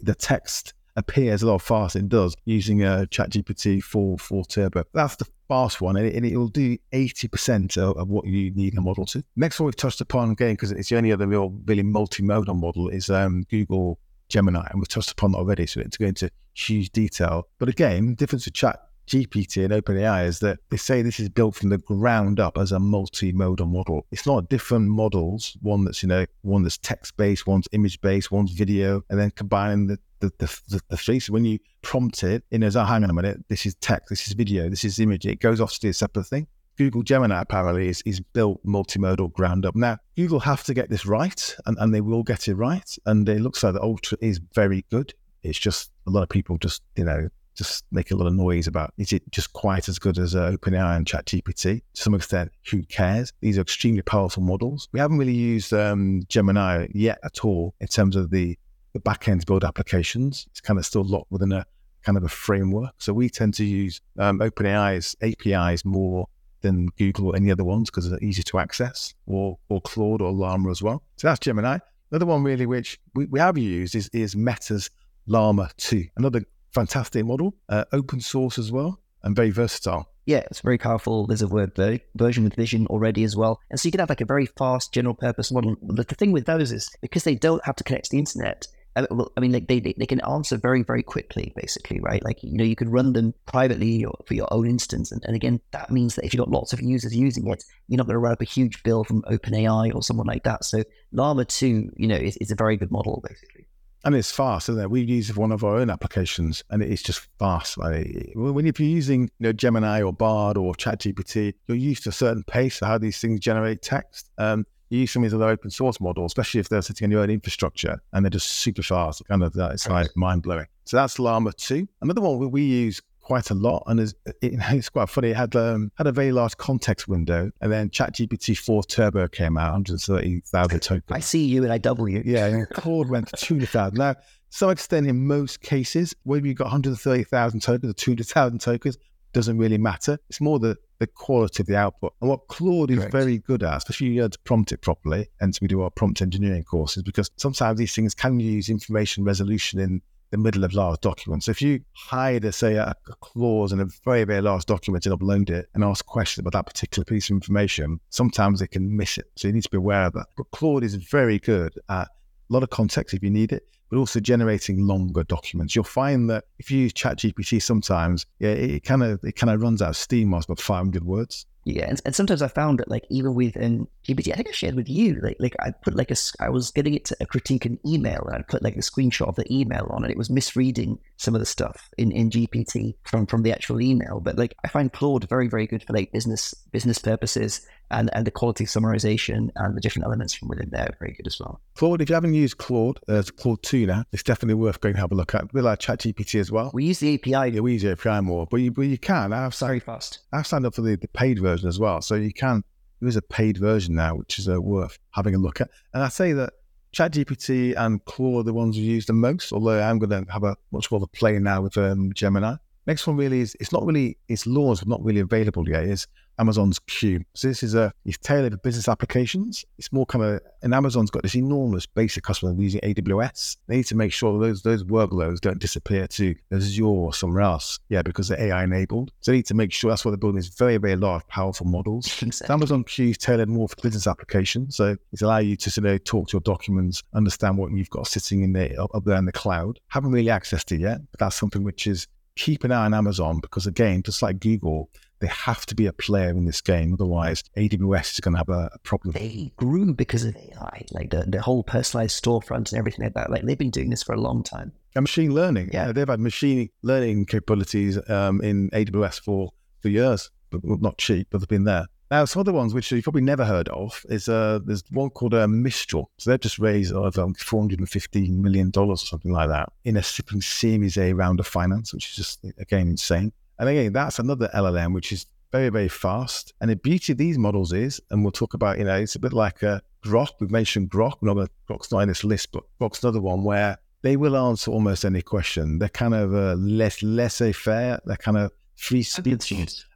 the 0.00 0.14
text 0.14 0.74
appears 0.96 1.42
a 1.42 1.46
lot 1.46 1.60
faster. 1.60 1.98
It 1.98 2.08
does 2.08 2.36
using 2.44 2.82
a 2.82 3.06
ChatGPT 3.10 3.82
4 3.82 4.18
4 4.18 4.44
Turbo. 4.44 4.84
That's 4.92 5.16
the 5.16 5.26
fast 5.48 5.80
one, 5.80 5.96
and 5.96 6.06
it, 6.06 6.36
will 6.36 6.48
do 6.48 6.78
80% 6.92 7.76
of, 7.76 7.96
of, 7.96 8.08
what 8.08 8.26
you 8.26 8.50
need 8.52 8.76
a 8.76 8.80
model 8.80 9.04
to. 9.06 9.22
Next 9.36 9.60
one 9.60 9.66
we've 9.66 9.76
touched 9.76 10.00
upon 10.00 10.30
again, 10.30 10.54
because 10.54 10.72
it's 10.72 10.88
the 10.88 10.96
only 10.96 11.12
other 11.12 11.26
real 11.26 11.50
really 11.66 11.82
multimodal 11.82 12.58
model, 12.58 12.88
is 12.88 13.10
um, 13.10 13.44
Google 13.50 13.98
Gemini, 14.28 14.66
and 14.70 14.80
we've 14.80 14.88
touched 14.88 15.10
upon 15.10 15.32
that 15.32 15.38
already. 15.38 15.66
So 15.66 15.82
to 15.82 15.98
go 15.98 16.06
into 16.06 16.30
huge 16.54 16.90
detail. 16.90 17.48
But 17.58 17.68
again, 17.68 18.06
the 18.06 18.14
difference 18.14 18.46
with 18.46 18.54
Chat 18.54 18.80
GPT 19.06 19.64
and 19.64 19.72
OpenAI 19.72 20.26
is 20.26 20.38
that 20.38 20.58
they 20.70 20.76
say 20.76 21.02
this 21.02 21.20
is 21.20 21.28
built 21.28 21.54
from 21.54 21.68
the 21.68 21.78
ground 21.78 22.40
up 22.40 22.56
as 22.56 22.72
a 22.72 22.78
multimodal 22.78 23.68
model. 23.68 24.06
It's 24.10 24.26
not 24.26 24.48
different 24.48 24.88
models, 24.88 25.56
one 25.60 25.84
that's, 25.84 26.02
you 26.02 26.08
know, 26.08 26.24
one 26.42 26.62
that's 26.62 26.78
text 26.78 27.16
based, 27.16 27.46
one's 27.46 27.68
image 27.72 28.00
based, 28.00 28.32
one's 28.32 28.52
video, 28.52 29.02
and 29.10 29.18
then 29.18 29.30
combining 29.30 29.88
the 29.88 29.98
the, 30.20 30.32
the, 30.68 30.80
the, 30.88 30.96
three. 30.96 31.20
So 31.20 31.34
when 31.34 31.44
you 31.44 31.58
prompt 31.82 32.22
it, 32.22 32.44
it 32.50 32.58
knows, 32.58 32.76
oh, 32.76 32.84
hang 32.84 33.04
on 33.04 33.10
a 33.10 33.12
minute, 33.12 33.44
this 33.48 33.66
is 33.66 33.74
text, 33.76 34.08
this 34.08 34.26
is 34.26 34.32
video, 34.32 34.70
this 34.70 34.84
is 34.84 34.98
image. 34.98 35.26
It 35.26 35.40
goes 35.40 35.60
off 35.60 35.72
to 35.74 35.80
do 35.80 35.90
a 35.90 35.92
separate 35.92 36.26
thing. 36.26 36.46
Google 36.76 37.02
Gemini 37.02 37.40
apparently 37.40 37.88
is, 37.88 38.02
is 38.04 38.20
built 38.20 38.64
multimodal 38.66 39.32
ground 39.32 39.64
up. 39.64 39.76
Now, 39.76 39.98
Google 40.16 40.40
have 40.40 40.64
to 40.64 40.74
get 40.74 40.90
this 40.90 41.06
right, 41.06 41.56
and, 41.66 41.76
and 41.78 41.94
they 41.94 42.00
will 42.00 42.22
get 42.22 42.48
it 42.48 42.54
right. 42.54 42.96
And 43.06 43.28
it 43.28 43.40
looks 43.40 43.62
like 43.62 43.74
the 43.74 43.82
Ultra 43.82 44.18
is 44.20 44.40
very 44.54 44.84
good. 44.90 45.14
It's 45.44 45.58
just 45.58 45.90
a 46.06 46.10
lot 46.10 46.22
of 46.22 46.28
people 46.28 46.58
just, 46.58 46.82
you 46.96 47.04
know, 47.04 47.28
just 47.54 47.84
make 47.92 48.10
a 48.10 48.16
lot 48.16 48.26
of 48.26 48.34
noise 48.34 48.66
about 48.66 48.92
is 48.98 49.12
it 49.12 49.22
just 49.30 49.52
quite 49.52 49.88
as 49.88 49.98
good 49.98 50.18
as 50.18 50.34
uh, 50.34 50.52
OpenAI 50.52 50.96
and 50.96 51.06
ChatGPT? 51.06 51.82
To 51.94 52.02
some 52.02 52.14
extent, 52.14 52.50
who 52.70 52.82
cares? 52.84 53.32
These 53.40 53.58
are 53.58 53.62
extremely 53.62 54.02
powerful 54.02 54.42
models. 54.42 54.88
We 54.92 55.00
haven't 55.00 55.18
really 55.18 55.34
used 55.34 55.72
um, 55.72 56.22
Gemini 56.28 56.88
yet 56.92 57.18
at 57.24 57.44
all 57.44 57.74
in 57.80 57.86
terms 57.86 58.16
of 58.16 58.30
the, 58.30 58.58
the 58.92 59.00
backend 59.00 59.46
build 59.46 59.64
applications. 59.64 60.46
It's 60.50 60.60
kind 60.60 60.78
of 60.78 60.86
still 60.86 61.04
locked 61.04 61.30
within 61.30 61.52
a 61.52 61.64
kind 62.02 62.18
of 62.18 62.24
a 62.24 62.28
framework. 62.28 62.94
So 62.98 63.12
we 63.12 63.30
tend 63.30 63.54
to 63.54 63.64
use 63.64 64.00
um, 64.18 64.40
OpenAI's 64.40 65.16
APIs 65.22 65.84
more 65.84 66.26
than 66.60 66.86
Google 66.98 67.28
or 67.28 67.36
any 67.36 67.50
other 67.50 67.64
ones 67.64 67.90
because 67.90 68.10
they're 68.10 68.22
easy 68.22 68.42
to 68.42 68.58
access, 68.58 69.14
or 69.26 69.58
or 69.68 69.80
Claude 69.82 70.22
or 70.22 70.32
Llama 70.32 70.70
as 70.70 70.82
well. 70.82 71.02
So 71.16 71.28
that's 71.28 71.40
Gemini. 71.40 71.78
Another 72.10 72.26
one 72.26 72.42
really 72.42 72.66
which 72.66 72.98
we, 73.14 73.26
we 73.26 73.38
have 73.40 73.58
used 73.58 73.94
is, 73.94 74.08
is 74.12 74.36
Meta's 74.36 74.88
Llama 75.26 75.70
2, 75.76 76.06
another 76.16 76.44
fantastic 76.72 77.24
model, 77.24 77.54
uh, 77.68 77.84
open 77.92 78.20
source 78.20 78.58
as 78.58 78.70
well, 78.70 79.00
and 79.22 79.34
very 79.34 79.50
versatile. 79.50 80.08
Yeah, 80.26 80.42
it's 80.50 80.60
very 80.60 80.78
powerful. 80.78 81.26
There's 81.26 81.42
a 81.42 81.48
word 81.48 81.76
version 82.14 82.44
with 82.44 82.54
vision 82.54 82.86
already 82.86 83.24
as 83.24 83.36
well. 83.36 83.60
And 83.70 83.78
so 83.78 83.86
you 83.86 83.90
can 83.90 84.00
have 84.00 84.08
like 84.08 84.22
a 84.22 84.26
very 84.26 84.46
fast 84.46 84.92
general 84.92 85.14
purpose 85.14 85.52
model. 85.52 85.76
But 85.82 86.08
the 86.08 86.14
thing 86.14 86.32
with 86.32 86.46
those 86.46 86.72
is 86.72 86.90
because 87.02 87.24
they 87.24 87.34
don't 87.34 87.64
have 87.64 87.76
to 87.76 87.84
connect 87.84 88.06
to 88.06 88.10
the 88.12 88.18
internet, 88.18 88.66
I, 88.96 89.06
well, 89.10 89.32
I 89.36 89.40
mean, 89.40 89.52
like 89.52 89.66
they, 89.66 89.80
they, 89.80 90.06
can 90.06 90.20
answer 90.20 90.56
very, 90.56 90.82
very 90.82 91.02
quickly, 91.02 91.52
basically, 91.56 92.00
right? 92.00 92.24
Like, 92.24 92.42
you 92.42 92.56
know, 92.56 92.64
you 92.64 92.76
can 92.76 92.90
run 92.90 93.12
them 93.12 93.34
privately 93.44 94.04
or 94.04 94.14
for 94.26 94.34
your 94.34 94.52
own 94.52 94.68
instance. 94.68 95.10
And, 95.10 95.22
and 95.24 95.34
again, 95.34 95.60
that 95.72 95.90
means 95.90 96.14
that 96.14 96.24
if 96.24 96.32
you've 96.32 96.44
got 96.44 96.50
lots 96.50 96.72
of 96.72 96.80
users 96.80 97.14
using 97.14 97.46
it, 97.48 97.64
you're 97.88 97.98
not 97.98 98.06
going 98.06 98.14
to 98.14 98.18
run 98.18 98.32
up 98.32 98.40
a 98.40 98.44
huge 98.44 98.82
bill 98.82 99.04
from 99.04 99.22
OpenAI 99.22 99.94
or 99.94 100.02
someone 100.02 100.26
like 100.26 100.44
that. 100.44 100.64
So 100.64 100.84
Llama 101.12 101.44
2, 101.44 101.90
you 101.96 102.06
know, 102.06 102.16
is, 102.16 102.36
is 102.38 102.50
a 102.50 102.54
very 102.56 102.76
good 102.76 102.92
model, 102.92 103.22
basically. 103.28 103.63
And 104.04 104.14
it's 104.14 104.30
fast, 104.30 104.68
isn't 104.68 104.82
it? 104.82 104.90
We 104.90 105.00
use 105.00 105.34
one 105.34 105.50
of 105.50 105.64
our 105.64 105.76
own 105.76 105.88
applications, 105.88 106.62
and 106.68 106.82
it's 106.82 107.02
just 107.02 107.26
fast. 107.38 107.78
Like, 107.78 108.32
when 108.34 108.66
if 108.66 108.78
you're 108.78 108.88
using, 108.88 109.22
you 109.38 109.46
know, 109.46 109.52
Gemini 109.52 110.02
or 110.02 110.12
Bard 110.12 110.58
or 110.58 110.74
ChatGPT, 110.74 111.54
you're 111.66 111.76
used 111.76 112.02
to 112.04 112.10
a 112.10 112.12
certain 112.12 112.42
pace 112.44 112.82
of 112.82 112.88
how 112.88 112.98
these 112.98 113.18
things 113.18 113.40
generate 113.40 113.80
text. 113.80 114.30
Um, 114.36 114.66
you 114.90 115.00
use 115.00 115.12
some 115.12 115.24
of 115.24 115.30
these 115.30 115.34
other 115.34 115.48
open 115.48 115.70
source 115.70 116.00
models, 116.00 116.30
especially 116.30 116.60
if 116.60 116.68
they're 116.68 116.82
sitting 116.82 117.06
on 117.06 117.10
your 117.10 117.22
own 117.22 117.30
infrastructure 117.30 118.00
and 118.12 118.24
they're 118.24 118.30
just 118.30 118.48
super 118.50 118.82
fast. 118.82 119.26
Kind 119.26 119.42
of, 119.42 119.56
it's 119.56 119.88
like 119.88 120.14
mind 120.16 120.42
blowing. 120.42 120.66
So 120.84 120.98
that's 120.98 121.18
Llama 121.18 121.52
2. 121.52 121.88
Another 122.02 122.20
one 122.20 122.38
we 122.38 122.46
we 122.46 122.62
use 122.62 123.00
quite 123.24 123.50
a 123.50 123.54
lot, 123.54 123.82
and 123.86 123.98
it's, 123.98 124.14
it, 124.26 124.34
it's 124.70 124.88
quite 124.88 125.08
funny. 125.08 125.30
It 125.30 125.36
had 125.36 125.56
um, 125.56 125.90
had 125.96 126.06
a 126.06 126.12
very 126.12 126.30
large 126.30 126.56
context 126.56 127.08
window, 127.08 127.50
and 127.60 127.72
then 127.72 127.90
ChatGPT 127.90 128.56
4 128.56 128.84
Turbo 128.84 129.26
came 129.28 129.56
out, 129.56 129.72
130,000 129.72 130.80
tokens. 130.82 131.04
I 131.10 131.20
see 131.20 131.44
you 131.44 131.64
and 131.64 131.72
I 131.72 131.78
double 131.78 132.08
you. 132.08 132.22
Yeah, 132.24 132.46
and 132.46 132.68
Claude 132.70 133.08
went 133.08 133.28
to 133.28 133.36
200,000. 133.36 133.98
Now, 133.98 134.14
some 134.50 134.70
extent, 134.70 135.06
in 135.08 135.26
most 135.26 135.62
cases, 135.62 136.14
whether 136.22 136.46
you've 136.46 136.58
got 136.58 136.66
130,000 136.66 137.60
tokens 137.60 137.90
or 137.90 137.94
200,000 137.94 138.60
tokens, 138.60 138.98
doesn't 139.32 139.58
really 139.58 139.78
matter. 139.78 140.16
It's 140.30 140.40
more 140.40 140.60
the, 140.60 140.76
the 141.00 141.08
quality 141.08 141.62
of 141.62 141.66
the 141.66 141.76
output. 141.76 142.14
And 142.20 142.30
what 142.30 142.46
Claude 142.46 142.92
is 142.92 142.98
Correct. 142.98 143.12
very 143.12 143.38
good 143.38 143.64
at, 143.64 143.76
especially 143.76 144.08
you 144.08 144.22
had 144.22 144.32
to 144.32 144.38
prompt 144.40 144.70
it 144.70 144.80
properly, 144.80 145.28
and 145.40 145.52
so 145.52 145.58
we 145.60 145.68
do 145.68 145.82
our 145.82 145.90
prompt 145.90 146.22
engineering 146.22 146.62
courses, 146.62 147.02
because 147.02 147.30
sometimes 147.36 147.78
these 147.78 147.94
things 147.94 148.14
can 148.14 148.38
use 148.38 148.68
information 148.70 149.24
resolution 149.24 149.80
in 149.80 150.00
the 150.34 150.38
middle 150.38 150.64
of 150.64 150.74
large 150.74 151.00
documents. 151.00 151.46
So 151.46 151.52
if 151.52 151.62
you 151.62 151.80
hide, 151.92 152.44
a, 152.44 152.50
say, 152.50 152.74
a, 152.74 152.96
clause 153.20 153.72
in 153.72 153.78
a 153.78 153.86
very, 154.04 154.24
very 154.24 154.40
large 154.40 154.66
document 154.66 155.06
and 155.06 155.16
upload 155.16 155.48
it 155.48 155.68
and 155.74 155.84
ask 155.84 156.04
questions 156.06 156.42
about 156.42 156.54
that 156.54 156.66
particular 156.66 157.04
piece 157.04 157.30
of 157.30 157.34
information, 157.34 158.00
sometimes 158.10 158.58
they 158.58 158.66
can 158.66 158.96
miss 158.96 159.16
it. 159.16 159.26
So 159.36 159.46
you 159.46 159.54
need 159.54 159.62
to 159.62 159.70
be 159.70 159.76
aware 159.76 160.06
of 160.06 160.12
that. 160.14 160.26
But 160.36 160.50
Claude 160.50 160.82
is 160.82 160.96
very 160.96 161.38
good 161.38 161.78
at 161.88 162.08
a 162.08 162.52
lot 162.52 162.64
of 162.64 162.70
context 162.70 163.14
if 163.14 163.22
you 163.22 163.30
need 163.30 163.52
it, 163.52 163.62
but 163.90 163.96
also 163.96 164.18
generating 164.18 164.84
longer 164.84 165.22
documents. 165.22 165.76
You'll 165.76 165.84
find 165.84 166.28
that 166.30 166.44
if 166.58 166.68
you 166.68 166.80
use 166.80 166.92
ChatGPT 166.92 167.62
sometimes, 167.62 168.26
yeah, 168.40 168.50
it 168.50 168.82
kind 168.82 169.04
of 169.04 169.22
it 169.22 169.36
kind 169.36 169.50
of 169.50 169.62
runs 169.62 169.82
out 169.82 169.90
of 169.90 169.96
steam 169.96 170.34
after 170.34 170.52
about 170.52 170.60
500 170.60 171.04
words. 171.04 171.46
Yeah, 171.64 171.86
and, 171.88 172.00
and 172.04 172.14
sometimes 172.14 172.42
I 172.42 172.48
found 172.48 172.78
that 172.78 172.90
like 172.90 173.04
even 173.08 173.34
with 173.34 173.56
um, 173.56 173.88
GPT, 174.06 174.32
I 174.32 174.36
think 174.36 174.48
I 174.48 174.52
shared 174.52 174.74
with 174.74 174.88
you, 174.88 175.18
like 175.22 175.36
like 175.40 175.56
I 175.60 175.70
put 175.70 175.94
like 175.94 176.10
a, 176.10 176.16
I 176.38 176.50
was 176.50 176.70
getting 176.70 176.92
it 176.92 177.06
to 177.06 177.26
critique 177.26 177.64
an 177.64 177.78
email, 177.86 178.22
and 178.26 178.36
I 178.36 178.42
put 178.42 178.62
like 178.62 178.76
a 178.76 178.80
screenshot 178.80 179.28
of 179.28 179.36
the 179.36 179.50
email 179.50 179.88
on, 179.90 180.04
and 180.04 180.10
it 180.10 180.18
was 180.18 180.28
misreading 180.28 180.98
some 181.16 181.34
of 181.34 181.40
the 181.40 181.46
stuff 181.46 181.88
in, 181.96 182.12
in 182.12 182.28
GPT 182.28 182.94
from 183.04 183.24
from 183.26 183.42
the 183.44 183.52
actual 183.52 183.80
email. 183.80 184.20
But 184.20 184.36
like 184.36 184.54
I 184.62 184.68
find 184.68 184.92
Claude 184.92 185.26
very 185.28 185.48
very 185.48 185.66
good 185.66 185.82
for 185.82 185.94
like 185.94 186.12
business 186.12 186.52
business 186.70 186.98
purposes, 186.98 187.66
and 187.90 188.10
and 188.12 188.26
the 188.26 188.30
quality 188.30 188.64
summarization 188.64 189.50
and 189.56 189.76
the 189.76 189.80
different 189.80 190.04
elements 190.04 190.34
from 190.34 190.48
within 190.48 190.70
there 190.70 190.84
are 190.84 190.96
very 191.00 191.12
good 191.12 191.26
as 191.26 191.38
well. 191.40 191.60
Claude, 191.74 192.02
if 192.02 192.08
you 192.08 192.14
haven't 192.14 192.34
used 192.34 192.58
Claude, 192.58 193.00
uh, 193.08 193.22
Claude 193.36 193.62
two 193.62 193.86
now, 193.86 194.04
it's 194.12 194.22
definitely 194.22 194.54
worth 194.54 194.80
going 194.80 194.94
to 194.94 195.00
have 195.00 195.12
a 195.12 195.14
look 195.14 195.34
at. 195.34 195.52
We 195.54 195.60
like 195.60 195.78
ChatGPT 195.78 196.40
as 196.40 196.52
well. 196.52 196.70
We 196.74 196.84
use 196.84 196.98
the 196.98 197.14
API. 197.14 197.54
Yeah, 197.54 197.60
we 197.60 197.72
use 197.72 197.82
the 197.82 197.92
API 197.92 198.20
more, 198.20 198.46
but 198.50 198.58
you 198.58 198.70
but 198.70 198.82
you 198.82 198.98
can. 198.98 199.32
I've 199.32 199.54
signed, 199.54 199.70
very 199.70 199.80
fast. 199.80 200.20
I've 200.32 200.46
signed 200.46 200.66
up 200.66 200.74
for 200.74 200.82
the, 200.82 200.96
the 200.96 201.08
paid 201.08 201.38
version 201.38 201.54
version 201.54 201.68
as 201.68 201.78
well. 201.78 202.02
So 202.02 202.14
you 202.14 202.32
can, 202.32 202.62
there 203.00 203.08
is 203.08 203.16
a 203.16 203.22
paid 203.22 203.58
version 203.58 203.94
now, 203.94 204.16
which 204.16 204.38
is 204.38 204.48
uh, 204.48 204.60
worth 204.60 204.98
having 205.12 205.34
a 205.34 205.38
look 205.38 205.60
at. 205.60 205.70
And 205.92 206.02
I 206.02 206.08
say 206.08 206.32
that 206.32 206.52
ChatGPT 206.94 207.74
and 207.76 208.04
Claude 208.04 208.40
are 208.40 208.42
the 208.44 208.54
ones 208.54 208.76
we 208.76 208.82
use 208.82 209.06
the 209.06 209.12
most, 209.12 209.52
although 209.52 209.80
I'm 209.80 209.98
going 209.98 210.24
to 210.24 210.32
have 210.32 210.44
a 210.44 210.56
much 210.72 210.90
more 210.90 210.98
of 210.98 211.02
a 211.02 211.08
play 211.08 211.38
now 211.38 211.62
with 211.62 211.76
um, 211.76 212.12
Gemini. 212.14 212.56
Next 212.86 213.06
one 213.06 213.16
really 213.16 213.40
is, 213.40 213.56
it's 213.60 213.72
not 213.72 213.84
really, 213.86 214.18
its 214.28 214.46
laws 214.46 214.82
are 214.82 214.88
not 214.88 215.02
really 215.02 215.20
available 215.20 215.68
yet, 215.68 215.84
is 215.84 216.06
Amazon's 216.38 216.78
Q. 216.78 217.24
So 217.34 217.48
this 217.48 217.62
is 217.62 217.74
a 217.74 217.92
it's 218.04 218.18
tailored 218.18 218.52
for 218.52 218.58
business 218.58 218.88
applications. 218.88 219.64
It's 219.78 219.92
more 219.92 220.06
kind 220.06 220.24
of 220.24 220.40
and 220.62 220.74
Amazon's 220.74 221.10
got 221.10 221.22
this 221.22 221.36
enormous 221.36 221.86
basic 221.86 222.24
customer 222.24 222.54
using 222.60 222.80
AWS. 222.80 223.56
They 223.66 223.76
need 223.76 223.86
to 223.86 223.96
make 223.96 224.12
sure 224.12 224.38
those 224.38 224.62
those 224.62 224.84
workloads 224.84 225.40
don't 225.40 225.58
disappear 225.58 226.06
to 226.08 226.34
Azure 226.52 226.84
or 226.84 227.14
somewhere 227.14 227.42
else. 227.42 227.78
Yeah, 227.88 228.02
because 228.02 228.28
they're 228.28 228.40
AI 228.40 228.64
enabled. 228.64 229.12
So 229.20 229.30
they 229.30 229.38
need 229.38 229.46
to 229.46 229.54
make 229.54 229.72
sure 229.72 229.90
that's 229.90 230.04
why 230.04 230.10
they're 230.10 230.18
building 230.18 230.36
these 230.36 230.48
very, 230.48 230.76
very 230.76 230.96
large, 230.96 231.26
powerful 231.28 231.66
models. 231.66 232.22
Exactly. 232.24 232.46
So 232.46 232.54
Amazon 232.54 232.84
Q 232.84 233.10
is 233.10 233.18
tailored 233.18 233.48
more 233.48 233.68
for 233.68 233.76
business 233.82 234.06
applications. 234.06 234.76
So 234.76 234.96
it's 235.12 235.20
allow 235.20 235.38
you 235.38 235.56
to 235.56 235.70
sort 235.70 235.86
of 235.86 236.02
talk 236.04 236.28
to 236.28 236.32
your 236.32 236.40
documents, 236.40 237.02
understand 237.12 237.58
what 237.58 237.70
you've 237.70 237.90
got 237.90 238.06
sitting 238.06 238.42
in 238.42 238.52
there 238.52 238.74
up 238.80 239.04
there 239.04 239.16
in 239.16 239.26
the 239.26 239.32
cloud. 239.32 239.78
Haven't 239.88 240.10
really 240.10 240.30
accessed 240.30 240.72
it 240.72 240.80
yet, 240.80 241.00
but 241.10 241.20
that's 241.20 241.36
something 241.36 241.64
which 241.64 241.86
is 241.86 242.06
keep 242.36 242.64
an 242.64 242.72
eye 242.72 242.84
on 242.84 242.94
Amazon 242.94 243.38
because 243.40 243.66
again, 243.66 244.02
just 244.02 244.22
like 244.22 244.40
Google, 244.40 244.88
they 245.20 245.26
have 245.28 245.66
to 245.66 245.74
be 245.74 245.86
a 245.86 245.92
player 245.92 246.30
in 246.30 246.44
this 246.44 246.60
game. 246.60 246.92
Otherwise, 246.92 247.42
AWS 247.56 248.14
is 248.14 248.20
going 248.20 248.34
to 248.34 248.38
have 248.38 248.48
a, 248.48 248.70
a, 248.74 248.78
problem. 248.80 249.12
They 249.12 249.52
grew 249.56 249.94
because 249.94 250.24
of 250.24 250.36
AI, 250.36 250.84
like 250.92 251.10
the, 251.10 251.24
the 251.26 251.40
whole 251.40 251.62
personalized 251.62 252.22
storefront 252.22 252.72
and 252.72 252.74
everything 252.74 253.04
like 253.04 253.14
that. 253.14 253.30
Like 253.30 253.42
they've 253.42 253.58
been 253.58 253.70
doing 253.70 253.90
this 253.90 254.02
for 254.02 254.14
a 254.14 254.20
long 254.20 254.42
time. 254.42 254.72
And 254.94 255.02
machine 255.02 255.34
learning. 255.34 255.70
Yeah. 255.72 255.92
they've 255.92 256.08
had 256.08 256.20
machine 256.20 256.70
learning 256.82 257.26
capabilities 257.26 257.98
um, 258.08 258.40
in 258.42 258.70
AWS 258.70 259.20
for, 259.20 259.50
for 259.80 259.88
years, 259.88 260.30
but 260.50 260.60
not 260.64 260.98
cheap, 260.98 261.28
but 261.30 261.38
they've 261.38 261.48
been 261.48 261.64
there. 261.64 261.86
Now, 262.10 262.26
some 262.26 262.40
other 262.40 262.52
ones 262.52 262.74
which 262.74 262.92
you've 262.92 263.02
probably 263.02 263.22
never 263.22 263.44
heard 263.44 263.68
of 263.70 264.04
is 264.08 264.28
uh, 264.28 264.60
there's 264.64 264.84
one 264.90 265.10
called 265.10 265.34
uh, 265.34 265.48
Mistral. 265.48 266.10
So 266.18 266.30
they've 266.30 266.40
just 266.40 266.58
raised 266.58 266.92
uh, 266.92 267.10
$415 267.10 268.28
million 268.36 268.70
or 268.76 268.96
something 268.96 269.32
like 269.32 269.48
that 269.48 269.72
in 269.84 269.96
a 269.96 270.02
Series 270.02 270.96
A 270.98 271.12
round 271.12 271.40
of 271.40 271.46
finance, 271.46 271.92
which 271.92 272.10
is 272.10 272.16
just, 272.16 272.44
again, 272.58 272.88
insane. 272.88 273.32
And 273.58 273.68
again, 273.68 273.92
that's 273.92 274.18
another 274.18 274.50
LLM, 274.54 274.92
which 274.94 275.12
is 275.12 275.26
very, 275.52 275.68
very 275.68 275.88
fast. 275.88 276.52
And 276.60 276.70
the 276.70 276.76
beauty 276.76 277.12
of 277.12 277.18
these 277.18 277.38
models 277.38 277.72
is, 277.72 278.00
and 278.10 278.22
we'll 278.22 278.32
talk 278.32 278.54
about, 278.54 278.78
you 278.78 278.84
know, 278.84 278.96
it's 278.96 279.14
a 279.14 279.20
bit 279.20 279.32
like 279.32 279.62
a 279.62 279.80
Grok. 280.04 280.30
We've 280.40 280.50
mentioned 280.50 280.90
Grok. 280.90 281.18
We're 281.20 281.32
not 281.32 281.50
Grok's 281.68 281.92
not 281.92 282.00
in 282.00 282.08
this 282.08 282.24
list, 282.24 282.52
but 282.52 282.64
Grok's 282.80 283.02
another 283.02 283.20
one 283.20 283.44
where 283.44 283.78
they 284.02 284.16
will 284.16 284.36
answer 284.36 284.70
almost 284.70 285.04
any 285.04 285.22
question. 285.22 285.78
They're 285.78 285.88
kind 285.88 286.14
of 286.14 286.34
uh, 286.34 286.54
less 286.54 287.02
laissez-faire. 287.02 288.00
They're 288.04 288.16
kind 288.16 288.36
of 288.36 288.50
free 288.76 289.02
speech, 289.02 289.52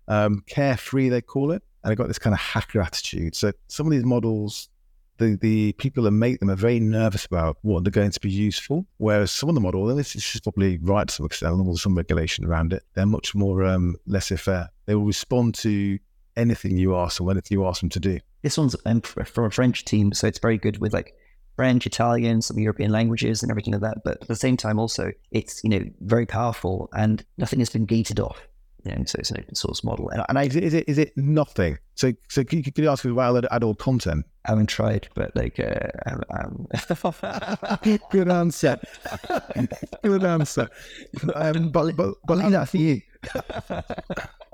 um, 0.06 0.44
carefree, 0.46 1.08
they 1.08 1.20
call 1.20 1.50
it. 1.50 1.62
And 1.82 1.90
they've 1.90 1.98
got 1.98 2.08
this 2.08 2.18
kind 2.18 2.34
of 2.34 2.40
hacker 2.40 2.80
attitude. 2.80 3.34
So 3.34 3.52
some 3.66 3.86
of 3.86 3.92
these 3.92 4.04
models 4.04 4.68
the, 5.18 5.36
the 5.36 5.72
people 5.74 6.04
that 6.04 6.10
make 6.12 6.40
them 6.40 6.50
are 6.50 6.56
very 6.56 6.80
nervous 6.80 7.26
about 7.26 7.58
what 7.62 7.84
they're 7.84 7.90
going 7.90 8.10
to 8.10 8.20
be 8.20 8.30
used 8.30 8.62
for. 8.62 8.84
Whereas 8.96 9.30
some 9.30 9.48
of 9.48 9.54
the 9.54 9.60
models, 9.60 9.90
and 9.90 9.98
this, 9.98 10.16
is 10.16 10.40
probably 10.40 10.78
right 10.78 11.06
to 11.06 11.14
some 11.14 11.26
extent, 11.26 11.64
with 11.64 11.78
some 11.78 11.96
regulation 11.96 12.44
around 12.44 12.72
it, 12.72 12.82
they're 12.94 13.06
much 13.06 13.34
more 13.34 13.64
um, 13.64 13.96
laissez-faire. 14.06 14.68
They 14.86 14.94
will 14.94 15.04
respond 15.04 15.54
to 15.56 15.98
anything 16.36 16.78
you 16.78 16.96
ask 16.96 17.18
them, 17.18 17.28
anything 17.28 17.58
you 17.58 17.66
ask 17.66 17.80
them 17.80 17.90
to 17.90 18.00
do. 18.00 18.20
This 18.42 18.56
one's 18.56 18.76
um, 18.86 19.00
for 19.00 19.44
a 19.44 19.50
French 19.50 19.84
team, 19.84 20.12
so 20.12 20.26
it's 20.26 20.38
very 20.38 20.56
good 20.56 20.78
with 20.78 20.92
like 20.92 21.14
French, 21.56 21.86
Italian, 21.86 22.40
some 22.40 22.58
European 22.58 22.92
languages 22.92 23.42
and 23.42 23.50
everything 23.50 23.72
like 23.72 23.82
that. 23.82 23.98
But 24.04 24.22
at 24.22 24.28
the 24.28 24.36
same 24.36 24.56
time, 24.56 24.78
also, 24.78 25.10
it's, 25.32 25.64
you 25.64 25.70
know, 25.70 25.84
very 26.00 26.24
powerful 26.24 26.88
and 26.92 27.24
nothing 27.36 27.58
has 27.58 27.68
been 27.68 27.84
gated 27.84 28.20
off. 28.20 28.46
You 28.84 28.94
know, 28.94 29.04
so 29.04 29.18
it's 29.18 29.30
an 29.30 29.38
open 29.40 29.54
source 29.54 29.82
model. 29.82 30.08
And, 30.10 30.24
and 30.28 30.38
I, 30.38 30.44
is, 30.44 30.56
it, 30.56 30.64
is, 30.64 30.74
it, 30.74 30.84
is 30.88 30.98
it 30.98 31.12
nothing? 31.16 31.78
So, 31.94 32.12
so 32.28 32.44
could 32.44 32.64
you, 32.64 32.72
could 32.72 32.78
you 32.78 32.88
ask 32.88 33.04
me 33.04 33.10
about 33.10 33.44
adult 33.50 33.78
content? 33.78 34.24
I 34.44 34.52
haven't 34.52 34.68
tried, 34.68 35.08
but 35.14 35.34
like, 35.34 35.58
uh, 35.58 35.88
um, 36.06 36.22
um. 36.30 36.66
good 38.10 38.28
answer. 38.28 38.78
good 40.02 40.24
answer. 40.24 40.68
Um, 41.34 41.70
but, 41.70 41.96
but, 41.96 42.14
but 42.26 42.38
leave 42.38 42.52
that 42.52 42.68
for 42.68 42.76
you. 42.76 43.02
yeah, 43.68 43.82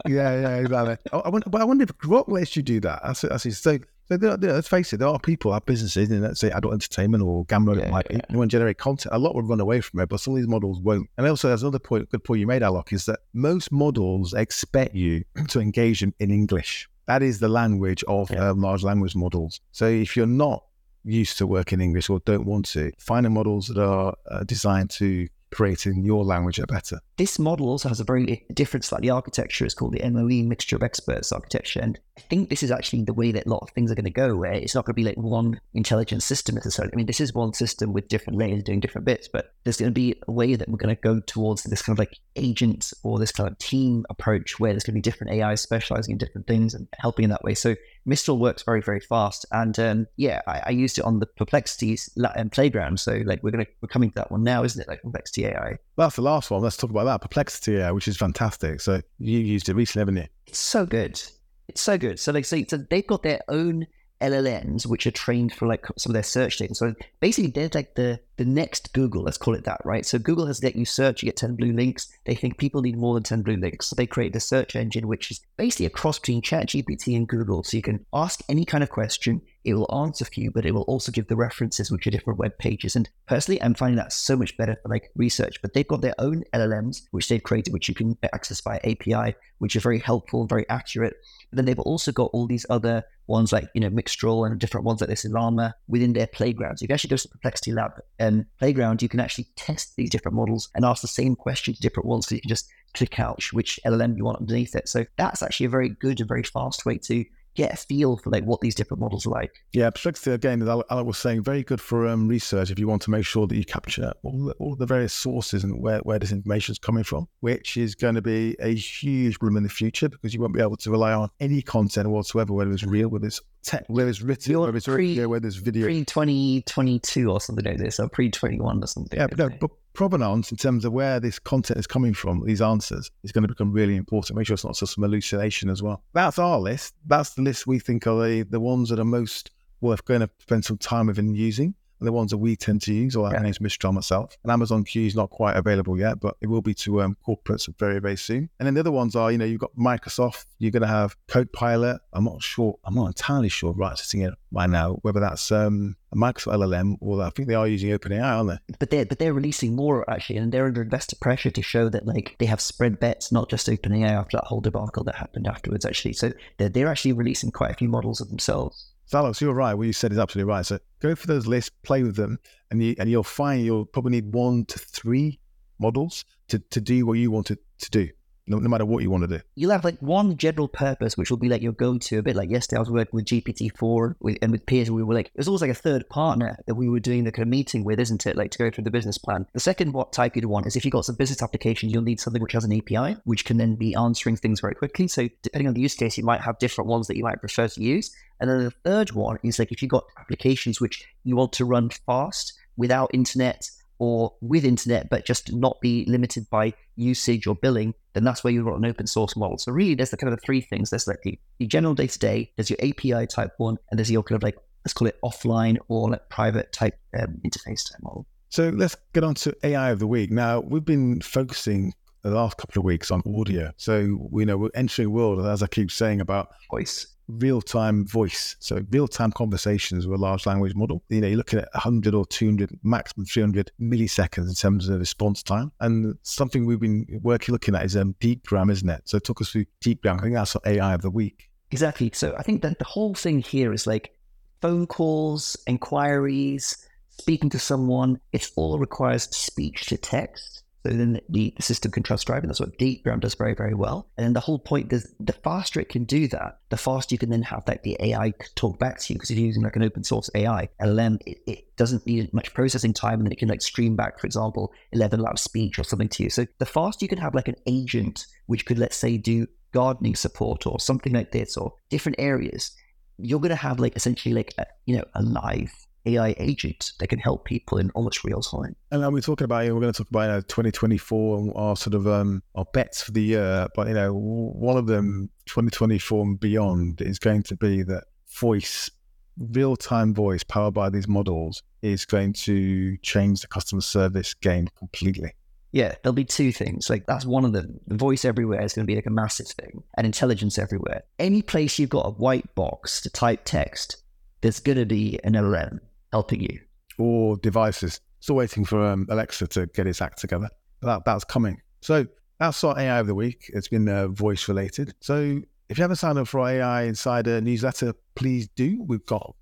yeah, 0.06 0.56
exactly. 0.56 0.96
I, 1.12 1.16
I 1.18 1.28
wonder, 1.28 1.50
but 1.50 1.60
I 1.60 1.64
wonder 1.64 1.84
if 1.84 2.08
what 2.08 2.28
lets 2.28 2.56
you 2.56 2.62
do 2.62 2.80
that. 2.80 3.02
That's, 3.04 3.20
that's 3.20 3.58
so. 3.58 3.78
So 4.08 4.16
there, 4.18 4.36
there, 4.36 4.52
let's 4.52 4.68
face 4.68 4.92
it, 4.92 4.98
there 4.98 5.08
are 5.08 5.18
people, 5.18 5.52
have 5.52 5.64
businesses 5.64 6.10
in 6.10 6.20
let's 6.22 6.40
say 6.40 6.50
adult 6.50 6.74
entertainment 6.74 7.22
or 7.22 7.44
gambling, 7.46 7.78
Yeah, 7.80 8.02
be. 8.08 8.16
yeah. 8.16 8.36
Want 8.36 8.50
to 8.50 8.54
generate 8.54 8.76
content. 8.76 9.14
A 9.14 9.18
lot 9.18 9.34
would 9.34 9.48
run 9.48 9.60
away 9.60 9.80
from 9.80 10.00
it, 10.00 10.08
but 10.10 10.20
some 10.20 10.34
of 10.34 10.38
these 10.38 10.46
models 10.48 10.78
won't. 10.80 11.08
And 11.16 11.26
also, 11.26 11.48
there's 11.48 11.62
another 11.62 11.78
point, 11.78 12.10
good 12.10 12.22
point 12.22 12.40
you 12.40 12.46
made, 12.46 12.60
Aalok, 12.62 12.92
is 12.92 13.06
that 13.06 13.20
most 13.32 13.72
models 13.72 14.34
expect 14.34 14.94
you 14.94 15.24
to 15.48 15.60
engage 15.60 16.02
in, 16.02 16.12
in 16.18 16.30
English. 16.30 16.88
That 17.06 17.22
is 17.22 17.38
the 17.38 17.48
language 17.48 18.04
of 18.06 18.30
Yeah. 18.30 18.50
um, 18.50 18.60
large 18.60 18.82
language 18.82 19.16
models. 19.16 19.60
So 19.72 19.86
if 19.86 20.16
you're 20.16 20.26
not 20.26 20.64
used 21.04 21.36
to 21.38 21.46
working 21.46 21.80
English 21.80 22.08
or 22.10 22.20
don't 22.26 22.44
want 22.46 22.66
to, 22.66 22.92
find 22.98 23.24
the 23.26 23.30
models 23.30 23.68
that 23.68 23.78
are 23.82 24.14
uh, 24.30 24.44
designed 24.44 24.90
to 24.90 25.28
create 25.50 25.86
in 25.86 26.02
your 26.04 26.24
language 26.24 26.58
are 26.58 26.66
better. 26.66 26.98
This 27.16 27.38
model 27.38 27.68
also 27.68 27.88
has 27.88 28.00
a 28.00 28.04
very 28.04 28.44
different, 28.52 28.84
slightly 28.84 29.08
architecture. 29.08 29.64
It's 29.64 29.74
called 29.74 29.92
the 29.92 30.10
MOE 30.10 30.42
Mixture 30.42 30.74
of 30.74 30.82
Experts 30.82 31.30
architecture. 31.30 31.80
And 31.80 31.98
I 32.18 32.20
think 32.22 32.48
this 32.50 32.62
is 32.62 32.72
actually 32.72 33.04
the 33.04 33.14
way 33.14 33.30
that 33.30 33.46
a 33.46 33.48
lot 33.48 33.62
of 33.62 33.70
things 33.70 33.90
are 33.90 33.94
going 33.94 34.04
to 34.04 34.10
go, 34.10 34.36
where 34.36 34.52
it's 34.52 34.74
not 34.74 34.84
going 34.84 34.94
to 34.94 35.00
be 35.00 35.04
like 35.04 35.16
one 35.16 35.60
intelligent 35.74 36.24
system 36.24 36.56
necessarily. 36.56 36.92
I 36.92 36.96
mean, 36.96 37.06
this 37.06 37.20
is 37.20 37.32
one 37.32 37.52
system 37.52 37.92
with 37.92 38.08
different 38.08 38.38
layers 38.38 38.64
doing 38.64 38.80
different 38.80 39.04
bits, 39.04 39.28
but 39.28 39.52
there's 39.62 39.76
going 39.76 39.90
to 39.90 39.94
be 39.94 40.20
a 40.26 40.32
way 40.32 40.56
that 40.56 40.68
we're 40.68 40.76
going 40.76 40.94
to 40.94 41.00
go 41.00 41.20
towards 41.20 41.62
this 41.62 41.82
kind 41.82 41.94
of 41.94 42.00
like 42.00 42.18
agent 42.36 42.92
or 43.04 43.18
this 43.18 43.32
kind 43.32 43.48
of 43.48 43.58
team 43.58 44.04
approach 44.10 44.58
where 44.58 44.72
there's 44.72 44.84
going 44.84 44.94
to 44.94 44.98
be 44.98 45.00
different 45.00 45.40
AIs 45.40 45.60
specializing 45.60 46.12
in 46.12 46.18
different 46.18 46.46
things 46.46 46.74
and 46.74 46.88
helping 46.98 47.24
in 47.24 47.30
that 47.30 47.44
way. 47.44 47.54
So 47.54 47.76
Mistral 48.06 48.38
works 48.38 48.62
very, 48.62 48.82
very 48.82 49.00
fast. 49.00 49.46
And 49.50 49.78
um, 49.78 50.06
yeah, 50.16 50.40
I, 50.46 50.62
I 50.66 50.70
used 50.70 50.98
it 50.98 51.04
on 51.04 51.20
the 51.20 51.26
Perplexities 51.26 52.10
um, 52.36 52.50
playground. 52.50 53.00
So 53.00 53.22
like 53.24 53.42
we're 53.42 53.50
going 53.50 53.64
to, 53.64 53.70
we're 53.80 53.88
coming 53.88 54.10
to 54.10 54.14
that 54.16 54.30
one 54.30 54.42
now, 54.42 54.64
isn't 54.64 54.80
it? 54.80 54.88
Like 54.88 55.02
Perplexity 55.02 55.46
AI. 55.46 55.78
That's 55.96 56.16
the 56.16 56.22
last 56.22 56.50
one. 56.50 56.62
Let's 56.62 56.76
talk 56.76 56.90
about 56.90 57.04
that. 57.04 57.20
Perplexity 57.20 57.76
AI, 57.76 57.92
which 57.92 58.08
is 58.08 58.16
fantastic. 58.16 58.80
So 58.80 59.00
you 59.18 59.38
used 59.38 59.68
it 59.68 59.74
recently, 59.74 60.00
haven't 60.00 60.16
you? 60.16 60.26
It's 60.46 60.58
so 60.58 60.86
good. 60.86 61.22
It's 61.68 61.80
so 61.80 61.96
good. 61.96 62.18
So 62.18 62.32
like, 62.32 62.44
so, 62.44 62.62
so 62.68 62.78
they've 62.78 63.06
got 63.06 63.22
their 63.22 63.40
own 63.48 63.86
LLMs 64.20 64.86
which 64.86 65.06
are 65.06 65.10
trained 65.10 65.52
for 65.52 65.66
like 65.66 65.84
some 65.98 66.10
of 66.10 66.14
their 66.14 66.22
search 66.22 66.56
data. 66.58 66.74
So 66.74 66.94
basically, 67.20 67.50
they're 67.50 67.70
like 67.74 67.94
the 67.94 68.20
the 68.36 68.44
next 68.44 68.92
Google. 68.92 69.22
Let's 69.22 69.38
call 69.38 69.54
it 69.54 69.64
that, 69.64 69.80
right? 69.84 70.06
So 70.06 70.18
Google 70.18 70.46
has 70.46 70.62
let 70.62 70.76
you 70.76 70.84
search, 70.84 71.22
you 71.22 71.26
get 71.26 71.36
ten 71.36 71.56
blue 71.56 71.72
links. 71.72 72.08
They 72.24 72.34
think 72.34 72.58
people 72.58 72.80
need 72.80 72.96
more 72.96 73.14
than 73.14 73.22
ten 73.22 73.42
blue 73.42 73.56
links, 73.56 73.86
so 73.86 73.96
they 73.96 74.06
create 74.06 74.32
the 74.32 74.40
search 74.40 74.76
engine 74.76 75.08
which 75.08 75.30
is 75.30 75.40
basically 75.56 75.86
a 75.86 75.90
cross 75.90 76.18
between 76.18 76.42
ChatGPT 76.42 77.16
and 77.16 77.28
Google. 77.28 77.62
So 77.64 77.76
you 77.76 77.82
can 77.82 78.04
ask 78.12 78.40
any 78.48 78.64
kind 78.64 78.82
of 78.82 78.90
question, 78.90 79.42
it 79.64 79.74
will 79.74 79.92
answer 79.94 80.24
for 80.24 80.40
you, 80.40 80.50
but 80.50 80.66
it 80.66 80.72
will 80.72 80.82
also 80.82 81.10
give 81.10 81.26
the 81.28 81.36
references 81.36 81.90
which 81.90 82.06
are 82.06 82.10
different 82.10 82.38
web 82.38 82.56
pages. 82.58 82.96
And 82.96 83.08
personally, 83.26 83.60
I'm 83.62 83.74
finding 83.74 83.96
that 83.96 84.12
so 84.12 84.36
much 84.36 84.56
better 84.56 84.76
for 84.82 84.88
like 84.88 85.10
research. 85.16 85.60
But 85.62 85.72
they've 85.72 85.88
got 85.88 86.02
their 86.02 86.14
own 86.18 86.44
LLMs 86.52 87.02
which 87.10 87.28
they've 87.28 87.42
created, 87.42 87.72
which 87.72 87.88
you 87.88 87.94
can 87.94 88.16
access 88.32 88.60
via 88.60 88.78
API, 88.84 89.34
which 89.58 89.74
are 89.74 89.80
very 89.80 89.98
helpful, 89.98 90.46
very 90.46 90.68
accurate. 90.68 91.14
But 91.50 91.56
then 91.56 91.64
they've 91.64 91.78
also 91.78 92.12
got 92.12 92.30
all 92.32 92.46
these 92.46 92.66
other 92.68 93.04
ones 93.26 93.52
like 93.54 93.68
you 93.74 93.80
know 93.80 93.88
Mixtral 93.88 94.46
and 94.46 94.60
different 94.60 94.84
ones 94.84 95.00
like 95.00 95.08
this 95.08 95.24
Llama 95.24 95.74
within 95.88 96.12
their 96.12 96.26
playgrounds. 96.26 96.82
If 96.82 96.90
you 96.90 96.94
actually 96.94 97.08
go 97.08 97.16
to 97.16 97.28
the 97.28 97.32
Perplexity 97.32 97.72
Lab 97.72 97.92
and 98.18 98.44
playground, 98.58 99.00
you 99.00 99.08
can 99.08 99.20
actually 99.20 99.48
test 99.56 99.96
these 99.96 100.10
different 100.10 100.36
models 100.36 100.68
and 100.74 100.84
ask 100.84 101.00
the 101.00 101.08
same 101.08 101.34
question 101.34 101.74
to 101.74 101.80
different 101.80 102.06
ones. 102.06 102.28
So 102.28 102.34
you 102.34 102.42
can 102.42 102.50
just 102.50 102.68
click 102.92 103.18
out 103.18 103.42
which 103.52 103.80
LLM 103.86 104.16
you 104.16 104.24
want 104.24 104.40
underneath 104.40 104.74
it. 104.74 104.88
So 104.88 105.06
that's 105.16 105.42
actually 105.42 105.66
a 105.66 105.70
very 105.70 105.88
good 105.88 106.20
and 106.20 106.28
very 106.28 106.42
fast 106.42 106.84
way 106.84 106.98
to 106.98 107.24
get 107.54 107.72
a 107.74 107.76
feel 107.76 108.16
for 108.16 108.30
like 108.30 108.44
what 108.44 108.60
these 108.60 108.74
different 108.74 109.00
models 109.00 109.26
are 109.26 109.30
like. 109.30 109.52
Yeah, 109.72 109.90
Perplexity 109.90 110.32
again, 110.32 110.62
as 110.62 110.68
Aalok 110.68 111.06
was 111.06 111.18
saying, 111.18 111.42
very 111.42 111.62
good 111.62 111.80
for 111.80 112.06
um, 112.08 112.28
research 112.28 112.70
if 112.70 112.78
you 112.78 112.86
want 112.86 113.02
to 113.02 113.10
make 113.10 113.24
sure 113.24 113.46
that 113.46 113.56
you 113.56 113.64
capture 113.64 114.12
all 114.22 114.46
the, 114.46 114.52
all 114.54 114.76
the 114.76 114.86
various 114.86 115.12
sources 115.12 115.64
and 115.64 115.80
where, 115.80 115.98
where 116.00 116.18
this 116.18 116.32
information 116.32 116.72
is 116.72 116.78
coming 116.78 117.04
from, 117.04 117.28
which 117.40 117.76
is 117.76 117.94
going 117.94 118.14
to 118.14 118.22
be 118.22 118.56
a 118.60 118.74
huge 118.74 119.38
problem 119.38 119.56
in 119.58 119.62
the 119.62 119.68
future 119.68 120.08
because 120.08 120.34
you 120.34 120.40
won't 120.40 120.54
be 120.54 120.60
able 120.60 120.76
to 120.76 120.90
rely 120.90 121.12
on 121.12 121.28
any 121.40 121.62
content 121.62 122.08
whatsoever, 122.08 122.52
whether 122.52 122.72
it's 122.72 122.84
real, 122.84 123.08
whether 123.08 123.26
it's 123.26 123.40
tech, 123.62 123.84
whether 123.88 124.08
it's 124.08 124.20
written, 124.22 124.52
You're 124.52 124.60
whether 124.62 124.76
it's 124.76 124.86
pre- 124.86 125.12
audio, 125.12 125.28
whether 125.28 125.46
it's 125.46 125.56
video. 125.56 125.86
Pre 125.86 126.04
2022 126.04 127.30
or 127.30 127.40
something 127.40 127.64
like 127.64 127.78
this, 127.78 128.00
or 128.00 128.08
pre 128.08 128.30
21 128.30 128.82
or 128.82 128.86
something. 128.86 129.18
yeah, 129.18 129.26
but 129.26 129.38
no, 129.38 129.48
but 129.60 129.70
provenance 129.94 130.50
in 130.50 130.56
terms 130.56 130.84
of 130.84 130.92
where 130.92 131.20
this 131.20 131.38
content 131.38 131.78
is 131.78 131.86
coming 131.86 132.12
from, 132.12 132.44
these 132.44 132.60
answers, 132.60 133.10
is 133.22 133.32
going 133.32 133.42
to 133.42 133.48
become 133.48 133.72
really 133.72 133.96
important. 133.96 134.36
Make 134.36 134.46
sure 134.46 134.54
it's 134.54 134.64
not 134.64 134.76
just 134.76 134.94
some 134.94 135.04
hallucination 135.04 135.70
as 135.70 135.82
well. 135.82 136.02
That's 136.12 136.38
our 136.38 136.58
list. 136.58 136.94
That's 137.06 137.30
the 137.30 137.42
list 137.42 137.66
we 137.66 137.78
think 137.78 138.06
are 138.06 138.28
the, 138.28 138.42
the 138.42 138.60
ones 138.60 138.90
that 138.90 138.98
are 138.98 139.04
most 139.04 139.50
worth 139.80 140.04
going 140.04 140.20
to 140.20 140.30
spend 140.40 140.64
some 140.64 140.78
time 140.78 141.06
with 141.06 141.18
and 141.18 141.36
using. 141.36 141.74
The 142.00 142.12
ones 142.12 142.30
that 142.32 142.38
we 142.38 142.56
tend 142.56 142.82
to 142.82 142.92
use, 142.92 143.16
or 143.16 143.30
Yeah. 143.30 143.38
my 143.38 143.44
name's 143.44 143.60
Mistral 143.60 143.92
myself. 143.92 144.36
And 144.42 144.52
Amazon 144.52 144.84
Q 144.84 145.06
is 145.06 145.14
not 145.14 145.30
quite 145.30 145.56
available 145.56 145.98
yet, 145.98 146.20
but 146.20 146.36
it 146.40 146.48
will 146.48 146.62
be 146.62 146.74
to 146.74 147.02
um, 147.02 147.16
corporates 147.26 147.68
very, 147.78 147.98
very 147.98 148.16
soon. 148.16 148.50
And 148.58 148.66
then 148.66 148.74
the 148.74 148.80
other 148.80 148.92
ones 148.92 149.16
are, 149.16 149.30
you 149.32 149.38
know, 149.38 149.44
you've 149.44 149.60
got 149.60 149.74
Microsoft, 149.76 150.46
you're 150.58 150.70
going 150.72 150.82
to 150.82 150.88
have 150.88 151.16
Copilot. 151.28 152.00
I'm 152.12 152.24
not 152.24 152.42
sure, 152.42 152.78
I'm 152.84 152.94
not 152.94 153.06
entirely 153.06 153.48
sure 153.48 153.72
right 153.72 153.96
sitting 153.96 154.20
here 154.20 154.34
right 154.52 154.68
now, 154.68 154.98
whether 155.02 155.20
that's 155.20 155.50
um, 155.50 155.96
a 156.12 156.16
Microsoft 156.16 156.54
LLM 156.54 156.96
or 157.00 157.22
I 157.22 157.30
think 157.30 157.48
they 157.48 157.54
are 157.54 157.66
using 157.66 157.90
OpenAI, 157.90 158.22
aren't 158.22 158.50
they? 158.50 158.74
but 158.78 158.90
they're 158.90 159.04
but 159.06 159.18
they're 159.18 159.32
releasing 159.32 159.74
more 159.74 160.08
actually, 160.10 160.36
and 160.36 160.52
they're 160.52 160.66
under 160.66 160.82
investor 160.82 161.16
pressure 161.20 161.50
to 161.50 161.62
show 161.62 161.88
that 161.88 162.06
like 162.06 162.36
they 162.38 162.46
have 162.46 162.60
spread 162.60 163.00
bets, 163.00 163.32
not 163.32 163.48
just 163.50 163.66
OpenAI 163.68 164.10
after 164.10 164.36
that 164.36 164.44
whole 164.44 164.60
debacle 164.60 165.04
that 165.04 165.14
happened 165.16 165.46
afterwards. 165.46 165.84
Actually, 165.84 166.12
so 166.12 166.32
they're 166.58 166.68
they're 166.68 166.88
actually 166.88 167.12
releasing 167.12 167.50
quite 167.50 167.70
a 167.70 167.74
few 167.74 167.88
models 167.88 168.20
of 168.20 168.28
themselves. 168.28 168.90
Aalok, 169.12 169.40
you're 169.40 169.54
right. 169.54 169.74
What 169.74 169.86
you 169.86 169.92
said 169.92 170.12
is 170.12 170.18
absolutely 170.18 170.50
right. 170.50 170.64
So 170.64 170.78
go 171.00 171.14
for 171.14 171.26
those 171.26 171.46
lists, 171.46 171.70
play 171.82 172.02
with 172.02 172.16
them, 172.16 172.38
and 172.70 172.82
you 172.82 172.94
and 172.98 173.10
you'll 173.10 173.22
find 173.22 173.64
you'll 173.64 173.84
probably 173.84 174.12
need 174.12 174.34
one 174.34 174.64
to 174.66 174.78
three 174.78 175.40
models 175.78 176.24
to, 176.48 176.58
to 176.58 176.80
do 176.80 177.06
what 177.06 177.14
you 177.14 177.30
want 177.30 177.50
it 177.50 177.58
to 177.80 177.90
do, 177.90 178.08
no, 178.46 178.58
no 178.58 178.68
matter 178.68 178.84
what 178.84 179.02
you 179.02 179.10
want 179.10 179.22
to 179.22 179.38
do. 179.38 179.42
You'll 179.54 179.70
have 179.70 179.84
like 179.84 179.98
one 180.00 180.36
general 180.36 180.68
purpose, 180.68 181.16
which 181.16 181.30
will 181.30 181.38
be 181.38 181.48
like 181.48 181.62
your 181.62 181.72
go-to. 181.72 182.18
A 182.18 182.22
bit 182.22 182.36
like 182.36 182.50
yesterday, 182.50 182.76
I 182.76 182.80
was 182.80 182.90
working 182.90 183.16
with 183.16 183.24
GPT 183.24 183.76
four 183.76 184.16
and 184.42 184.52
with 184.52 184.66
Piers. 184.66 184.90
We 184.90 185.02
were 185.02 185.14
like, 185.14 185.30
was 185.34 185.48
almost 185.48 185.62
like 185.62 185.70
a 185.70 185.74
third 185.74 186.08
partner 186.08 186.58
that 186.66 186.74
we 186.74 186.88
were 186.88 187.00
doing 187.00 187.24
the 187.24 187.32
kind 187.32 187.44
of 187.44 187.48
meeting 187.48 187.84
with, 187.84 187.98
isn't 187.98 188.26
it? 188.26 188.36
Like 188.36 188.50
to 188.52 188.58
go 188.58 188.70
through 188.70 188.84
the 188.84 188.90
business 188.90 189.18
plan. 189.18 189.46
The 189.54 189.60
second 189.60 189.92
what 189.92 190.12
type 190.12 190.36
you'd 190.36 190.44
want 190.44 190.66
is 190.66 190.76
if 190.76 190.84
you've 190.84 190.92
got 190.92 191.06
some 191.06 191.16
business 191.16 191.42
applications, 191.42 191.92
you'll 191.92 192.02
need 192.02 192.20
something 192.20 192.42
which 192.42 192.52
has 192.52 192.64
an 192.64 192.72
API, 192.72 193.16
which 193.24 193.44
can 193.44 193.56
then 193.56 193.76
be 193.76 193.94
answering 193.94 194.36
things 194.36 194.60
very 194.60 194.74
quickly. 194.74 195.08
So 195.08 195.28
depending 195.42 195.68
on 195.68 195.74
the 195.74 195.80
use 195.80 195.94
case, 195.94 196.18
you 196.18 196.24
might 196.24 196.42
have 196.42 196.58
different 196.58 196.88
ones 196.88 197.06
that 197.06 197.16
you 197.16 197.24
might 197.24 197.40
prefer 197.40 197.68
to 197.68 197.82
use. 197.82 198.14
And 198.40 198.50
then 198.50 198.64
the 198.64 198.70
third 198.70 199.12
one 199.12 199.38
is 199.42 199.58
like 199.58 199.72
if 199.72 199.80
you've 199.80 199.90
got 199.90 200.04
applications 200.18 200.80
which 200.80 201.06
you 201.24 201.36
want 201.36 201.52
to 201.54 201.64
run 201.64 201.88
fast 201.88 202.52
without 202.76 203.10
internet 203.14 203.70
or 203.98 204.34
with 204.40 204.64
internet, 204.64 205.08
but 205.08 205.24
just 205.24 205.52
not 205.52 205.80
be 205.80 206.04
limited 206.06 206.48
by 206.50 206.74
usage 206.96 207.46
or 207.46 207.54
billing, 207.54 207.94
then 208.14 208.24
that's 208.24 208.42
where 208.42 208.52
you've 208.52 208.66
got 208.66 208.76
an 208.76 208.84
open 208.84 209.06
source 209.06 209.36
model. 209.36 209.58
So 209.58 209.72
really, 209.72 209.94
there's 209.94 210.10
the 210.10 210.16
kind 210.16 210.32
of 210.32 210.38
the 210.38 210.44
three 210.44 210.60
things. 210.60 210.90
There's 210.90 211.06
like 211.06 211.22
the, 211.22 211.38
the 211.58 211.66
general 211.66 211.94
day 211.94 212.06
to 212.06 212.18
day, 212.18 212.52
there's 212.56 212.70
your 212.70 212.78
API 212.82 213.26
type 213.26 213.52
one, 213.58 213.78
and 213.90 213.98
there's 213.98 214.10
your 214.10 214.22
kind 214.22 214.36
of 214.36 214.42
like 214.42 214.56
let's 214.84 214.92
call 214.92 215.08
it 215.08 215.18
offline 215.24 215.78
or 215.88 216.10
like 216.10 216.28
private 216.28 216.72
type 216.72 216.98
um, 217.18 217.40
interface 217.44 217.90
type 217.90 218.02
model. 218.02 218.26
So 218.50 218.68
let's 218.68 218.96
get 219.12 219.24
on 219.24 219.34
to 219.36 219.56
AI 219.64 219.90
of 219.90 219.98
the 219.98 220.06
week. 220.06 220.30
Now 220.30 220.60
we've 220.60 220.84
been 220.84 221.20
focusing 221.20 221.92
the 222.22 222.30
last 222.30 222.56
couple 222.56 222.80
of 222.80 222.84
weeks 222.84 223.10
on 223.10 223.22
audio. 223.38 223.72
So 223.76 223.98
you 223.98 224.46
know 224.46 224.56
we're 224.56 224.70
entering 224.74 225.08
a 225.08 225.10
world, 225.10 225.44
as 225.44 225.62
I 225.62 225.66
keep 225.66 225.90
saying, 225.90 226.20
about 226.20 226.48
Voice. 226.70 227.13
Real 227.28 227.60
time 227.62 228.06
voice. 228.06 228.56
So 228.60 228.84
real 228.90 229.08
time 229.08 229.32
conversations 229.32 230.06
with 230.06 230.18
a 230.18 230.22
large 230.22 230.46
language 230.46 230.74
model. 230.74 231.02
You 231.08 231.20
know, 231.20 231.28
you're 231.28 231.36
looking 231.36 231.58
at 231.58 231.68
100 231.74 232.14
or 232.14 232.26
200, 232.26 232.78
maximum 232.82 233.26
300 233.26 233.70
milliseconds 233.80 234.48
in 234.48 234.54
terms 234.54 234.88
of 234.88 234.98
response 234.98 235.42
time. 235.42 235.72
And 235.80 236.16
something 236.22 236.66
we've 236.66 236.80
been 236.80 237.20
working 237.22 237.52
looking 237.52 237.74
at 237.74 237.84
is 237.84 237.96
um, 237.96 238.14
DeepGram, 238.20 238.70
isn't 238.70 238.88
it? 238.88 239.02
So 239.04 239.18
talk 239.18 239.40
us 239.40 239.50
through 239.50 239.66
DeepGram. 239.84 240.18
I 240.18 240.22
think 240.22 240.34
that's 240.34 240.56
AI 240.66 240.94
of 240.94 241.02
the 241.02 241.10
week. 241.10 241.50
Exactly. 241.70 242.10
So 242.14 242.34
I 242.38 242.42
think 242.42 242.62
that 242.62 242.78
the 242.78 242.84
whole 242.84 243.14
thing 243.14 243.40
here 243.40 243.72
is 243.72 243.86
like 243.86 244.14
phone 244.60 244.86
calls, 244.86 245.56
inquiries, 245.66 246.76
speaking 247.08 247.50
to 247.50 247.58
someone. 247.58 248.20
It 248.32 248.50
all 248.56 248.78
requires 248.78 249.24
speech 249.24 249.86
to 249.86 249.96
text. 249.96 250.63
So 250.86 250.92
then 250.92 251.18
the, 251.30 251.54
system 251.60 251.90
can 251.90 252.02
trust 252.02 252.26
driving. 252.26 252.48
that's 252.48 252.60
what 252.60 252.76
deep 252.76 253.04
DeepGram 253.04 253.20
does 253.20 253.34
very, 253.34 253.54
very 253.54 253.72
well. 253.72 254.06
And 254.18 254.24
then 254.26 254.32
the 254.34 254.40
whole 254.40 254.58
point 254.58 254.92
is 254.92 255.14
the 255.18 255.32
faster 255.32 255.80
it 255.80 255.88
can 255.88 256.04
do 256.04 256.28
that, 256.28 256.58
the 256.68 256.76
faster 256.76 257.14
you 257.14 257.18
can 257.18 257.30
then 257.30 257.42
have 257.42 257.64
like 257.66 257.82
the 257.84 257.96
AI 258.00 258.34
talk 258.54 258.78
back 258.78 259.00
to 259.00 259.12
you 259.12 259.18
because 259.18 259.30
you're 259.30 259.46
using 259.46 259.62
like 259.62 259.76
an 259.76 259.82
open 259.82 260.04
source 260.04 260.28
AI 260.34 260.68
LLM. 260.82 261.20
It, 261.24 261.38
it 261.46 261.76
doesn't 261.76 262.06
need 262.06 262.34
much 262.34 262.52
processing 262.52 262.92
time, 262.92 263.14
and 263.14 263.24
then 263.24 263.32
it 263.32 263.38
can 263.38 263.48
like 263.48 263.62
stream 263.62 263.96
back, 263.96 264.18
for 264.18 264.26
example, 264.26 264.72
ElevenLabs 264.94 265.38
speech 265.38 265.78
or 265.78 265.84
something 265.84 266.08
to 266.10 266.24
you. 266.24 266.30
So 266.30 266.46
the 266.58 266.66
faster 266.66 267.02
you 267.02 267.08
can 267.08 267.18
have 267.18 267.34
like 267.34 267.48
an 267.48 267.56
agent 267.66 268.26
which 268.46 268.66
could 268.66 268.78
let's 268.78 268.96
say 268.96 269.16
do 269.16 269.46
gardening 269.72 270.14
support 270.14 270.66
or 270.66 270.78
something 270.78 271.14
like 271.14 271.32
this 271.32 271.56
or 271.56 271.72
different 271.88 272.16
areas, 272.18 272.72
you're 273.18 273.40
going 273.40 273.48
to 273.50 273.56
have 273.56 273.80
like 273.80 273.96
essentially 273.96 274.34
like 274.34 274.52
a, 274.58 274.66
you 274.84 274.96
know 274.96 275.04
a 275.14 275.22
live 275.22 275.72
AI 276.06 276.34
agent 276.38 276.92
that 276.98 277.08
can 277.08 277.18
help 277.18 277.44
people 277.44 277.78
in 277.78 277.90
almost 277.90 278.24
real 278.24 278.40
time. 278.40 278.76
And 278.90 279.12
we're 279.12 279.20
talking 279.20 279.44
about, 279.44 279.60
you 279.60 279.70
know, 279.70 279.74
we're 279.76 279.80
going 279.82 279.92
to 279.92 279.98
talk 279.98 280.10
about 280.10 280.22
you 280.22 280.28
know, 280.28 280.40
2024 280.42 281.38
and 281.38 281.52
our 281.54 281.76
sort 281.76 281.94
of 281.94 282.06
um, 282.06 282.42
our 282.54 282.66
bets 282.72 283.02
for 283.02 283.12
the 283.12 283.22
year. 283.22 283.68
But, 283.74 283.88
you 283.88 283.94
know, 283.94 284.12
one 284.12 284.76
of 284.76 284.86
them, 284.86 285.30
2024 285.46 286.24
and 286.24 286.40
beyond, 286.40 287.00
is 287.00 287.18
going 287.18 287.42
to 287.44 287.56
be 287.56 287.82
that 287.84 288.04
voice, 288.38 288.90
real 289.38 289.76
time 289.76 290.14
voice 290.14 290.42
powered 290.42 290.74
by 290.74 290.90
these 290.90 291.08
models 291.08 291.62
is 291.82 292.04
going 292.04 292.32
to 292.32 292.96
change 292.98 293.40
the 293.42 293.46
customer 293.46 293.82
service 293.82 294.34
game 294.34 294.68
completely. 294.78 295.32
Yeah, 295.72 295.96
there'll 296.02 296.14
be 296.14 296.24
two 296.24 296.52
things. 296.52 296.88
Like 296.88 297.04
that's 297.06 297.26
one 297.26 297.44
of 297.44 297.52
them. 297.52 297.80
The 297.88 297.96
voice 297.96 298.24
everywhere 298.24 298.62
is 298.62 298.74
going 298.74 298.86
to 298.86 298.90
be 298.90 298.94
like 298.94 299.06
a 299.06 299.10
massive 299.10 299.48
thing, 299.48 299.82
and 299.96 300.06
intelligence 300.06 300.56
everywhere. 300.56 301.02
Any 301.18 301.42
place 301.42 301.80
you've 301.80 301.90
got 301.90 302.06
a 302.06 302.10
white 302.10 302.54
box 302.54 303.00
to 303.00 303.10
type 303.10 303.40
text, 303.44 303.96
there's 304.40 304.60
going 304.60 304.78
to 304.78 304.86
be 304.86 305.18
an 305.24 305.32
LLM 305.32 305.80
helping 306.14 306.40
you. 306.40 306.60
Or 306.96 307.36
devices. 307.38 308.00
Still 308.20 308.36
waiting 308.36 308.64
for 308.64 308.80
um, 308.80 309.06
Alexa 309.10 309.48
to 309.48 309.66
get 309.66 309.88
its 309.88 310.00
act 310.00 310.20
together. 310.20 310.48
That, 310.82 311.04
that's 311.04 311.24
coming. 311.24 311.60
So 311.80 312.06
that's 312.38 312.62
our 312.62 312.78
AI 312.78 313.00
of 313.00 313.08
the 313.08 313.16
week. 313.16 313.50
It's 313.52 313.66
been 313.66 313.88
uh, 313.88 314.06
voice 314.08 314.48
related. 314.48 314.94
So 315.00 315.40
if 315.68 315.76
you 315.76 315.82
haven't 315.82 315.96
signed 315.96 316.18
up 316.18 316.28
for 316.28 316.38
our 316.38 316.50
AI 316.50 316.82
Insider 316.84 317.40
newsletter, 317.40 317.94
please 318.14 318.46
do. 318.54 318.80
We've 318.86 319.04
got, 319.06 319.34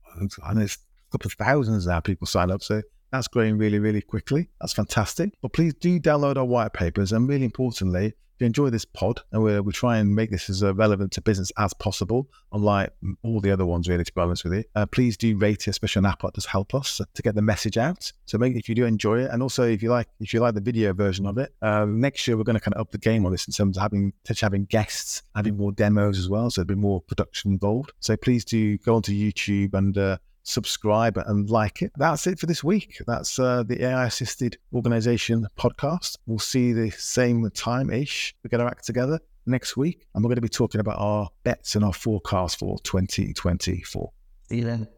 I 0.43 0.55
know 0.55 0.62
it's 0.62 0.79
a 1.09 1.12
couple 1.12 1.29
of 1.29 1.35
thousands 1.35 1.87
now 1.87 2.01
people 2.01 2.27
sign 2.27 2.51
up. 2.51 2.62
So 2.62 2.81
that's 3.11 3.29
growing 3.29 3.59
really, 3.59 3.79
really 3.79 4.01
quickly. 4.01 4.49
That's 4.62 4.73
fantastic. 4.73 5.35
But 5.43 5.53
please 5.53 5.75
do 5.75 6.01
download 6.01 6.39
our 6.39 6.47
white 6.47 6.73
papers. 6.73 7.12
And 7.12 7.29
really 7.29 7.45
importantly, 7.45 8.14
you 8.43 8.47
enjoy 8.47 8.70
this 8.70 8.84
pod, 8.84 9.20
and 9.32 9.43
we 9.43 9.59
we 9.61 9.72
try 9.72 9.97
and 9.99 10.14
make 10.14 10.30
this 10.30 10.51
as 10.51 10.62
uh, 10.62 10.74
relevant 10.74 11.12
to 11.12 11.22
business 11.22 11.51
as 11.59 11.72
possible, 11.74 12.28
unlike 12.53 12.90
all 13.22 13.40
the 13.40 13.51
other 13.51 13.64
ones, 13.64 13.88
really, 13.88 14.05
to 14.05 14.12
be 14.12 14.20
honest 14.20 14.45
with 14.45 14.53
you, 14.53 14.64
uh, 14.74 14.86
please 14.86 15.16
do 15.16 15.36
rate 15.38 15.66
it, 15.66 15.68
especially 15.68 16.01
on 16.01 16.07
Apple. 16.07 16.28
It 16.28 16.34
does 16.34 16.47
help 16.47 16.74
us 16.74 17.01
to 17.14 17.22
get 17.22 17.34
the 17.34 17.43
message 17.43 17.78
out. 17.78 18.12
So 18.26 18.38
make 18.38 18.55
if 18.57 18.68
you 18.68 18.74
do 18.74 18.84
enjoy 18.84 19.20
it, 19.20 19.30
and 19.30 19.43
also 19.43 19.62
if 19.62 19.82
you 19.82 19.90
like 19.90 20.09
if 20.20 20.34
you 20.34 20.40
like 20.40 20.55
the 20.55 20.61
video 20.61 20.93
version 20.93 21.26
of 21.26 21.38
it, 21.38 21.55
uh, 21.62 21.86
next 21.86 22.26
year 22.26 22.36
we're 22.36 22.45
going 22.45 22.59
to 22.59 22.61
kind 22.61 22.74
of 22.74 22.80
up 22.80 22.90
the 22.90 22.99
game 22.99 23.24
on 23.24 23.32
this 23.32 23.47
in 23.47 23.53
terms 23.53 23.76
of 23.76 23.82
having 23.82 24.12
having 24.40 24.64
guests, 24.66 25.22
having 25.34 25.57
more 25.57 25.72
demos 25.72 26.18
as 26.18 26.28
well. 26.28 26.51
So 26.51 26.62
there'll 26.62 26.76
be 26.76 26.80
more 26.80 27.01
production 27.01 27.53
involved. 27.53 27.93
So 28.01 28.16
please 28.16 28.45
do 28.45 28.76
go 28.78 28.97
onto 28.97 29.12
YouTube 29.12 29.74
and 29.74 29.97
uh, 29.97 30.18
subscribe 30.43 31.16
and 31.16 31.49
like 31.51 31.82
it. 31.82 31.93
That's 31.97 32.26
it 32.26 32.38
for 32.38 32.47
this 32.47 32.64
week. 32.64 33.01
That's 33.07 33.38
uh, 33.38 33.62
the 33.62 33.84
AI 33.84 34.07
assisted 34.07 34.57
organization 34.72 35.47
podcast. 35.59 36.16
We'll 36.26 36.38
see 36.38 36.72
the 36.72 36.90
same 36.90 37.49
time 37.51 37.90
ish. 37.90 38.34
We 38.43 38.49
get 38.49 38.61
our 38.61 38.68
act 38.68 38.84
together 38.84 39.20
next 39.47 39.76
week, 39.76 40.07
and 40.14 40.22
we're 40.22 40.28
going 40.28 40.36
to 40.36 40.43
be 40.43 40.49
talking 40.49 40.80
about 40.80 40.99
our 40.99 41.28
bets 41.45 41.74
and 41.74 41.84
our 41.84 41.93
forecast 41.93 42.59
for 42.59 42.78
2024. 42.80 44.12
See 44.49 44.59
you 44.59 44.64
then. 44.64 44.88